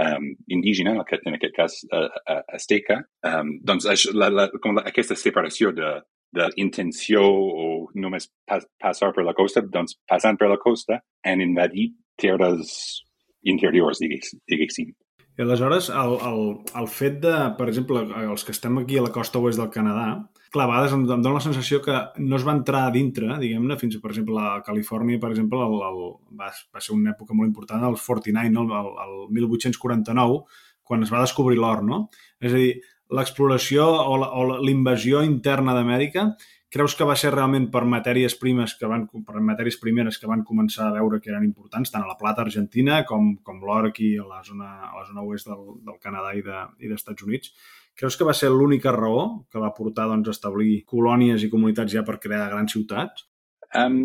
um, 0.00 0.30
indígena, 0.48 0.94
en 0.94 1.02
aquest, 1.04 1.26
en 1.26 1.36
aquest 1.36 1.56
cas 1.56 1.76
uh, 1.90 2.06
uh, 2.24 2.42
azteca. 2.56 3.00
Um, 3.26 3.58
doncs 3.66 3.88
això, 3.90 4.14
la, 4.16 4.30
la, 4.32 4.48
com 4.62 4.78
la, 4.78 4.86
aquesta 4.88 5.18
separació 5.18 5.74
de, 5.76 5.98
d'intenció 6.36 7.22
o 7.26 7.68
només 7.94 8.30
pas, 8.46 8.66
passar 8.80 9.10
per 9.16 9.26
la 9.26 9.34
costa, 9.36 9.62
doncs 9.62 9.98
passant 10.08 10.38
per 10.38 10.50
la 10.50 10.60
costa 10.62 11.00
han 11.26 11.42
invadit 11.44 11.96
terres 12.20 13.04
interiors, 13.42 14.02
diguéssim. 14.02 14.92
I 15.38 15.42
aleshores, 15.42 15.88
el, 15.96 16.18
el, 16.28 16.40
el 16.76 16.88
fet 16.92 17.20
de, 17.22 17.32
per 17.56 17.70
exemple, 17.70 18.02
els 18.26 18.42
que 18.44 18.52
estem 18.52 18.76
aquí 18.80 18.98
a 19.00 19.04
la 19.06 19.12
costa 19.14 19.40
oest 19.40 19.60
del 19.60 19.70
Canadà, 19.72 20.06
clar, 20.52 20.66
a 20.66 20.70
vegades 20.70 20.94
em, 20.96 21.06
em 21.06 21.22
dóna 21.22 21.38
la 21.38 21.44
sensació 21.44 21.78
que 21.84 21.96
no 22.20 22.36
es 22.36 22.44
va 22.44 22.56
entrar 22.58 22.82
a 22.86 22.92
dintre, 22.92 23.38
diguem-ne, 23.40 23.78
fins, 23.80 23.96
per 24.02 24.10
exemple, 24.12 24.36
a 24.42 24.60
Califòrnia, 24.66 25.20
per 25.22 25.30
exemple, 25.30 25.62
el, 25.64 25.78
el, 25.86 26.02
va, 26.36 26.50
va 26.74 26.84
ser 26.84 26.92
una 26.96 27.14
època 27.14 27.36
molt 27.38 27.48
important, 27.48 27.86
el 27.88 27.96
49, 27.96 28.52
no? 28.52 28.66
el, 28.82 28.90
el 29.06 29.16
1849, 29.38 30.42
quan 30.90 31.06
es 31.06 31.14
va 31.14 31.22
descobrir 31.22 31.56
l'or, 31.56 31.84
no? 31.86 32.02
És 32.42 32.52
a 32.52 32.58
dir, 32.58 32.72
l'exploració 33.16 33.86
o 33.86 34.44
l'invasió 34.62 35.24
interna 35.26 35.74
d'Amèrica 35.76 36.30
creus 36.70 36.94
que 36.94 37.06
va 37.06 37.16
ser 37.18 37.32
realment 37.34 37.66
per 37.74 37.82
matèries 37.90 38.36
primes 38.38 38.76
que 38.78 38.88
van, 38.90 39.08
per 39.10 39.42
matèries 39.42 39.76
primeres 39.82 40.20
que 40.22 40.28
van 40.30 40.44
començar 40.46 40.86
a 40.86 40.94
veure 40.94 41.18
que 41.20 41.32
eren 41.32 41.44
importants, 41.48 41.90
tant 41.90 42.04
a 42.06 42.10
la 42.10 42.16
plata 42.18 42.44
argentina 42.46 43.02
com, 43.08 43.32
com 43.42 43.58
l'or 43.66 43.90
aquí 43.90 44.12
a 44.16 44.26
la 44.28 44.38
zona, 44.46 44.70
a 44.86 44.94
la 45.00 45.04
zona 45.08 45.26
oest 45.26 45.50
del, 45.50 45.64
del 45.88 45.98
Canadà 46.02 46.32
i, 46.38 46.44
de, 46.46 46.62
i 46.78 46.90
d'Estats 46.92 47.26
Units? 47.26 47.50
Creus 47.98 48.16
que 48.16 48.28
va 48.28 48.36
ser 48.38 48.52
l'única 48.54 48.94
raó 48.94 49.48
que 49.50 49.58
va 49.58 49.74
portar 49.74 50.06
doncs, 50.12 50.30
a 50.30 50.36
establir 50.36 50.84
colònies 50.88 51.42
i 51.42 51.50
comunitats 51.50 51.92
ja 51.98 52.06
per 52.06 52.20
crear 52.22 52.46
grans 52.54 52.78
ciutats? 52.78 53.26
Um, 53.74 54.04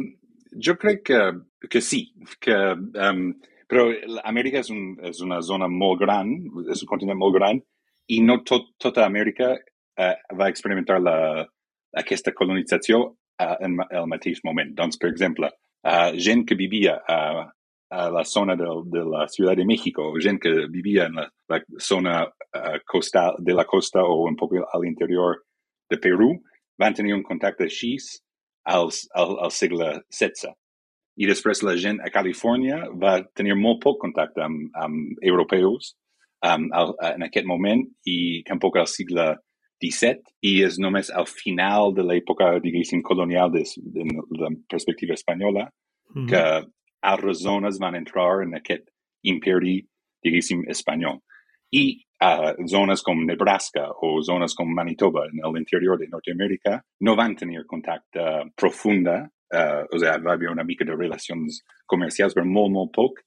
jo 0.58 0.74
crec 0.82 1.06
que, 1.06 1.22
que 1.70 1.82
sí, 1.86 2.02
que, 2.42 2.58
um, 2.74 3.28
però 3.70 3.86
Amèrica 4.26 4.66
és, 4.66 4.74
un, 4.74 4.96
és 5.06 5.22
una 5.22 5.38
zona 5.46 5.70
molt 5.70 6.02
gran, 6.02 6.34
és 6.66 6.82
un 6.82 6.90
continent 6.90 7.22
molt 7.22 7.38
gran, 7.38 7.62
i 8.08 8.22
no 8.22 8.40
tot, 8.46 8.72
tota 8.82 9.06
Amèrica 9.06 9.52
uh, 9.56 10.16
va 10.38 10.50
experimentar 10.52 11.00
la, 11.02 11.18
aquesta 11.98 12.34
colonització 12.36 13.02
uh, 13.06 13.56
en 13.66 13.80
el 13.90 14.10
mateix 14.12 14.42
moment. 14.46 14.74
Doncs, 14.78 15.00
per 15.02 15.10
exemple, 15.12 15.50
uh, 15.86 16.10
gent 16.28 16.46
que 16.48 16.58
vivia 16.60 17.00
a, 17.08 17.20
a 17.96 18.10
la 18.14 18.26
zona 18.26 18.58
de, 18.60 18.68
de 18.94 19.06
la 19.08 19.26
Ciutat 19.32 19.58
de 19.58 19.66
México, 19.66 20.12
gent 20.22 20.42
que 20.42 20.68
vivia 20.72 21.08
en 21.10 21.22
la, 21.22 21.30
la 21.52 21.62
zona 21.80 22.20
uh, 22.26 22.78
costal, 22.86 23.40
de 23.40 23.56
la 23.58 23.66
costa 23.66 24.04
o 24.04 24.24
un 24.28 24.38
poc 24.40 24.58
a 24.62 24.82
l'interior 24.84 25.42
de 25.90 26.02
Perú, 26.02 26.34
van 26.80 26.94
tenir 26.94 27.16
un 27.16 27.24
contacte 27.24 27.66
així 27.66 27.96
al, 28.66 28.90
al, 29.16 29.38
al 29.48 29.52
segle 29.54 29.92
XVI. 30.10 30.54
I 31.16 31.30
després 31.30 31.62
la 31.64 31.78
gent 31.80 32.02
a 32.04 32.12
Califòrnia 32.12 32.90
va 33.00 33.22
tenir 33.38 33.56
molt 33.56 33.80
poc 33.86 34.02
contacte 34.02 34.44
amb, 34.44 34.68
amb 34.76 35.22
europeus 35.24 35.94
um, 36.46 36.70
al, 36.74 36.94
en 37.14 37.26
aquest 37.28 37.48
moment 37.50 37.84
i 38.10 38.44
tampoc 38.48 38.78
al 38.80 38.90
segle 38.92 39.34
XVII 39.84 40.22
i 40.48 40.54
és 40.66 40.78
només 40.82 41.12
al 41.12 41.28
final 41.30 41.94
de 41.96 42.06
l'època, 42.06 42.54
diguéssim, 42.64 43.04
colonial 43.04 43.52
de, 43.54 43.66
de, 43.78 44.06
de 44.06 44.44
la 44.44 44.54
perspectiva 44.70 45.18
espanyola 45.18 45.68
mm 45.70 46.30
que 46.30 46.42
altres 47.06 47.42
zones 47.44 47.78
van 47.82 47.96
entrar 47.98 48.42
en 48.42 48.56
aquest 48.58 48.86
imperi, 49.30 49.76
diguéssim, 50.24 50.64
espanyol. 50.72 51.20
I 51.76 51.84
uh, 52.24 52.54
zones 52.72 53.04
com 53.06 53.24
Nebraska 53.26 53.88
o 54.02 54.22
zones 54.26 54.56
com 54.58 54.72
Manitoba 54.74 55.26
en 55.28 55.44
l'interior 55.54 56.00
de 56.00 56.08
Nord-Amèrica 56.10 56.80
no 57.06 57.16
van 57.20 57.36
tenir 57.36 57.66
contacte 57.70 58.26
profunda, 58.58 59.20
uh, 59.26 59.84
o 59.92 60.00
sigui, 60.00 60.26
va 60.26 60.34
haver 60.34 60.50
una 60.54 60.66
mica 60.66 60.88
de 60.88 60.96
relacions 60.96 61.62
comercials, 61.86 62.34
però 62.34 62.48
molt, 62.48 62.74
molt 62.74 62.94
poc, 62.96 63.22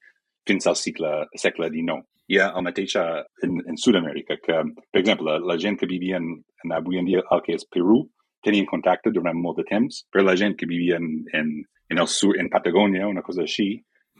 fins 0.47 0.66
al 0.66 0.76
segle, 0.76 1.26
segle 1.36 1.70
XIX. 1.72 2.05
Hi 2.28 2.39
ha 2.43 2.51
el 2.59 2.64
mateix 2.66 2.95
en, 3.01 3.59
en 3.64 3.80
Sud-amèrica, 3.80 4.36
que, 4.45 4.61
per 4.93 5.01
exemple, 5.01 5.26
la, 5.30 5.39
la 5.55 5.59
gent 5.61 5.78
que 5.80 5.89
vivia 5.89 6.20
en, 6.20 6.34
en, 6.64 6.74
avui 6.76 7.01
en 7.01 7.09
dia 7.09 7.24
al 7.32 7.43
que 7.45 7.57
és 7.57 7.66
Perú 7.72 8.03
tenien 8.45 8.68
contacte 8.68 9.11
durant 9.11 9.36
molt 9.36 9.59
de 9.61 9.66
temps, 9.68 10.03
però 10.12 10.24
la 10.24 10.36
gent 10.39 10.55
que 10.59 10.68
vivia 10.68 10.99
en, 11.01 11.09
en, 11.34 11.53
en 11.91 12.03
el 12.03 12.09
sur, 12.12 12.36
en 12.39 12.51
Patagònia, 12.53 13.09
una 13.09 13.24
cosa 13.26 13.43
així, 13.45 13.70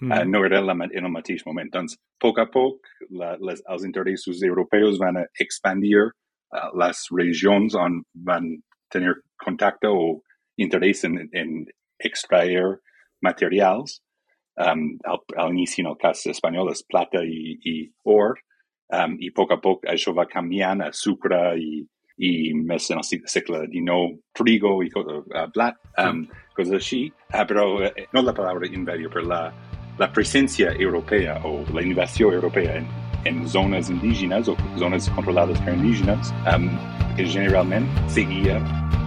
mm. 0.01 0.11
uh, 0.11 0.25
no 0.27 0.43
era 0.47 0.61
la, 0.64 0.75
en 0.89 1.05
el 1.05 1.12
mateix 1.12 1.45
moment. 1.47 1.71
Doncs, 1.75 1.99
a 1.99 2.25
poc 2.25 2.41
a 2.43 2.49
poc, 2.51 2.89
la, 3.11 3.35
les, 3.45 3.62
els 3.69 3.85
interessos 3.87 4.43
europeus 4.47 4.99
van 5.03 5.21
expandir 5.41 6.01
uh, 6.09 6.69
les 6.81 7.05
regions 7.14 7.77
on 7.79 8.03
van 8.29 8.51
tenir 8.93 9.14
contacte 9.45 9.91
o 9.93 10.19
interès 10.59 11.05
en, 11.07 11.21
en 11.33 11.64
extraer 12.05 12.79
materials. 13.23 14.01
Um, 14.59 14.98
al, 15.06 15.20
al 15.38 15.52
inici, 15.54 15.84
en 15.84 15.92
el 15.92 15.98
cas 16.00 16.24
espanyol, 16.26 16.72
és 16.72 16.82
plata 16.90 17.22
i, 17.22 17.54
i 17.62 17.74
or, 18.11 18.34
um, 18.90 19.14
i 19.22 19.30
a 19.30 19.36
poc 19.36 19.54
a 19.54 19.61
poc 19.62 19.86
això 19.86 20.14
va 20.16 20.26
canviant 20.26 20.82
a 20.82 20.90
sucre 20.90 21.38
i, 21.62 21.84
i 22.18 22.30
més 22.59 22.88
en 22.90 22.98
el 22.98 23.06
segle 23.06 23.62
XIX, 23.70 24.16
trigo 24.34 24.78
i 24.82 24.90
uh, 24.98 25.44
blat, 25.54 25.78
um, 26.02 26.24
coses 26.56 26.74
així, 26.80 27.02
uh, 27.30 27.44
però 27.46 27.68
uh, 27.78 28.06
no 28.14 28.24
la 28.26 28.34
paraula 28.34 28.66
imperio, 28.66 29.12
però 29.14 29.22
la, 29.30 29.42
la 29.98 30.11
presencia 30.11 30.72
europea 30.74 31.38
o 31.46 31.62
la 31.74 31.82
invasió 31.82 32.32
europea 32.32 32.80
en, 32.80 32.88
en 33.30 33.46
zones 33.46 33.90
indígenes 33.90 34.48
o 34.48 34.56
zones 34.78 35.11
controlades 35.11 35.61
per 35.62 35.74
indígenes, 35.74 36.34
um, 36.50 36.66
que 37.14 37.26
generalment 37.26 37.86
seguia 38.11 38.59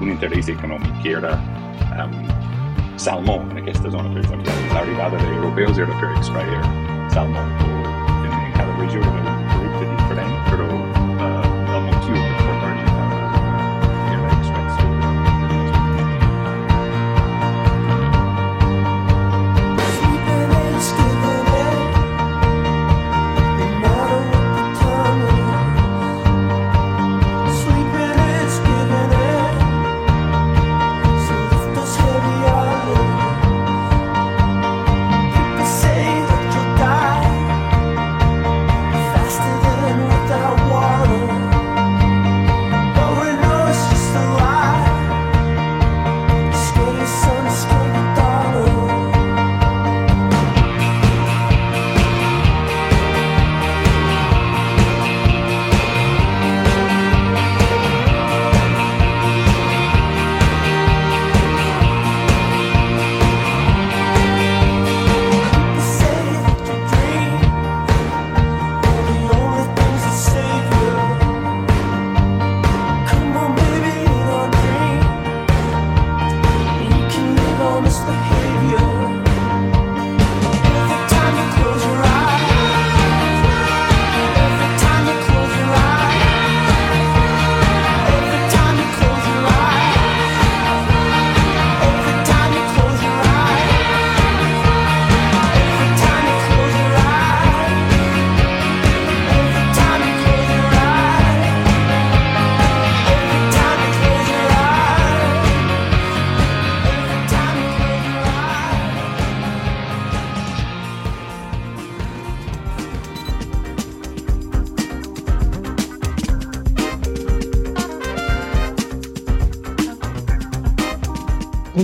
un 0.01 0.15
interès 0.15 0.47
econòmic, 0.51 0.95
que 1.03 1.17
era 1.19 1.35
um, 1.99 2.40
salmó 3.01 3.41
en 3.49 3.57
aquesta 3.57 3.89
zona, 3.89 4.09
per 4.13 4.21
exemple. 4.21 4.53
L'arribada 4.75 5.17
d'europeus 5.23 5.79
era 5.81 5.99
per 5.99 6.11
extraer 6.19 6.61
salmó. 7.09 7.41
En, 8.21 8.31
en 8.31 8.51
cada 8.59 8.77
regió 8.77 9.01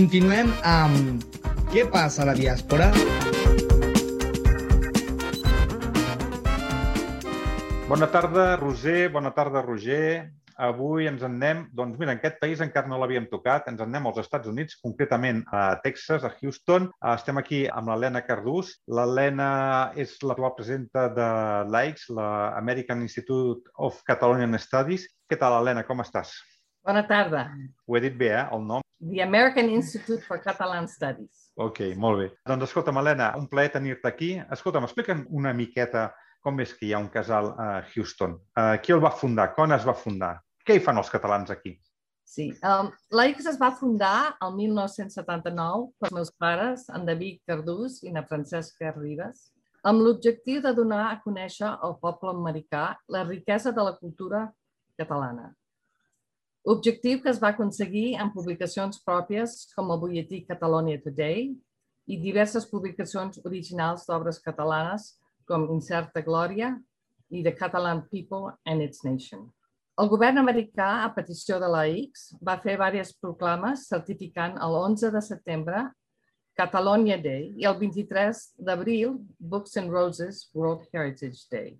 Continuem 0.08 0.48
amb 0.64 1.24
Què 1.68 1.82
passa 1.92 2.22
a 2.22 2.26
la 2.30 2.32
diàspora? 2.32 2.86
Bona 7.90 8.08
tarda, 8.08 8.46
Roser. 8.56 9.10
Bona 9.12 9.34
tarda, 9.36 9.60
Roger. 9.66 10.30
Avui 10.56 11.10
ens 11.12 11.20
en 11.20 11.36
anem, 11.36 11.62
doncs 11.76 12.00
mira, 12.00 12.16
en 12.16 12.22
aquest 12.22 12.40
país 12.40 12.64
encara 12.64 12.88
no 12.88 12.96
l'havíem 13.02 13.28
tocat, 13.28 13.68
ens 13.68 13.84
en 13.84 13.92
anem 13.92 14.08
als 14.08 14.24
Estats 14.24 14.48
Units, 14.48 14.80
concretament 14.80 15.44
a 15.52 15.76
Texas, 15.84 16.24
a 16.24 16.32
Houston. 16.40 16.88
Estem 17.12 17.44
aquí 17.44 17.66
amb 17.68 17.92
l'Helena 17.92 18.24
Cardús. 18.24 18.78
L'Helena 18.88 19.52
és 19.92 20.16
l'actual 20.24 20.56
presidenta 20.56 21.10
de 21.12 21.32
l'AICS, 21.68 22.14
l'American 22.16 23.04
Institute 23.04 23.76
of 23.76 24.00
Catalonian 24.08 24.56
Studies. 24.56 25.04
Què 25.28 25.36
tal, 25.36 25.60
Helena, 25.60 25.84
com 25.84 26.00
estàs? 26.00 26.38
Bona 26.88 27.02
tarda. 27.04 27.42
Ho 27.84 27.96
he 27.98 28.00
dit 28.00 28.14
bé, 28.16 28.30
eh, 28.32 28.44
el 28.56 28.62
nom? 28.64 28.84
The 29.10 29.20
American 29.20 29.66
Institute 29.68 30.22
for 30.24 30.40
Catalan 30.40 30.86
Studies. 30.88 31.50
Ok, 31.60 31.82
molt 32.00 32.22
bé. 32.22 32.28
Doncs 32.48 32.64
escolta'm, 32.70 32.96
Helena, 32.96 33.26
un 33.36 33.44
plaer 33.50 33.74
tenir-te 33.74 34.08
aquí. 34.08 34.28
Escolta'm, 34.56 34.86
explica'm 34.88 35.26
una 35.36 35.52
miqueta 35.52 36.06
com 36.40 36.62
és 36.64 36.72
que 36.72 36.86
hi 36.86 36.94
ha 36.94 37.02
un 37.02 37.10
casal 37.12 37.50
a 37.60 37.66
Houston. 37.90 38.38
Uh, 38.56 38.78
qui 38.80 38.96
el 38.96 39.04
va 39.04 39.12
fundar? 39.12 39.50
Quan 39.58 39.76
es 39.76 39.84
va 39.84 39.92
fundar? 39.92 40.32
Què 40.64 40.78
hi 40.78 40.82
fan 40.86 41.02
els 41.02 41.12
catalans 41.12 41.52
aquí? 41.52 41.74
Sí, 42.24 42.48
um, 42.64 42.88
l'AICS 43.12 43.52
es 43.52 43.60
va 43.60 43.68
fundar 43.76 44.16
el 44.48 44.56
1979 44.56 45.92
pels 46.00 46.16
meus 46.22 46.32
pares, 46.40 46.88
en 46.88 47.04
David 47.04 47.44
Cardús 47.44 48.00
i 48.08 48.16
na 48.16 48.24
Francesca 48.32 48.96
Ribas, 48.96 49.50
amb 49.84 50.00
l'objectiu 50.08 50.64
de 50.64 50.72
donar 50.72 51.04
a 51.10 51.20
conèixer 51.20 51.68
al 51.68 51.98
poble 52.00 52.32
americà 52.32 52.94
la 53.12 53.28
riquesa 53.28 53.76
de 53.76 53.90
la 53.92 53.96
cultura 54.00 54.46
catalana. 54.96 55.52
Objectiu 56.66 57.20
que 57.22 57.30
es 57.30 57.38
va 57.40 57.52
aconseguir 57.54 58.16
amb 58.18 58.34
publicacions 58.34 58.98
pròpies 59.06 59.68
com 59.76 59.92
el 59.94 60.00
butlletí 60.02 60.42
Catalonia 60.48 60.98
Today 61.00 61.52
i 62.08 62.18
diverses 62.18 62.66
publicacions 62.66 63.38
originals 63.44 64.04
d'obres 64.08 64.40
catalanes 64.42 65.14
com 65.46 65.68
Incerta 65.70 66.20
Glòria 66.24 66.74
i 67.30 67.44
The 67.44 67.54
Catalan 67.54 68.02
People 68.10 68.52
and 68.66 68.82
Its 68.82 69.04
Nation. 69.04 69.46
El 69.98 70.10
govern 70.10 70.38
americà, 70.38 71.04
a 71.04 71.10
petició 71.14 71.58
de 71.62 71.68
la 71.70 71.86
X, 71.90 72.28
va 72.42 72.58
fer 72.62 72.76
diverses 72.76 73.16
proclames 73.18 73.88
certificant 73.88 74.58
el 74.62 74.76
11 74.82 75.10
de 75.14 75.22
setembre 75.22 75.86
Catalonia 76.58 77.16
Day 77.22 77.52
i 77.58 77.66
el 77.70 77.78
23 77.80 78.44
d'abril 78.66 79.16
Books 79.38 79.76
and 79.76 79.90
Roses 79.94 80.48
World 80.54 80.86
Heritage 80.92 81.46
Day. 81.50 81.78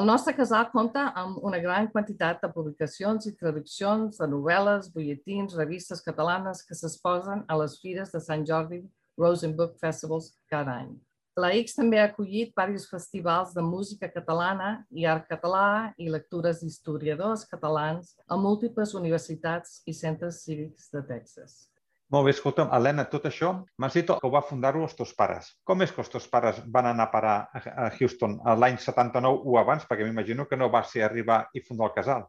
El 0.00 0.06
nostre 0.08 0.32
casal 0.32 0.70
compta 0.72 1.02
amb 1.20 1.42
una 1.44 1.58
gran 1.60 1.86
quantitat 1.92 2.38
de 2.40 2.48
publicacions 2.52 3.26
i 3.28 3.32
traduccions 3.36 4.16
de 4.22 4.28
novel·les, 4.34 4.86
butlletins, 4.94 5.56
revistes 5.58 6.00
catalanes 6.06 6.62
que 6.64 6.76
s'exposen 6.78 7.42
a 7.44 7.58
les 7.60 7.74
fires 7.82 8.14
de 8.14 8.20
Sant 8.24 8.46
Jordi 8.48 8.78
Rose 9.20 9.44
and 9.44 9.58
Book 9.58 9.74
Festivals 9.82 10.30
cada 10.48 10.78
any. 10.80 10.94
La 11.36 11.50
X 11.58 11.76
també 11.76 12.00
ha 12.00 12.06
acollit 12.08 12.54
diversos 12.54 12.88
festivals 12.88 13.52
de 13.52 13.66
música 13.66 14.08
catalana 14.14 14.70
i 14.88 15.04
art 15.04 15.28
català 15.28 15.92
i 16.00 16.08
lectures 16.08 16.64
d'historiadors 16.64 17.44
catalans 17.52 18.16
a 18.24 18.40
múltiples 18.40 18.96
universitats 18.96 19.82
i 19.84 19.92
centres 19.92 20.40
cívics 20.46 20.88
de 20.96 21.04
Texas. 21.12 21.66
Molt 22.12 22.26
bé, 22.26 22.32
escolta'm, 22.34 22.68
Helena, 22.76 23.06
tot 23.08 23.24
això 23.24 23.50
m'has 23.80 23.94
dit 23.96 24.10
que 24.10 24.28
ho 24.28 24.30
va 24.34 24.42
fundar-ho 24.44 24.82
els 24.84 24.92
teus 24.98 25.14
pares. 25.16 25.46
Com 25.64 25.80
és 25.80 25.94
que 25.94 26.02
els 26.02 26.10
teus 26.12 26.26
pares 26.28 26.58
van 26.74 26.90
anar 26.90 27.06
a 27.08 27.12
parar 27.12 27.36
a 27.56 27.86
Houston 27.96 28.34
l'any 28.60 28.76
79 28.76 29.48
o 29.48 29.56
abans? 29.56 29.86
Perquè 29.88 30.04
m'imagino 30.04 30.44
que 30.50 30.58
no 30.60 30.68
va 30.74 30.82
ser 30.84 31.06
arribar 31.06 31.46
i 31.56 31.62
fundar 31.64 31.88
el 31.88 31.94
casal. 31.96 32.26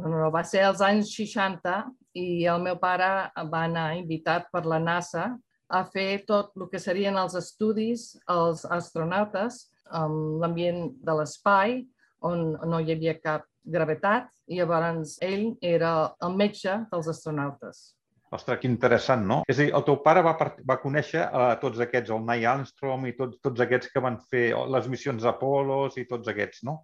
No, 0.00 0.08
no, 0.08 0.30
va 0.32 0.40
ser 0.48 0.64
als 0.64 0.80
anys 0.80 1.12
60 1.12 1.74
i 2.16 2.46
el 2.48 2.64
meu 2.64 2.80
pare 2.80 3.10
va 3.52 3.62
anar 3.66 3.90
invitat 3.98 4.48
per 4.48 4.64
la 4.64 4.80
NASA 4.80 5.28
a 5.68 5.84
fer 5.92 6.24
tot 6.24 6.56
el 6.56 6.70
que 6.72 6.80
serien 6.80 7.20
els 7.20 7.36
estudis 7.36 8.08
als 8.24 8.64
astronautes 8.64 9.66
amb 10.00 10.40
l'ambient 10.40 10.94
de 11.04 11.20
l'espai, 11.20 11.82
on 12.24 12.54
no 12.72 12.80
hi 12.80 12.96
havia 12.96 13.18
cap 13.20 13.44
gravetat, 13.68 14.32
i 14.48 14.64
llavors 14.64 15.18
ell 15.20 15.50
era 15.60 16.14
el 16.24 16.36
metge 16.40 16.80
dels 16.88 17.12
astronautes. 17.12 17.99
Ostres, 18.30 18.60
que 18.62 18.68
interessant, 18.70 19.24
no? 19.26 19.40
És 19.50 19.58
a 19.58 19.64
dir, 19.64 19.72
el 19.74 19.82
teu 19.86 19.96
pare 20.04 20.22
va, 20.22 20.36
va 20.62 20.78
conèixer 20.78 21.24
a 21.24 21.48
uh, 21.48 21.54
tots 21.58 21.80
aquests, 21.82 22.12
el 22.14 22.22
Neil 22.28 22.46
Armstrong 22.46 23.08
i 23.10 23.16
tots, 23.18 23.40
tots 23.42 23.64
aquests 23.64 23.90
que 23.90 24.02
van 24.04 24.20
fer 24.30 24.44
les 24.70 24.86
missions 24.92 25.26
Apolos 25.26 25.98
i 25.98 26.06
tots 26.06 26.30
aquests, 26.30 26.62
no? 26.68 26.76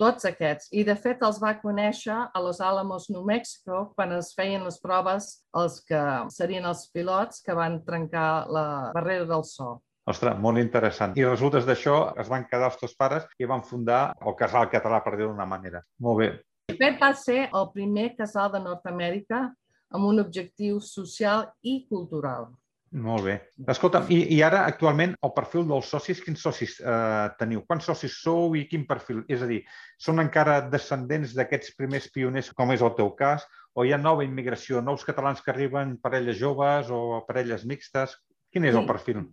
Tots 0.00 0.24
aquests. 0.30 0.70
I, 0.72 0.86
de 0.86 0.94
fet, 0.96 1.20
els 1.26 1.40
va 1.42 1.52
conèixer 1.60 2.14
a 2.14 2.40
Los 2.40 2.62
Alamos, 2.64 3.10
New 3.12 3.26
Mexico, 3.26 3.82
quan 3.98 4.14
es 4.16 4.30
feien 4.38 4.64
les 4.64 4.80
proves 4.80 5.28
els 5.58 5.80
que 5.84 6.02
serien 6.32 6.70
els 6.70 6.86
pilots 6.94 7.44
que 7.44 7.58
van 7.58 7.82
trencar 7.84 8.30
la 8.48 8.66
barrera 8.94 9.28
del 9.28 9.44
so. 9.44 9.74
Ostres, 10.08 10.38
molt 10.40 10.56
interessant. 10.62 11.18
I 11.20 11.28
resultes 11.28 11.68
d'això 11.68 12.00
es 12.16 12.32
van 12.32 12.48
quedar 12.48 12.70
els 12.70 12.80
teus 12.80 12.96
pares 12.96 13.28
i 13.36 13.50
van 13.50 13.60
fundar 13.60 14.14
el 14.24 14.38
casal 14.40 14.70
català, 14.72 15.02
per 15.04 15.18
dir-ho 15.18 15.34
d'una 15.34 15.50
manera. 15.50 15.84
Molt 16.00 16.22
bé. 16.22 16.34
De 16.70 16.80
fet, 16.80 16.96
va 17.02 17.12
ser 17.12 17.42
el 17.48 17.72
primer 17.74 18.14
casal 18.16 18.54
de 18.54 18.64
Nord-Amèrica 18.64 19.48
amb 19.94 20.08
un 20.08 20.20
objectiu 20.22 20.80
social 20.84 21.46
i 21.62 21.82
cultural. 21.88 22.50
Molt 22.88 23.26
bé. 23.26 23.34
Escolta, 23.68 24.00
i, 24.08 24.22
i 24.32 24.38
ara 24.44 24.62
actualment 24.64 25.12
el 25.26 25.32
perfil 25.36 25.66
dels 25.68 25.90
socis, 25.92 26.22
quins 26.24 26.40
socis 26.40 26.78
eh, 26.80 27.26
teniu? 27.40 27.60
Quants 27.68 27.84
socis 27.90 28.14
sou 28.22 28.54
i 28.56 28.64
quin 28.70 28.86
perfil? 28.88 29.20
És 29.28 29.42
a 29.44 29.48
dir, 29.50 29.58
són 30.00 30.22
encara 30.22 30.62
descendents 30.72 31.34
d'aquests 31.36 31.74
primers 31.76 32.06
pioners, 32.14 32.48
com 32.56 32.72
és 32.72 32.84
el 32.84 32.94
teu 32.96 33.10
cas, 33.18 33.44
o 33.76 33.84
hi 33.84 33.92
ha 33.92 34.00
nova 34.00 34.24
immigració, 34.24 34.80
nous 34.80 35.04
catalans 35.04 35.42
que 35.44 35.52
arriben, 35.52 35.98
parelles 36.00 36.38
joves 36.40 36.88
o 36.88 37.20
parelles 37.28 37.66
mixtes? 37.68 38.16
Quin 38.48 38.64
és 38.64 38.72
sí. 38.72 38.80
el 38.80 38.88
perfil? 38.88 39.26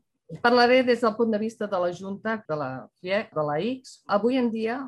Parlaré 0.43 0.81
des 0.83 1.05
del 1.05 1.15
punt 1.15 1.31
de 1.31 1.39
vista 1.39 1.69
de 1.71 1.79
la 1.79 1.93
Junta, 1.95 2.41
de 2.49 2.57
la 2.59 2.69
FIEC, 2.99 3.31
de 3.37 3.45
la 3.45 3.55
X. 3.61 4.01
Avui 4.17 4.41
en 4.41 4.51
dia, 4.51 4.81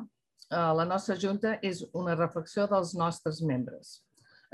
eh, 0.50 0.68
la 0.76 0.84
nostra 0.84 1.16
Junta 1.16 1.56
és 1.64 1.86
una 1.96 2.18
reflexió 2.18 2.68
dels 2.68 2.92
nostres 2.98 3.40
membres 3.40 4.02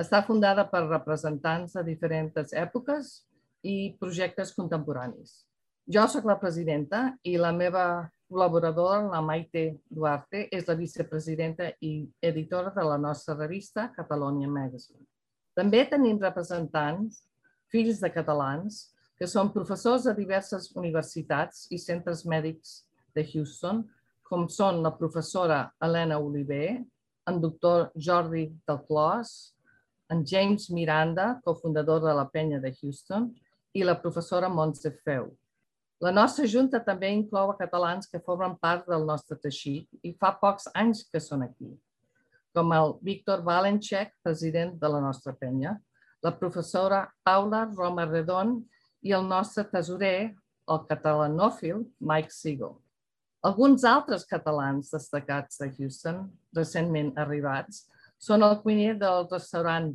està 0.01 0.23
fundada 0.27 0.65
per 0.71 0.85
representants 0.89 1.77
de 1.77 1.85
diferents 1.87 2.53
èpoques 2.53 3.15
i 3.63 3.95
projectes 4.01 4.53
contemporanis. 4.57 5.45
Jo 5.87 6.07
sóc 6.09 6.25
la 6.29 6.39
presidenta 6.41 7.13
i 7.29 7.37
la 7.37 7.53
meva 7.53 7.85
col·laboradora, 8.31 9.05
la 9.13 9.21
Maite 9.23 9.77
Duarte, 9.93 10.49
és 10.51 10.67
la 10.67 10.77
vicepresidenta 10.79 11.69
i 11.85 12.09
editora 12.25 12.73
de 12.75 12.85
la 12.89 12.97
nostra 12.99 13.37
revista 13.37 13.91
Catalonia 13.95 14.49
Magazine. 14.49 15.05
També 15.55 15.85
tenim 15.87 16.19
representants, 16.19 17.23
fills 17.71 18.01
de 18.03 18.11
catalans, 18.11 18.95
que 19.15 19.29
són 19.31 19.53
professors 19.55 20.09
de 20.09 20.15
diverses 20.17 20.73
universitats 20.75 21.69
i 21.71 21.79
centres 21.79 22.25
mèdics 22.27 22.81
de 23.15 23.23
Houston, 23.31 23.85
com 24.25 24.49
són 24.51 24.83
la 24.83 24.95
professora 24.97 25.69
Helena 25.85 26.19
Oliver, 26.19 26.81
en 27.29 27.41
doctor 27.41 27.91
Jordi 27.95 28.49
del 28.67 28.81
Clos, 28.89 29.55
en 30.11 30.25
James 30.27 30.69
Miranda, 30.71 31.41
cofundador 31.45 32.03
de 32.03 32.15
la 32.15 32.27
penya 32.29 32.61
de 32.61 32.73
Houston, 32.81 33.31
i 33.75 33.83
la 33.85 33.97
professora 34.01 34.49
Montse 34.49 34.93
Feu. 35.05 35.33
La 36.03 36.13
nostra 36.13 36.47
junta 36.51 36.81
també 36.85 37.09
inclou 37.15 37.51
a 37.51 37.57
catalans 37.57 38.07
que 38.11 38.21
formen 38.21 38.59
part 38.61 38.87
del 38.91 39.07
nostre 39.07 39.39
teixit 39.41 39.89
i 40.03 40.13
fa 40.21 40.35
pocs 40.41 40.69
anys 40.75 41.05
que 41.09 41.23
són 41.23 41.47
aquí, 41.47 41.71
com 42.55 42.73
el 42.77 42.95
Víctor 43.03 43.43
Valenchek, 43.47 44.13
president 44.23 44.77
de 44.81 44.91
la 44.91 45.01
nostra 45.01 45.33
penya, 45.33 45.79
la 46.23 46.33
professora 46.37 47.07
Paula 47.25 47.65
Roma 47.73 48.07
Redon 48.07 48.59
i 49.03 49.13
el 49.13 49.27
nostre 49.29 49.65
tesorer, 49.71 50.35
el 50.69 50.81
catalanòfil 50.89 51.83
Mike 52.01 52.33
Siegel. 52.33 52.77
Alguns 53.45 53.85
altres 53.85 54.25
catalans 54.25 54.89
destacats 54.95 55.61
de 55.61 55.69
Houston, 55.77 56.23
recentment 56.57 57.13
arribats, 57.21 57.85
són 58.25 58.45
el 58.47 58.57
cuiner 58.63 58.95
del 59.01 59.27
restaurant 59.31 59.91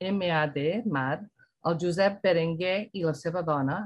MAD, 0.00 0.58
Mar, 0.92 1.20
el 1.68 1.76
Josep 1.80 2.20
Berenguer 2.24 2.90
i 2.96 3.04
la 3.04 3.14
seva 3.16 3.42
dona, 3.44 3.82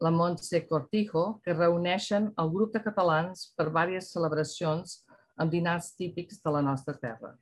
la 0.00 0.10
Montse 0.12 0.62
Cortijo, 0.68 1.40
que 1.44 1.56
reuneixen 1.56 2.30
el 2.40 2.50
grup 2.52 2.74
de 2.76 2.82
catalans 2.84 3.50
per 3.56 3.68
diverses 3.68 4.12
celebracions 4.14 5.00
amb 5.40 5.52
dinars 5.52 5.94
típics 5.96 6.40
de 6.44 6.52
la 6.52 6.62
nostra 6.64 6.96
terra. 7.00 7.34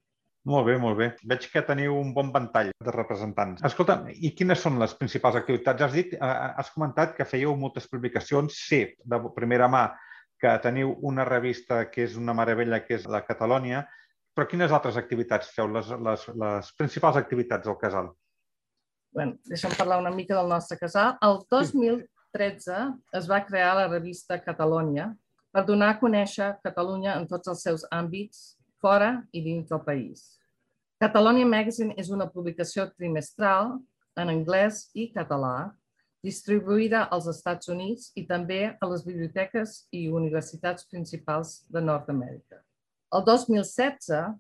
Molt 0.49 0.67
bé, 0.69 0.79
molt 0.81 0.97
bé. 0.97 1.09
Veig 1.29 1.47
que 1.53 1.63
teniu 1.67 1.99
un 1.99 2.13
bon 2.17 2.31
ventall 2.35 2.71
de 2.73 2.95
representants. 2.95 3.63
Escolta, 3.67 3.99
i 4.15 4.31
quines 4.39 4.63
són 4.65 4.79
les 4.81 4.95
principals 4.97 5.37
activitats? 5.37 5.83
Has 5.85 5.95
dit, 5.95 6.15
eh, 6.15 6.35
has 6.63 6.71
comentat 6.75 7.15
que 7.17 7.27
fèieu 7.29 7.55
moltes 7.59 7.89
publicacions. 7.91 8.57
Sí, 8.71 8.85
de 9.05 9.21
primera 9.37 9.69
mà 9.69 9.91
que 10.41 10.55
teniu 10.63 10.95
una 11.03 11.27
revista 11.27 11.85
que 11.91 12.07
és 12.07 12.17
una 12.17 12.35
meravella, 12.39 12.81
que 12.87 12.95
és 12.97 13.07
la 13.11 13.25
Catalònia, 13.27 13.85
però 14.39 14.47
quines 14.47 14.71
altres 14.71 14.95
activitats 15.01 15.49
feu, 15.51 15.67
les, 15.75 15.89
les, 16.07 16.25
les 16.39 16.67
principals 16.79 17.17
activitats 17.19 17.67
del 17.67 17.75
casal? 17.81 18.13
Bueno, 19.11 19.35
deixa'm 19.51 19.73
parlar 19.75 19.97
una 19.99 20.13
mica 20.15 20.37
del 20.37 20.47
nostre 20.53 20.77
casal. 20.79 21.17
El 21.27 21.41
2013 21.51 22.77
es 23.19 23.27
va 23.27 23.41
crear 23.49 23.73
la 23.75 23.89
revista 23.89 24.39
Catalònia 24.45 25.09
per 25.51 25.65
donar 25.67 25.89
a 25.91 25.97
conèixer 25.99 26.53
Catalunya 26.63 27.17
en 27.19 27.27
tots 27.27 27.51
els 27.51 27.65
seus 27.67 27.83
àmbits, 27.91 28.53
fora 28.79 29.17
i 29.35 29.43
dins 29.43 29.67
del 29.73 29.83
país. 29.83 30.23
Catalonia 31.03 31.51
Magazine 31.51 31.99
és 31.99 32.13
una 32.15 32.29
publicació 32.31 32.87
trimestral 32.95 33.75
en 34.23 34.31
anglès 34.31 34.85
i 34.95 35.09
català, 35.19 35.73
distribuïda 36.23 37.09
als 37.11 37.27
Estats 37.35 37.75
Units 37.75 38.13
i 38.15 38.27
també 38.31 38.63
a 38.71 38.93
les 38.95 39.03
biblioteques 39.03 39.81
i 39.91 40.07
universitats 40.23 40.87
principals 40.87 41.65
de 41.75 41.83
Nord-Amèrica. 41.83 42.63
El 43.09 43.23
2016, 43.25 44.35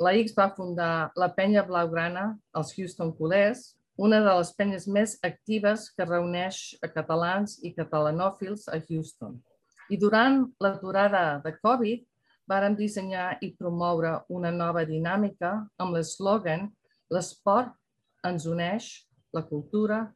la 0.00 0.12
X 0.16 0.32
va 0.32 0.46
fundar 0.56 1.10
la 1.20 1.26
penya 1.36 1.66
blaugrana 1.68 2.22
als 2.56 2.72
Houston 2.72 3.10
Culers, 3.18 3.74
una 4.00 4.22
de 4.24 4.32
les 4.38 4.52
penyes 4.56 4.86
més 4.88 5.18
actives 5.28 5.90
que 5.92 6.06
reuneix 6.08 6.62
a 6.80 6.88
catalans 6.94 7.58
i 7.60 7.74
catalanòfils 7.76 8.64
a 8.72 8.80
Houston. 8.88 9.36
I 9.92 10.00
durant 10.00 10.46
l'aturada 10.64 11.42
de 11.44 11.52
Covid, 11.60 12.08
vàrem 12.48 12.72
dissenyar 12.80 13.36
i 13.44 13.52
promoure 13.52 14.16
una 14.32 14.48
nova 14.48 14.88
dinàmica 14.88 15.52
amb 15.76 15.92
l'eslògan 15.92 16.70
«L'esport 17.12 17.76
ens 18.24 18.48
uneix, 18.48 18.90
la 19.36 19.44
cultura 19.44 20.06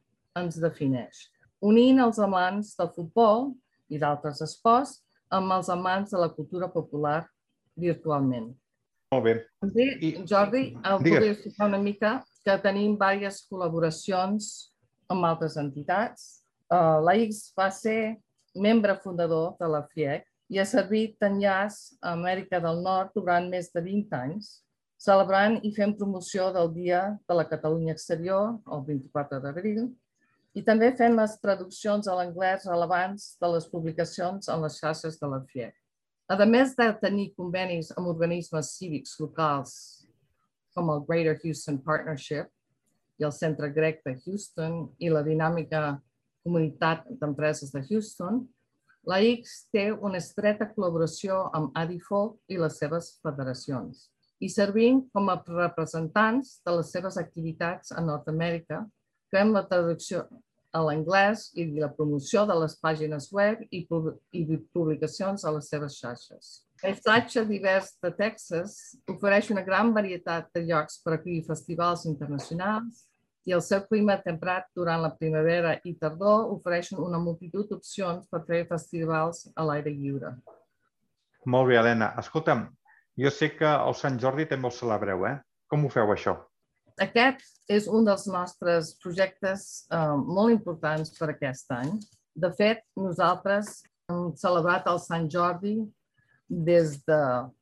ens 0.41 0.57
defineix», 0.57 1.27
unint 1.61 2.01
els 2.01 2.17
amants 2.17 2.73
del 2.81 2.95
futbol 2.97 3.51
i 3.93 4.01
d'altres 4.01 4.41
esports 4.41 5.03
amb 5.29 5.53
els 5.53 5.69
amants 5.69 6.09
de 6.09 6.17
la 6.17 6.33
cultura 6.33 6.73
popular 6.73 7.27
virtualment. 7.81 8.51
Molt 9.13 9.25
bé. 9.25 9.35
També, 9.63 9.85
I... 10.05 10.11
Jordi, 10.29 10.63
el 10.85 10.99
podria 11.01 11.33
explicar 11.33 11.69
una 11.71 11.81
mica 11.81 12.13
que 12.45 12.57
tenim 12.63 12.95
diverses 12.99 13.47
col·laboracions 13.49 14.49
amb 15.09 15.25
altres 15.25 15.57
entitats. 15.57 16.27
Uh, 16.69 17.01
la 17.01 17.15
X 17.25 17.49
va 17.57 17.71
ser 17.73 18.19
membre 18.53 18.95
fundador 19.01 19.55
de 19.59 19.69
la 19.71 19.81
FIEC 19.89 20.27
i 20.53 20.59
ha 20.61 20.65
servit 20.65 21.17
d'enllaç 21.21 21.79
a 22.01 22.13
Amèrica 22.13 22.61
del 22.61 22.83
Nord 22.85 23.15
durant 23.17 23.49
més 23.49 23.71
de 23.73 23.81
20 23.85 24.17
anys 24.19 24.59
celebrant 24.99 25.57
i 25.63 25.71
fent 25.75 25.95
promoció 25.95 26.49
del 26.55 26.73
Dia 26.75 27.01
de 27.27 27.35
la 27.39 27.47
Catalunya 27.47 27.95
Exterior, 27.95 28.57
el 28.67 28.81
24 28.87 29.39
d'abril, 29.45 29.85
i 30.57 30.63
també 30.65 30.89
fent 30.99 31.15
les 31.15 31.37
traduccions 31.39 32.09
a 32.09 32.17
l'anglès 32.19 32.65
relevants 32.67 33.29
de 33.39 33.51
les 33.53 33.67
publicacions 33.71 34.49
en 34.51 34.65
les 34.65 34.79
xarxes 34.81 35.15
de 35.21 35.29
la 35.31 35.39
FIEC. 35.51 35.75
A 36.29 36.45
més 36.45 36.75
de 36.77 36.85
tenir 37.01 37.31
convenis 37.33 37.87
amb 37.97 38.11
organismes 38.11 38.75
cívics 38.77 39.15
locals 39.17 39.71
com 40.77 40.91
el 40.93 40.99
Greater 41.07 41.33
Houston 41.41 41.79
Partnership 41.81 42.51
i 43.17 43.25
el 43.25 43.33
Centre 43.33 43.71
Grec 43.73 44.03
de 44.05 44.13
Houston 44.13 44.83
i 45.01 45.09
la 45.09 45.23
dinàmica 45.25 45.97
comunitat 46.45 47.07
d'empreses 47.17 47.73
de 47.73 47.81
Houston, 47.87 48.43
la 49.09 49.17
X 49.25 49.55
té 49.73 49.87
una 49.89 50.21
estreta 50.21 50.69
col·laboració 50.69 51.47
amb 51.57 51.73
ADIFOL 51.73 52.35
i 52.53 52.61
les 52.61 52.77
seves 52.77 53.15
federacions 53.25 54.05
i 54.39 54.51
servint 54.53 55.01
com 55.09 55.33
a 55.33 55.39
representants 55.49 56.59
de 56.61 56.77
les 56.77 56.93
seves 56.93 57.17
activitats 57.17 57.89
a 57.89 58.05
Nord-Amèrica, 58.05 58.83
fem 59.33 59.49
la 59.57 59.65
traducció 59.65 60.27
a 60.71 60.81
l'anglès 60.85 61.49
i 61.57 61.65
la 61.79 61.89
promoció 61.93 62.45
de 62.45 62.55
les 62.61 62.75
pàgines 62.81 63.29
web 63.33 63.61
i, 63.71 63.85
publicacions 63.89 65.45
a 65.45 65.53
les 65.55 65.69
seves 65.71 65.97
xarxes. 65.97 66.49
El 66.85 66.95
Satge 66.95 67.43
divers 67.47 67.95
de 68.03 68.11
Texas 68.15 68.77
ofereix 69.11 69.49
una 69.51 69.65
gran 69.65 69.91
varietat 69.95 70.47
de 70.55 70.63
llocs 70.69 71.01
per 71.03 71.17
acollir 71.17 71.43
festivals 71.47 72.05
internacionals, 72.07 73.09
i 73.49 73.53
el 73.55 73.61
seu 73.65 73.81
clima 73.89 74.19
temprat 74.21 74.67
durant 74.77 75.01
la 75.01 75.11
primavera 75.17 75.73
i 75.87 75.95
tardor 75.97 76.51
ofereixen 76.53 76.99
una 77.01 77.19
multitud 77.23 77.69
d'opcions 77.69 78.27
per 78.29 78.43
fer 78.45 78.65
festivals 78.69 79.47
a 79.55 79.65
l'aire 79.65 79.93
lliure. 79.95 80.35
Molt 81.49 81.71
bé, 81.71 81.79
Helena. 81.79 82.11
Escolta'm, 82.21 82.67
jo 83.17 83.31
sé 83.33 83.53
que 83.55 83.69
el 83.69 83.95
Sant 83.97 84.19
Jordi 84.21 84.45
també 84.49 84.69
el 84.69 84.75
celebreu, 84.75 85.25
eh? 85.25 85.37
Com 85.71 85.85
ho 85.85 85.91
feu, 85.93 86.11
això? 86.13 86.35
Aquest 86.99 87.71
és 87.71 87.85
un 87.87 88.03
dels 88.07 88.25
nostres 88.27 88.93
projectes 89.03 89.85
eh, 89.93 90.15
molt 90.19 90.51
importants 90.51 91.13
per 91.15 91.29
aquest 91.31 91.71
any. 91.71 91.93
De 92.35 92.49
fet, 92.57 92.81
nosaltres 92.99 93.79
hem 94.09 94.33
celebrat 94.39 94.87
el 94.91 94.99
Sant 95.03 95.29
Jordi 95.31 95.77
des 96.49 96.97
de 97.07 97.21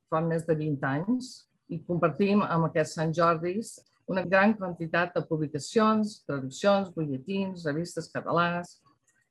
fa 0.09 0.23
més 0.23 0.47
de 0.47 0.55
20 0.55 0.87
anys 0.89 1.31
i 1.69 1.81
compartim 1.85 2.41
amb 2.45 2.69
aquests 2.69 2.95
Sant 2.97 3.13
Jordis 3.13 3.75
una 4.07 4.23
gran 4.23 4.53
quantitat 4.55 5.13
de 5.13 5.21
publicacions, 5.27 6.21
traduccions, 6.25 6.89
butlletins, 6.95 7.65
revistes 7.67 8.07
catalanes 8.13 8.77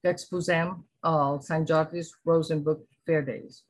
que 0.02 0.12
exposem 0.12 0.74
al 1.02 1.40
Sant 1.42 1.64
Jordi's 1.66 2.12
Rosenbook 2.28 2.84
Fair 3.08 3.24
Days. 3.24 3.64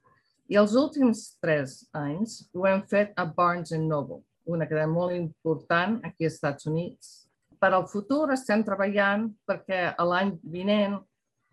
I 0.50 0.58
els 0.58 0.74
últims 0.78 1.36
tres 1.42 1.84
anys 1.94 2.40
ho 2.52 2.66
hem 2.66 2.82
fet 2.90 3.14
a 3.16 3.24
Barnes 3.24 3.72
Noble, 3.78 4.20
una 4.46 4.66
cadena 4.68 4.90
molt 4.92 5.14
important 5.16 5.98
aquí 6.06 6.26
als 6.26 6.38
Estats 6.38 6.66
Units. 6.70 7.12
Per 7.60 7.72
al 7.72 7.86
futur 7.88 8.30
estem 8.34 8.62
treballant 8.64 9.28
perquè 9.48 9.92
a 9.96 10.04
l'any 10.04 10.34
vinent 10.42 10.98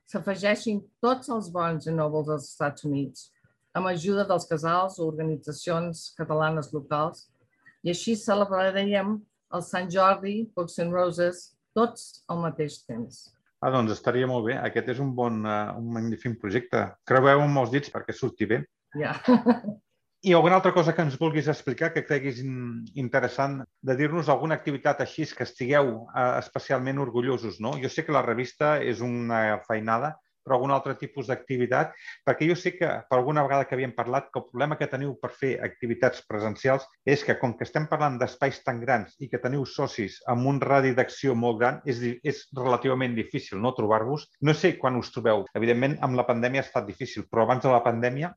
s'afegeixin 0.09 0.81
tots 1.01 1.31
els 1.33 1.49
Barnes 1.53 1.87
Noble 1.89 2.25
dels 2.27 2.49
Estats 2.51 2.85
Units 2.87 3.29
amb 3.73 3.89
ajuda 3.89 4.25
dels 4.29 4.45
casals 4.45 4.99
o 4.99 5.07
organitzacions 5.09 6.11
catalanes 6.17 6.69
locals 6.73 7.27
i 7.83 7.91
així 7.93 8.15
celebraríem 8.19 9.15
el 9.53 9.63
Sant 9.65 9.89
Jordi, 9.91 10.49
Books 10.55 10.79
and 10.81 10.93
Roses, 10.93 11.53
tots 11.77 12.23
al 12.29 12.41
mateix 12.41 12.79
temps. 12.87 13.25
Ah, 13.63 13.71
doncs 13.73 13.93
estaria 13.95 14.27
molt 14.27 14.47
bé. 14.49 14.57
Aquest 14.59 14.89
és 14.95 15.01
un 15.03 15.13
bon, 15.15 15.43
uh, 15.45 15.73
un 15.79 15.91
magnífic 15.95 16.35
projecte. 16.41 16.83
Creueu 17.07 17.43
amb 17.45 17.61
els 17.61 17.71
dits 17.73 17.93
perquè 17.93 18.15
surti 18.15 18.49
bé. 18.49 18.63
Ja. 18.99 19.15
I 20.25 20.31
alguna 20.31 20.55
altra 20.55 20.71
cosa 20.71 20.93
que 20.95 21.03
ens 21.03 21.17
vulguis 21.19 21.49
explicar 21.51 21.89
que 21.91 22.05
creguis 22.07 22.37
interessant 22.39 23.57
de 23.83 23.95
dir-nos 23.99 24.29
alguna 24.31 24.55
activitat 24.55 25.01
així 25.03 25.25
que 25.27 25.43
estigueu 25.43 25.89
uh, 25.97 26.21
especialment 26.37 27.01
orgullosos, 27.03 27.57
no? 27.59 27.73
Jo 27.81 27.89
sé 27.91 28.05
que 28.07 28.15
la 28.15 28.21
revista 28.23 28.77
és 28.79 29.01
una 29.03 29.57
feinada, 29.67 30.13
però 30.45 30.55
algun 30.55 30.71
altre 30.75 30.93
tipus 30.99 31.27
d'activitat, 31.27 31.91
perquè 32.23 32.47
jo 32.47 32.55
sé 32.59 32.71
que 32.77 32.87
per 33.09 33.17
alguna 33.17 33.43
vegada 33.43 33.65
que 33.67 33.75
havíem 33.75 33.91
parlat 33.97 34.29
que 34.29 34.39
el 34.39 34.45
problema 34.47 34.77
que 34.79 34.87
teniu 34.91 35.11
per 35.19 35.31
fer 35.41 35.51
activitats 35.67 36.23
presencials 36.29 36.87
és 37.03 37.23
que 37.27 37.35
com 37.41 37.57
que 37.59 37.67
estem 37.67 37.89
parlant 37.91 38.15
d'espais 38.21 38.61
tan 38.63 38.79
grans 38.83 39.15
i 39.19 39.27
que 39.31 39.41
teniu 39.43 39.65
socis 39.67 40.21
amb 40.31 40.47
un 40.53 40.61
radi 40.63 40.93
d'acció 40.95 41.35
molt 41.35 41.59
gran, 41.59 41.81
és, 41.83 41.99
és 42.23 42.45
relativament 42.55 43.19
difícil 43.19 43.59
no 43.59 43.75
trobar-vos. 43.75 44.29
No 44.39 44.55
sé 44.55 44.77
quan 44.79 44.99
us 44.99 45.11
trobeu. 45.11 45.43
Evidentment, 45.51 45.99
amb 45.99 46.15
la 46.19 46.27
pandèmia 46.31 46.63
ha 46.63 46.69
estat 46.69 46.87
difícil, 46.87 47.27
però 47.27 47.43
abans 47.47 47.67
de 47.67 47.75
la 47.75 47.83
pandèmia 47.83 48.31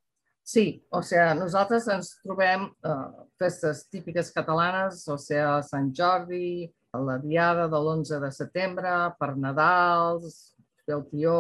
Sí, 0.47 0.87
o 0.95 1.01
sigui, 1.03 1.25
nosaltres 1.41 1.89
ens 1.91 2.13
trobem 2.23 2.69
uh, 2.87 3.25
festes 3.41 3.81
típiques 3.91 4.29
catalanes, 4.31 5.01
o 5.11 5.17
sigui, 5.19 5.43
Sant 5.67 5.89
Jordi, 5.91 6.69
la 6.95 7.17
diada 7.19 7.65
de 7.67 7.81
l'11 7.81 8.21
de 8.23 8.31
setembre, 8.31 8.93
per 9.19 9.33
Nadals, 9.43 10.55
el 10.87 11.03
tió, 11.11 11.35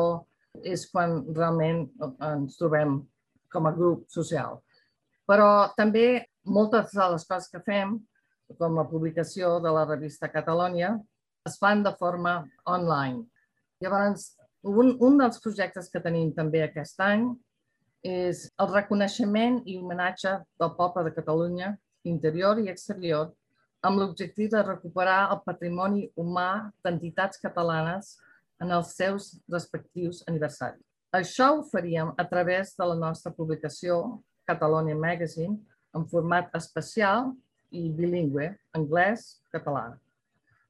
és 0.58 0.88
quan 0.90 1.20
realment 1.36 1.84
ens 2.32 2.58
trobem 2.58 2.98
com 3.52 3.70
a 3.70 3.74
grup 3.76 4.08
social. 4.10 4.58
Però 5.30 5.70
també 5.78 6.26
moltes 6.42 6.90
de 6.90 7.08
les 7.14 7.30
coses 7.30 7.46
que 7.52 7.62
fem, 7.62 7.94
com 8.58 8.74
la 8.74 8.88
publicació 8.90 9.60
de 9.62 9.70
la 9.70 9.86
revista 9.86 10.32
Catalònia, 10.34 10.96
es 11.46 11.60
fan 11.62 11.86
de 11.86 11.94
forma 11.94 12.40
online. 12.66 13.22
Llavors, 13.82 14.32
un, 14.66 14.96
un 14.98 15.22
dels 15.22 15.38
projectes 15.38 15.94
que 15.94 16.02
tenim 16.02 16.34
també 16.34 16.66
aquest 16.66 16.98
any 17.06 17.28
és 18.06 18.46
el 18.62 18.70
reconeixement 18.70 19.58
i 19.66 19.76
homenatge 19.80 20.36
del 20.60 20.72
poble 20.78 21.02
de 21.06 21.12
Catalunya, 21.16 21.72
interior 22.06 22.60
i 22.62 22.70
exterior, 22.70 23.32
amb 23.82 23.98
l'objectiu 24.00 24.48
de 24.52 24.62
recuperar 24.62 25.26
el 25.34 25.42
patrimoni 25.46 26.06
humà 26.18 26.70
d'entitats 26.84 27.42
catalanes 27.42 28.14
en 28.62 28.70
els 28.72 28.94
seus 28.96 29.32
respectius 29.52 30.22
aniversaris. 30.30 30.82
Això 31.14 31.52
ho 31.56 31.62
faríem 31.70 32.12
a 32.18 32.24
través 32.28 32.74
de 32.78 32.86
la 32.86 32.96
nostra 32.98 33.32
publicació 33.32 34.20
Catalonia 34.46 34.96
Magazine 34.96 35.58
en 35.96 36.06
format 36.10 36.50
especial 36.54 37.32
i 37.70 37.88
bilingüe, 37.90 38.52
anglès-català. 38.78 39.96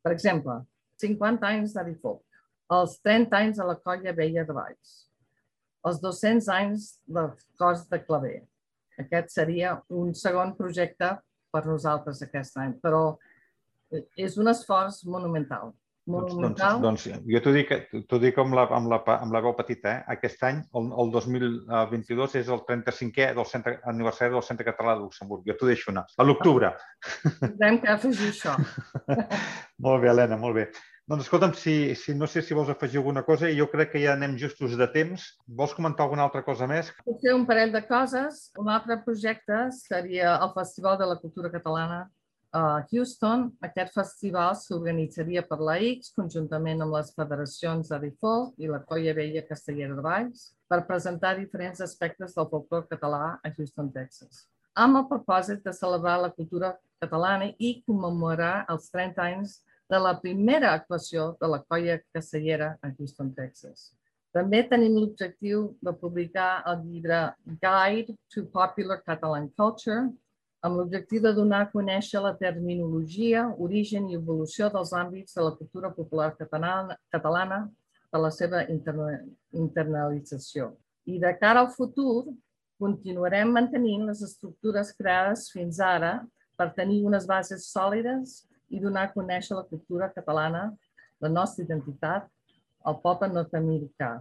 Per 0.02 0.12
exemple, 0.14 0.60
50 1.02 1.48
anys 1.48 1.74
de 1.76 1.96
Folk, 2.00 2.22
els 2.72 2.96
30 3.04 3.36
anys 3.36 3.58
de 3.60 3.66
la 3.66 3.76
colla 3.76 4.14
Vella 4.16 4.44
de 4.46 4.54
Valls, 4.56 4.94
els 5.86 6.02
200 6.02 6.50
anys 6.52 6.90
del 7.06 7.32
cos 7.60 7.86
de 7.90 8.02
claver. 8.02 8.36
Aquest 9.00 9.32
seria 9.34 9.76
un 9.92 10.14
segon 10.16 10.54
projecte 10.58 11.14
per 11.52 11.64
nosaltres 11.66 12.22
aquest 12.24 12.56
any, 12.60 12.76
però 12.82 13.16
és 14.18 14.36
un 14.40 14.50
esforç 14.52 15.04
monumental. 15.06 15.74
Doncs, 16.06 16.36
doncs, 16.38 16.60
doncs 16.84 17.04
jo 17.26 17.38
t'ho 17.42 17.50
dic, 17.50 17.70
dic 18.22 18.36
amb, 18.38 18.54
la, 18.54 18.68
amb, 18.76 18.86
la, 18.92 19.00
amb 19.16 19.34
la 19.34 19.40
veu 19.42 19.56
petita. 19.58 19.90
Eh? 19.90 20.02
Aquest 20.14 20.44
any, 20.46 20.60
el, 20.78 20.90
el 21.02 21.10
2022, 21.10 22.36
és 22.42 22.50
el 22.54 22.62
35è 22.68 23.32
del 23.34 23.48
centre, 23.50 23.80
aniversari 23.90 24.36
del 24.36 24.44
Centre 24.46 24.68
Català 24.68 24.94
de 24.94 25.02
Luxemburg. 25.02 25.42
Jo 25.48 25.56
t'ho 25.58 25.70
deixo 25.70 25.90
anar. 25.90 26.06
A 26.14 26.26
l'octubre. 26.28 26.70
Tindrem 27.40 27.80
que 27.82 27.90
afegir 27.96 28.30
això. 28.30 28.54
molt 29.88 30.04
bé, 30.04 30.12
Helena, 30.12 30.38
molt 30.38 30.60
bé. 30.60 30.68
Doncs 31.06 31.22
escolta'm, 31.22 31.52
si, 31.54 31.94
si 31.94 32.16
no 32.18 32.26
sé 32.26 32.42
si 32.42 32.54
vols 32.58 32.70
afegir 32.72 32.98
alguna 32.98 33.22
cosa, 33.22 33.46
jo 33.54 33.68
crec 33.70 33.92
que 33.92 34.00
ja 34.02 34.16
anem 34.16 34.32
justos 34.40 34.72
de 34.74 34.88
temps. 34.90 35.28
Vols 35.46 35.74
comentar 35.76 36.02
alguna 36.02 36.24
altra 36.26 36.42
cosa 36.42 36.66
més? 36.66 36.90
Potser 37.06 37.34
un 37.36 37.44
parell 37.46 37.70
de 37.70 37.84
coses. 37.86 38.48
Un 38.58 38.72
altre 38.74 38.96
projecte 39.04 39.68
seria 39.76 40.32
el 40.34 40.50
Festival 40.56 40.98
de 40.98 41.06
la 41.06 41.18
Cultura 41.20 41.52
Catalana 41.52 42.08
a 42.56 42.86
Houston, 42.90 43.50
aquest 43.68 43.92
festival 43.94 44.54
s'organitzaria 44.56 45.42
per 45.46 45.58
la 45.60 45.76
X 45.92 46.12
conjuntament 46.16 46.82
amb 46.82 46.94
les 46.96 47.10
federacions 47.14 47.90
de 47.92 47.98
Default 48.06 48.62
i 48.62 48.70
la 48.70 48.80
Colla 48.88 49.14
Vella 49.18 49.44
Castellera 49.46 49.94
de 49.94 50.04
Valls 50.04 50.46
per 50.70 50.86
presentar 50.88 51.34
diferents 51.36 51.82
aspectes 51.84 52.34
del 52.34 52.48
folclore 52.50 52.88
català 52.90 53.36
a 53.36 53.52
Houston, 53.52 53.92
Texas, 53.92 54.46
amb 54.74 55.02
el 55.02 55.06
propòsit 55.10 55.62
de 55.66 55.74
celebrar 55.76 56.16
la 56.22 56.32
cultura 56.32 56.72
catalana 57.02 57.50
i 57.58 57.76
commemorar 57.86 58.64
els 58.72 58.88
30 58.94 59.26
anys 59.26 59.58
de 59.90 59.98
la 60.02 60.14
primera 60.20 60.72
actuació 60.74 61.36
de 61.40 61.48
la 61.52 61.62
Colla 61.62 62.00
Castellera 62.14 62.78
a 62.82 62.90
Houston, 62.90 63.32
Texas. 63.34 63.92
També 64.34 64.62
tenim 64.68 64.96
l'objectiu 64.98 65.76
de 65.80 65.92
publicar 65.96 66.62
el 66.68 66.82
llibre 66.84 67.20
Guide 67.62 68.16
to 68.32 68.44
Popular 68.52 69.00
Catalan 69.06 69.48
Culture, 69.56 70.10
amb 70.66 70.76
l'objectiu 70.76 71.22
de 71.22 71.32
donar 71.36 71.60
a 71.64 71.70
conèixer 71.70 72.20
la 72.20 72.34
terminologia, 72.36 73.46
origen 73.62 74.10
i 74.10 74.18
evolució 74.18 74.68
dels 74.74 74.92
àmbits 74.92 75.38
de 75.38 75.42
la 75.46 75.54
cultura 75.56 75.92
popular 75.94 76.34
catalana, 76.36 77.60
per 78.10 78.20
la 78.22 78.30
seva 78.30 78.64
internalització. 78.68 80.72
I 81.06 81.18
de 81.22 81.32
cara 81.38 81.60
al 81.62 81.70
futur, 81.70 82.34
continuarem 82.80 83.52
mantenint 83.54 84.06
les 84.10 84.22
estructures 84.26 84.92
creades 84.98 85.50
fins 85.52 85.80
ara 85.80 86.26
per 86.58 86.74
tenir 86.76 87.04
unes 87.08 87.26
bases 87.28 87.70
sòlides 87.72 88.42
i 88.70 88.80
donar 88.82 89.06
a 89.06 89.12
conèixer 89.12 89.56
la 89.56 89.66
cultura 89.66 90.10
catalana, 90.12 90.70
la 91.20 91.28
nostra 91.28 91.64
identitat, 91.64 92.26
al 92.86 93.00
poble 93.02 93.28
nord-americà. 93.32 94.20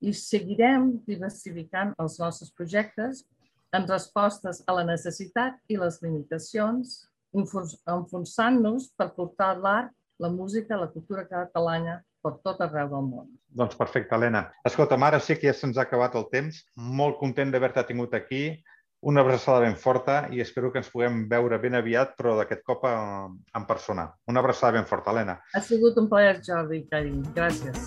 I 0.00 0.12
seguirem 0.16 0.94
diversificant 1.06 1.92
els 2.00 2.18
nostres 2.18 2.50
projectes 2.56 3.24
en 3.76 3.86
respostes 3.86 4.62
a 4.66 4.74
la 4.74 4.84
necessitat 4.88 5.58
i 5.68 5.76
les 5.78 6.00
limitacions 6.02 7.04
enfons- 7.36 7.76
enfonsant-nos 7.86 8.90
per 8.98 9.12
portar 9.14 9.52
l'art, 9.58 9.92
la 10.18 10.28
música, 10.28 10.76
la 10.76 10.90
cultura 10.90 11.26
catalana 11.28 12.00
per 12.20 12.34
tot 12.44 12.60
arreu 12.60 12.90
del 12.90 13.06
món. 13.06 13.28
Doncs 13.56 13.76
perfecte, 13.78 14.14
Helena. 14.14 14.50
Escolta'm, 14.68 15.02
ara 15.06 15.20
sí 15.20 15.36
que 15.38 15.48
ja 15.48 15.54
se'ns 15.56 15.78
ha 15.78 15.86
acabat 15.86 16.16
el 16.18 16.26
temps. 16.32 16.64
Molt 16.76 17.18
content 17.20 17.52
d'haver-te 17.52 17.86
tingut 17.88 18.14
aquí. 18.14 18.60
Una 19.02 19.22
abraçada 19.22 19.60
ben 19.64 19.76
forta 19.80 20.26
i 20.28 20.42
espero 20.44 20.68
que 20.72 20.76
ens 20.82 20.90
puguem 20.92 21.22
veure 21.28 21.56
ben 21.62 21.72
aviat, 21.78 22.10
però 22.18 22.34
d'aquest 22.36 22.60
cop 22.68 22.82
eh, 22.84 22.92
en 23.56 23.64
persona. 23.64 24.10
Una 24.28 24.42
abraçada 24.44 24.76
ben 24.76 24.84
forta, 24.84 25.14
Helena. 25.14 25.38
Ha 25.56 25.60
sigut 25.64 25.96
un 25.96 26.08
plaer, 26.10 26.42
Jordi, 26.44 26.84
carinyo. 26.90 27.32
Gràcies. 27.32 27.80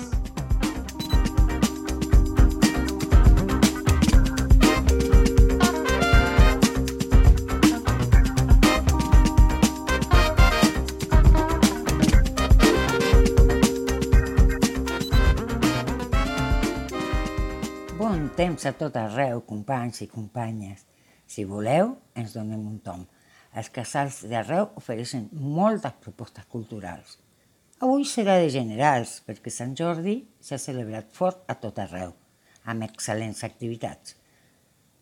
Bon 18.01 18.25
temps 18.33 18.65
a 18.65 18.73
tot 18.81 18.97
arreu, 18.97 19.45
companys 19.45 20.01
i 20.01 20.09
companyes. 20.09 20.81
Si 21.27 21.45
voleu, 21.49 21.95
ens 22.15 22.33
donem 22.37 22.63
un 22.67 22.79
tom. 22.85 23.05
Els 23.53 23.69
casals 23.73 24.23
d'arreu 24.29 24.71
ofereixen 24.79 25.27
moltes 25.33 25.93
propostes 26.01 26.45
culturals. 26.49 27.19
Avui 27.83 28.05
serà 28.07 28.37
de 28.39 28.49
generals, 28.53 29.19
perquè 29.27 29.51
Sant 29.51 29.73
Jordi 29.75 30.19
s'ha 30.39 30.59
celebrat 30.61 31.09
fort 31.11 31.43
a 31.51 31.55
tot 31.59 31.81
arreu, 31.83 32.13
amb 32.63 32.85
excel·lents 32.85 33.43
activitats. 33.43 34.15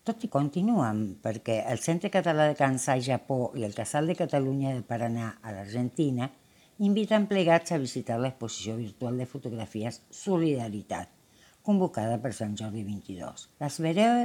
Tot 0.02 0.24
i 0.26 0.28
continuen, 0.28 1.02
perquè 1.22 1.60
el 1.70 1.78
Centre 1.78 2.10
Català 2.10 2.48
de 2.50 2.56
Kansai, 2.58 3.04
Japó 3.06 3.52
i 3.54 3.62
el 3.62 3.76
Casal 3.76 4.10
de 4.10 4.16
Catalunya 4.18 4.72
de 4.74 4.82
Paranà 4.82 5.36
a 5.38 5.52
l'Argentina 5.54 6.26
inviten 6.82 7.28
plegats 7.30 7.70
a 7.70 7.78
visitar 7.78 8.16
l'exposició 8.18 8.74
virtual 8.80 9.22
de 9.22 9.28
fotografies 9.30 10.00
Solidaritat, 10.10 11.06
convocada 11.62 12.18
per 12.18 12.32
Sant 12.34 12.56
Jordi 12.58 12.82
22. 12.82 13.46
Les 13.62 13.78
vereu 13.86 14.24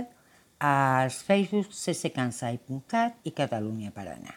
als 0.60 1.22
Facebook 1.22 1.70
cccansai.cat 1.70 3.20
i 3.30 3.32
Catalunya 3.32 3.92
Paranà. 3.94 4.34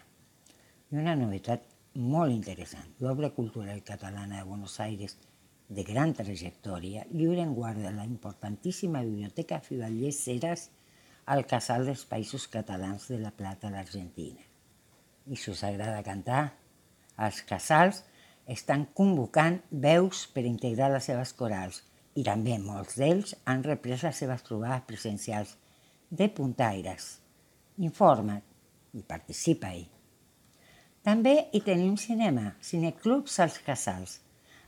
I 0.93 0.99
una 1.01 1.15
novetat 1.17 1.63
molt 1.97 2.35
interessant, 2.35 2.91
l'obra 3.01 3.31
cultural 3.33 3.81
catalana 3.83 4.43
de 4.43 4.45
Buenos 4.45 4.75
Aires, 4.85 5.17
de 5.69 5.83
gran 5.83 6.13
trajectòria, 6.13 7.07
lliure 7.11 7.41
en 7.41 7.55
guarda 7.55 7.93
la 7.95 8.05
importantíssima 8.05 9.01
Biblioteca 9.01 9.63
Fiballés 9.65 10.19
Ceres 10.21 10.67
al 11.25 11.47
Casal 11.47 11.87
dels 11.89 12.05
Països 12.05 12.47
Catalans 12.53 13.09
de 13.09 13.19
la 13.23 13.33
Plata 13.33 13.71
a 13.71 13.73
l'Argentina. 13.73 14.45
I 15.25 15.41
si 15.41 15.51
us 15.55 15.65
agrada 15.65 16.05
cantar, 16.05 16.53
els 17.17 17.41
casals 17.49 18.03
estan 18.45 18.85
convocant 18.93 19.63
veus 19.71 20.27
per 20.35 20.45
integrar 20.45 20.93
les 20.93 21.09
seves 21.09 21.33
corals 21.33 21.81
i 22.13 22.27
també 22.27 22.59
molts 22.61 23.01
d'ells 23.01 23.37
han 23.47 23.65
reprès 23.65 24.05
les 24.05 24.21
seves 24.21 24.45
trobades 24.45 24.85
presencials 24.85 25.57
de 26.11 26.29
puntaires. 26.29 27.21
Informa't 27.79 28.43
i 28.99 29.03
participa-hi. 29.07 29.87
També 31.07 31.33
hi 31.55 31.61
tenim 31.65 31.95
cinema, 31.97 32.51
cineclubs 32.61 33.39
als 33.41 33.61
casals. 33.65 34.19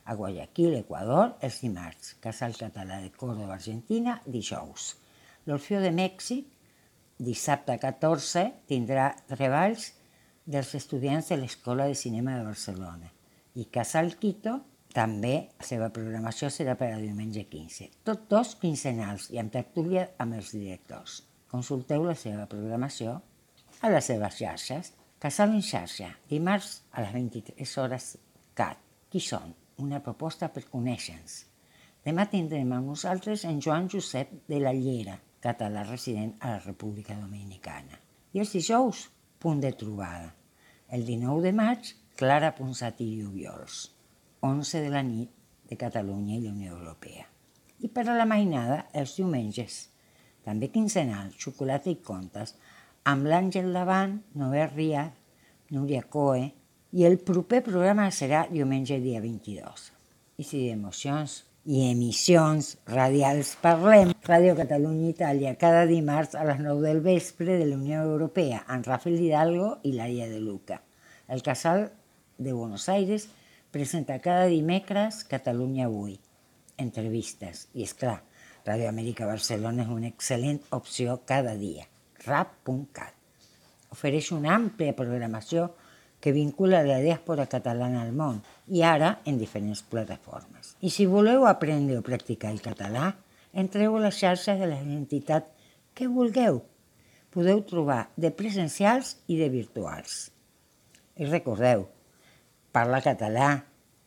A 0.07 0.15
Guayaquil, 0.19 0.79
Equador, 0.79 1.35
els 1.45 1.61
dimarts. 1.63 2.15
Casal 2.23 2.55
Català 2.59 3.01
de 3.03 3.11
Córdoba, 3.13 3.59
Argentina, 3.59 4.17
dijous. 4.27 4.95
L'Orfeo 5.47 5.83
de 5.83 5.91
Mèxic, 5.95 6.47
dissabte 7.19 7.77
14, 7.79 8.47
tindrà 8.71 9.11
treballs 9.31 9.91
dels 10.47 10.73
estudiants 10.79 11.29
de 11.31 11.39
l'Escola 11.39 11.87
de 11.91 11.99
Cinema 11.99 12.39
de 12.39 12.47
Barcelona. 12.47 13.11
I 13.55 13.69
Casal 13.75 14.15
Quito, 14.19 14.57
també 14.95 15.35
la 15.59 15.67
seva 15.67 15.91
programació 15.93 16.51
serà 16.53 16.75
per 16.79 16.93
a 16.95 17.03
diumenge 17.03 17.45
15. 17.51 17.91
Tot 18.09 18.25
dos 18.31 18.57
quinzenals 18.63 19.29
i 19.33 19.43
amb 19.43 19.53
tertúlia 19.53 20.09
amb 20.23 20.39
els 20.41 20.55
directors. 20.57 21.21
Consulteu 21.53 22.07
la 22.09 22.15
seva 22.17 22.47
programació 22.49 23.19
a 23.85 23.89
les 23.93 24.07
seves 24.09 24.39
xarxes. 24.41 24.93
Casal 25.23 25.53
en 25.55 25.61
xarxa, 25.63 26.09
dimarts 26.31 26.71
a 26.91 27.03
les 27.05 27.13
23 27.15 27.75
hores 27.79 28.07
CAT. 28.59 28.81
Qui 29.13 29.21
són? 29.21 29.53
Una 29.85 30.01
proposta 30.03 30.49
per 30.55 30.65
conèixer-nos. 30.71 31.35
Demà 32.09 32.25
tindrem 32.33 32.73
amb 32.73 32.89
nosaltres 32.91 33.45
en 33.51 33.61
Joan 33.63 33.87
Josep 33.93 34.33
de 34.49 34.59
la 34.65 34.73
Llera, 34.75 35.19
català 35.45 35.85
resident 35.91 36.33
a 36.41 36.57
la 36.57 36.65
República 36.65 37.15
Dominicana. 37.21 38.01
I 38.33 38.43
els 38.43 38.57
dijous, 38.57 39.05
punt 39.39 39.61
de 39.63 39.75
trobada. 39.77 40.33
El 40.89 41.05
19 41.07 41.45
de 41.45 41.53
maig, 41.61 41.93
Clara 42.17 42.55
Ponsatí 42.57 43.13
i 43.19 43.23
Ubiols. 43.29 43.85
11 44.41 44.87
de 44.89 44.91
la 44.97 45.05
nit 45.07 45.31
de 45.69 45.79
Catalunya 45.79 46.41
i 46.41 46.43
la 46.47 46.57
Unió 46.57 46.75
Europea. 46.81 47.29
I 47.85 47.93
per 47.93 48.09
a 48.09 48.17
la 48.17 48.27
mainada, 48.27 48.87
els 48.97 49.19
diumenges. 49.21 49.83
També 50.47 50.69
quinzenal, 50.75 51.31
xocolata 51.39 51.91
i 51.91 51.99
contes, 52.03 52.57
amb 53.09 53.27
l'Àngel 53.31 53.71
Davant, 53.75 54.19
Noé 54.39 54.67
Ria, 54.73 55.07
Núria 55.75 56.03
Coe, 56.11 56.51
i 56.93 57.07
el 57.09 57.17
proper 57.25 57.63
programa 57.65 58.11
serà 58.13 58.45
diumenge 58.51 58.99
dia 59.01 59.23
22. 59.23 59.89
I 60.43 60.45
si 60.45 60.67
d'emocions 60.67 61.39
i 61.65 61.85
emissions 61.93 62.73
radials 62.91 63.55
parlem, 63.63 64.11
Ràdio 64.27 64.57
Catalunya 64.59 65.13
Itàlia, 65.13 65.55
cada 65.59 65.85
dimarts 65.87 66.35
a 66.35 66.43
les 66.49 66.59
9 66.59 66.83
del 66.83 67.01
vespre 67.05 67.55
de 67.61 67.69
la 67.69 67.79
Unió 67.79 68.03
Europea, 68.03 68.65
amb 68.67 68.87
Rafael 68.91 69.21
Hidalgo 69.21 69.77
i 69.87 69.95
Laia 69.95 70.27
de 70.29 70.41
Luca. 70.43 70.81
El 71.29 71.43
Casal 71.47 71.87
de 72.39 72.53
Buenos 72.53 72.89
Aires 72.89 73.29
presenta 73.71 74.19
cada 74.19 74.51
dimecres 74.51 75.23
Catalunya 75.25 75.87
Avui, 75.87 76.19
entrevistes. 76.83 77.69
I, 77.73 77.87
és 77.87 77.95
clar, 77.95 78.19
Ràdio 78.63 78.87
Amèrica 78.93 79.27
Barcelona 79.27 79.83
és 79.83 79.91
una 79.91 80.09
excel·lent 80.13 80.61
opció 80.77 81.19
cada 81.27 81.57
dia. 81.59 81.89
rap.cat. 82.23 83.15
Ofereix 83.91 84.29
una 84.31 84.53
àmplia 84.55 84.95
programació 84.95 85.73
que 86.23 86.31
vincula 86.31 86.85
la 86.87 87.01
diàspora 87.03 87.49
catalana 87.51 88.05
al 88.05 88.13
món 88.15 88.39
i 88.71 88.85
ara 88.87 89.17
en 89.27 89.41
diferents 89.41 89.83
plataformes. 89.83 90.77
I 90.81 90.91
si 90.95 91.09
voleu 91.11 91.49
aprendre 91.51 91.99
o 91.99 92.05
practicar 92.07 92.53
el 92.55 92.63
català, 92.63 93.17
entreu 93.53 93.97
a 93.97 94.05
les 94.05 94.21
xarxes 94.23 94.61
de 94.61 94.69
les 94.71 94.85
entitats 94.87 95.51
que 95.99 96.07
vulgueu. 96.07 96.63
Podeu 97.35 97.65
trobar 97.67 98.13
de 98.15 98.31
presencials 98.31 99.17
i 99.27 99.41
de 99.41 99.51
virtuals. 99.51 100.31
I 101.19 101.27
recordeu, 101.27 101.89
parla 102.71 103.03
català, 103.03 103.51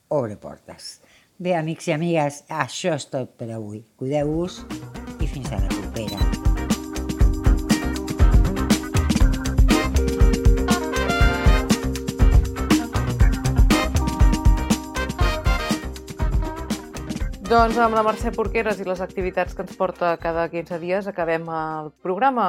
obre 0.07 0.39
portes. 0.39 1.01
Bé, 1.37 1.51
amics 1.51 1.89
i 1.89 1.91
amigues, 1.91 2.35
això 2.47 2.93
és 2.95 3.05
tot 3.11 3.33
per 3.35 3.49
avui. 3.51 3.81
Cuideu-vos 3.99 4.61
i 5.19 5.27
fins 5.27 5.49
a 5.51 5.57
la 5.59 5.67
propera. 5.67 6.15
Doncs 17.49 17.81
amb 17.83 17.99
la 17.99 18.05
Mercè 18.07 18.31
Porqueres 18.31 18.79
i 18.79 18.87
les 18.87 19.03
activitats 19.03 19.51
que 19.57 19.67
ens 19.67 19.75
porta 19.75 20.15
cada 20.23 20.47
15 20.47 20.79
dies 20.79 21.11
acabem 21.11 21.51
el 21.51 21.91
programa. 21.99 22.47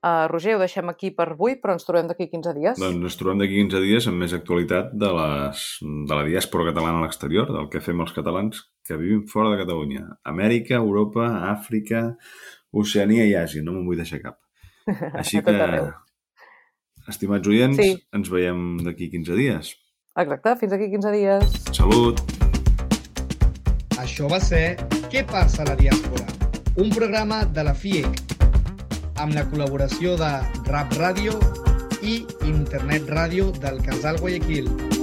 Uh, 0.00 0.24
Roger, 0.32 0.54
ho 0.56 0.60
deixem 0.62 0.88
aquí 0.88 1.10
per 1.12 1.26
avui, 1.34 1.58
però 1.60 1.74
ens 1.76 1.84
trobem 1.84 2.06
d'aquí 2.08 2.24
15 2.32 2.54
dies. 2.56 2.78
Doncs 2.80 3.04
ens 3.04 3.16
trobem 3.20 3.42
d'aquí 3.42 3.58
15 3.66 3.82
dies 3.84 4.06
amb 4.08 4.22
més 4.22 4.32
actualitat 4.32 4.94
de, 4.96 5.10
les, 5.12 5.64
de 6.08 6.14
la 6.16 6.22
diàspora 6.24 6.70
catalana 6.70 7.02
a 7.02 7.04
l'exterior, 7.04 7.50
del 7.52 7.68
que 7.68 7.82
fem 7.84 8.00
els 8.00 8.14
catalans 8.16 8.62
que 8.88 8.96
vivim 8.96 9.26
fora 9.28 9.50
de 9.52 9.58
Catalunya. 9.60 10.06
Amèrica, 10.24 10.78
Europa, 10.80 11.26
Àfrica, 11.50 12.14
Oceania 12.72 13.26
i 13.28 13.34
Àsia, 13.36 13.60
no 13.66 13.76
me'n 13.76 13.84
vull 13.90 14.00
deixar 14.00 14.22
cap. 14.24 14.38
Així 15.20 15.42
que, 15.44 15.52
arreu. 15.52 15.90
estimats 17.06 17.48
oients, 17.52 17.76
Sí. 17.76 17.92
ens 18.16 18.32
veiem 18.32 18.78
d'aquí 18.86 19.10
15 19.12 19.36
dies. 19.36 19.74
Exacte, 20.16 20.56
fins 20.64 20.72
aquí 20.78 20.88
15 20.96 21.12
dies. 21.12 21.60
Salut! 21.76 22.24
Això 24.00 24.30
va 24.32 24.40
ser 24.40 24.78
Què 25.12 25.26
passa 25.28 25.60
a 25.62 25.68
la 25.68 25.76
diàspora? 25.76 26.24
Un 26.80 26.88
programa 26.94 27.44
de 27.44 27.64
la 27.66 27.74
FIEC 27.74 28.39
amb 29.20 29.36
la 29.36 29.44
col·laboració 29.50 30.14
de 30.20 30.30
Rap 30.70 30.94
Ràdio 30.96 31.36
i 32.00 32.22
Internet 32.48 33.12
Ràdio 33.12 33.50
del 33.60 33.82
Casal 33.84 34.20
Guayaquil. 34.22 34.99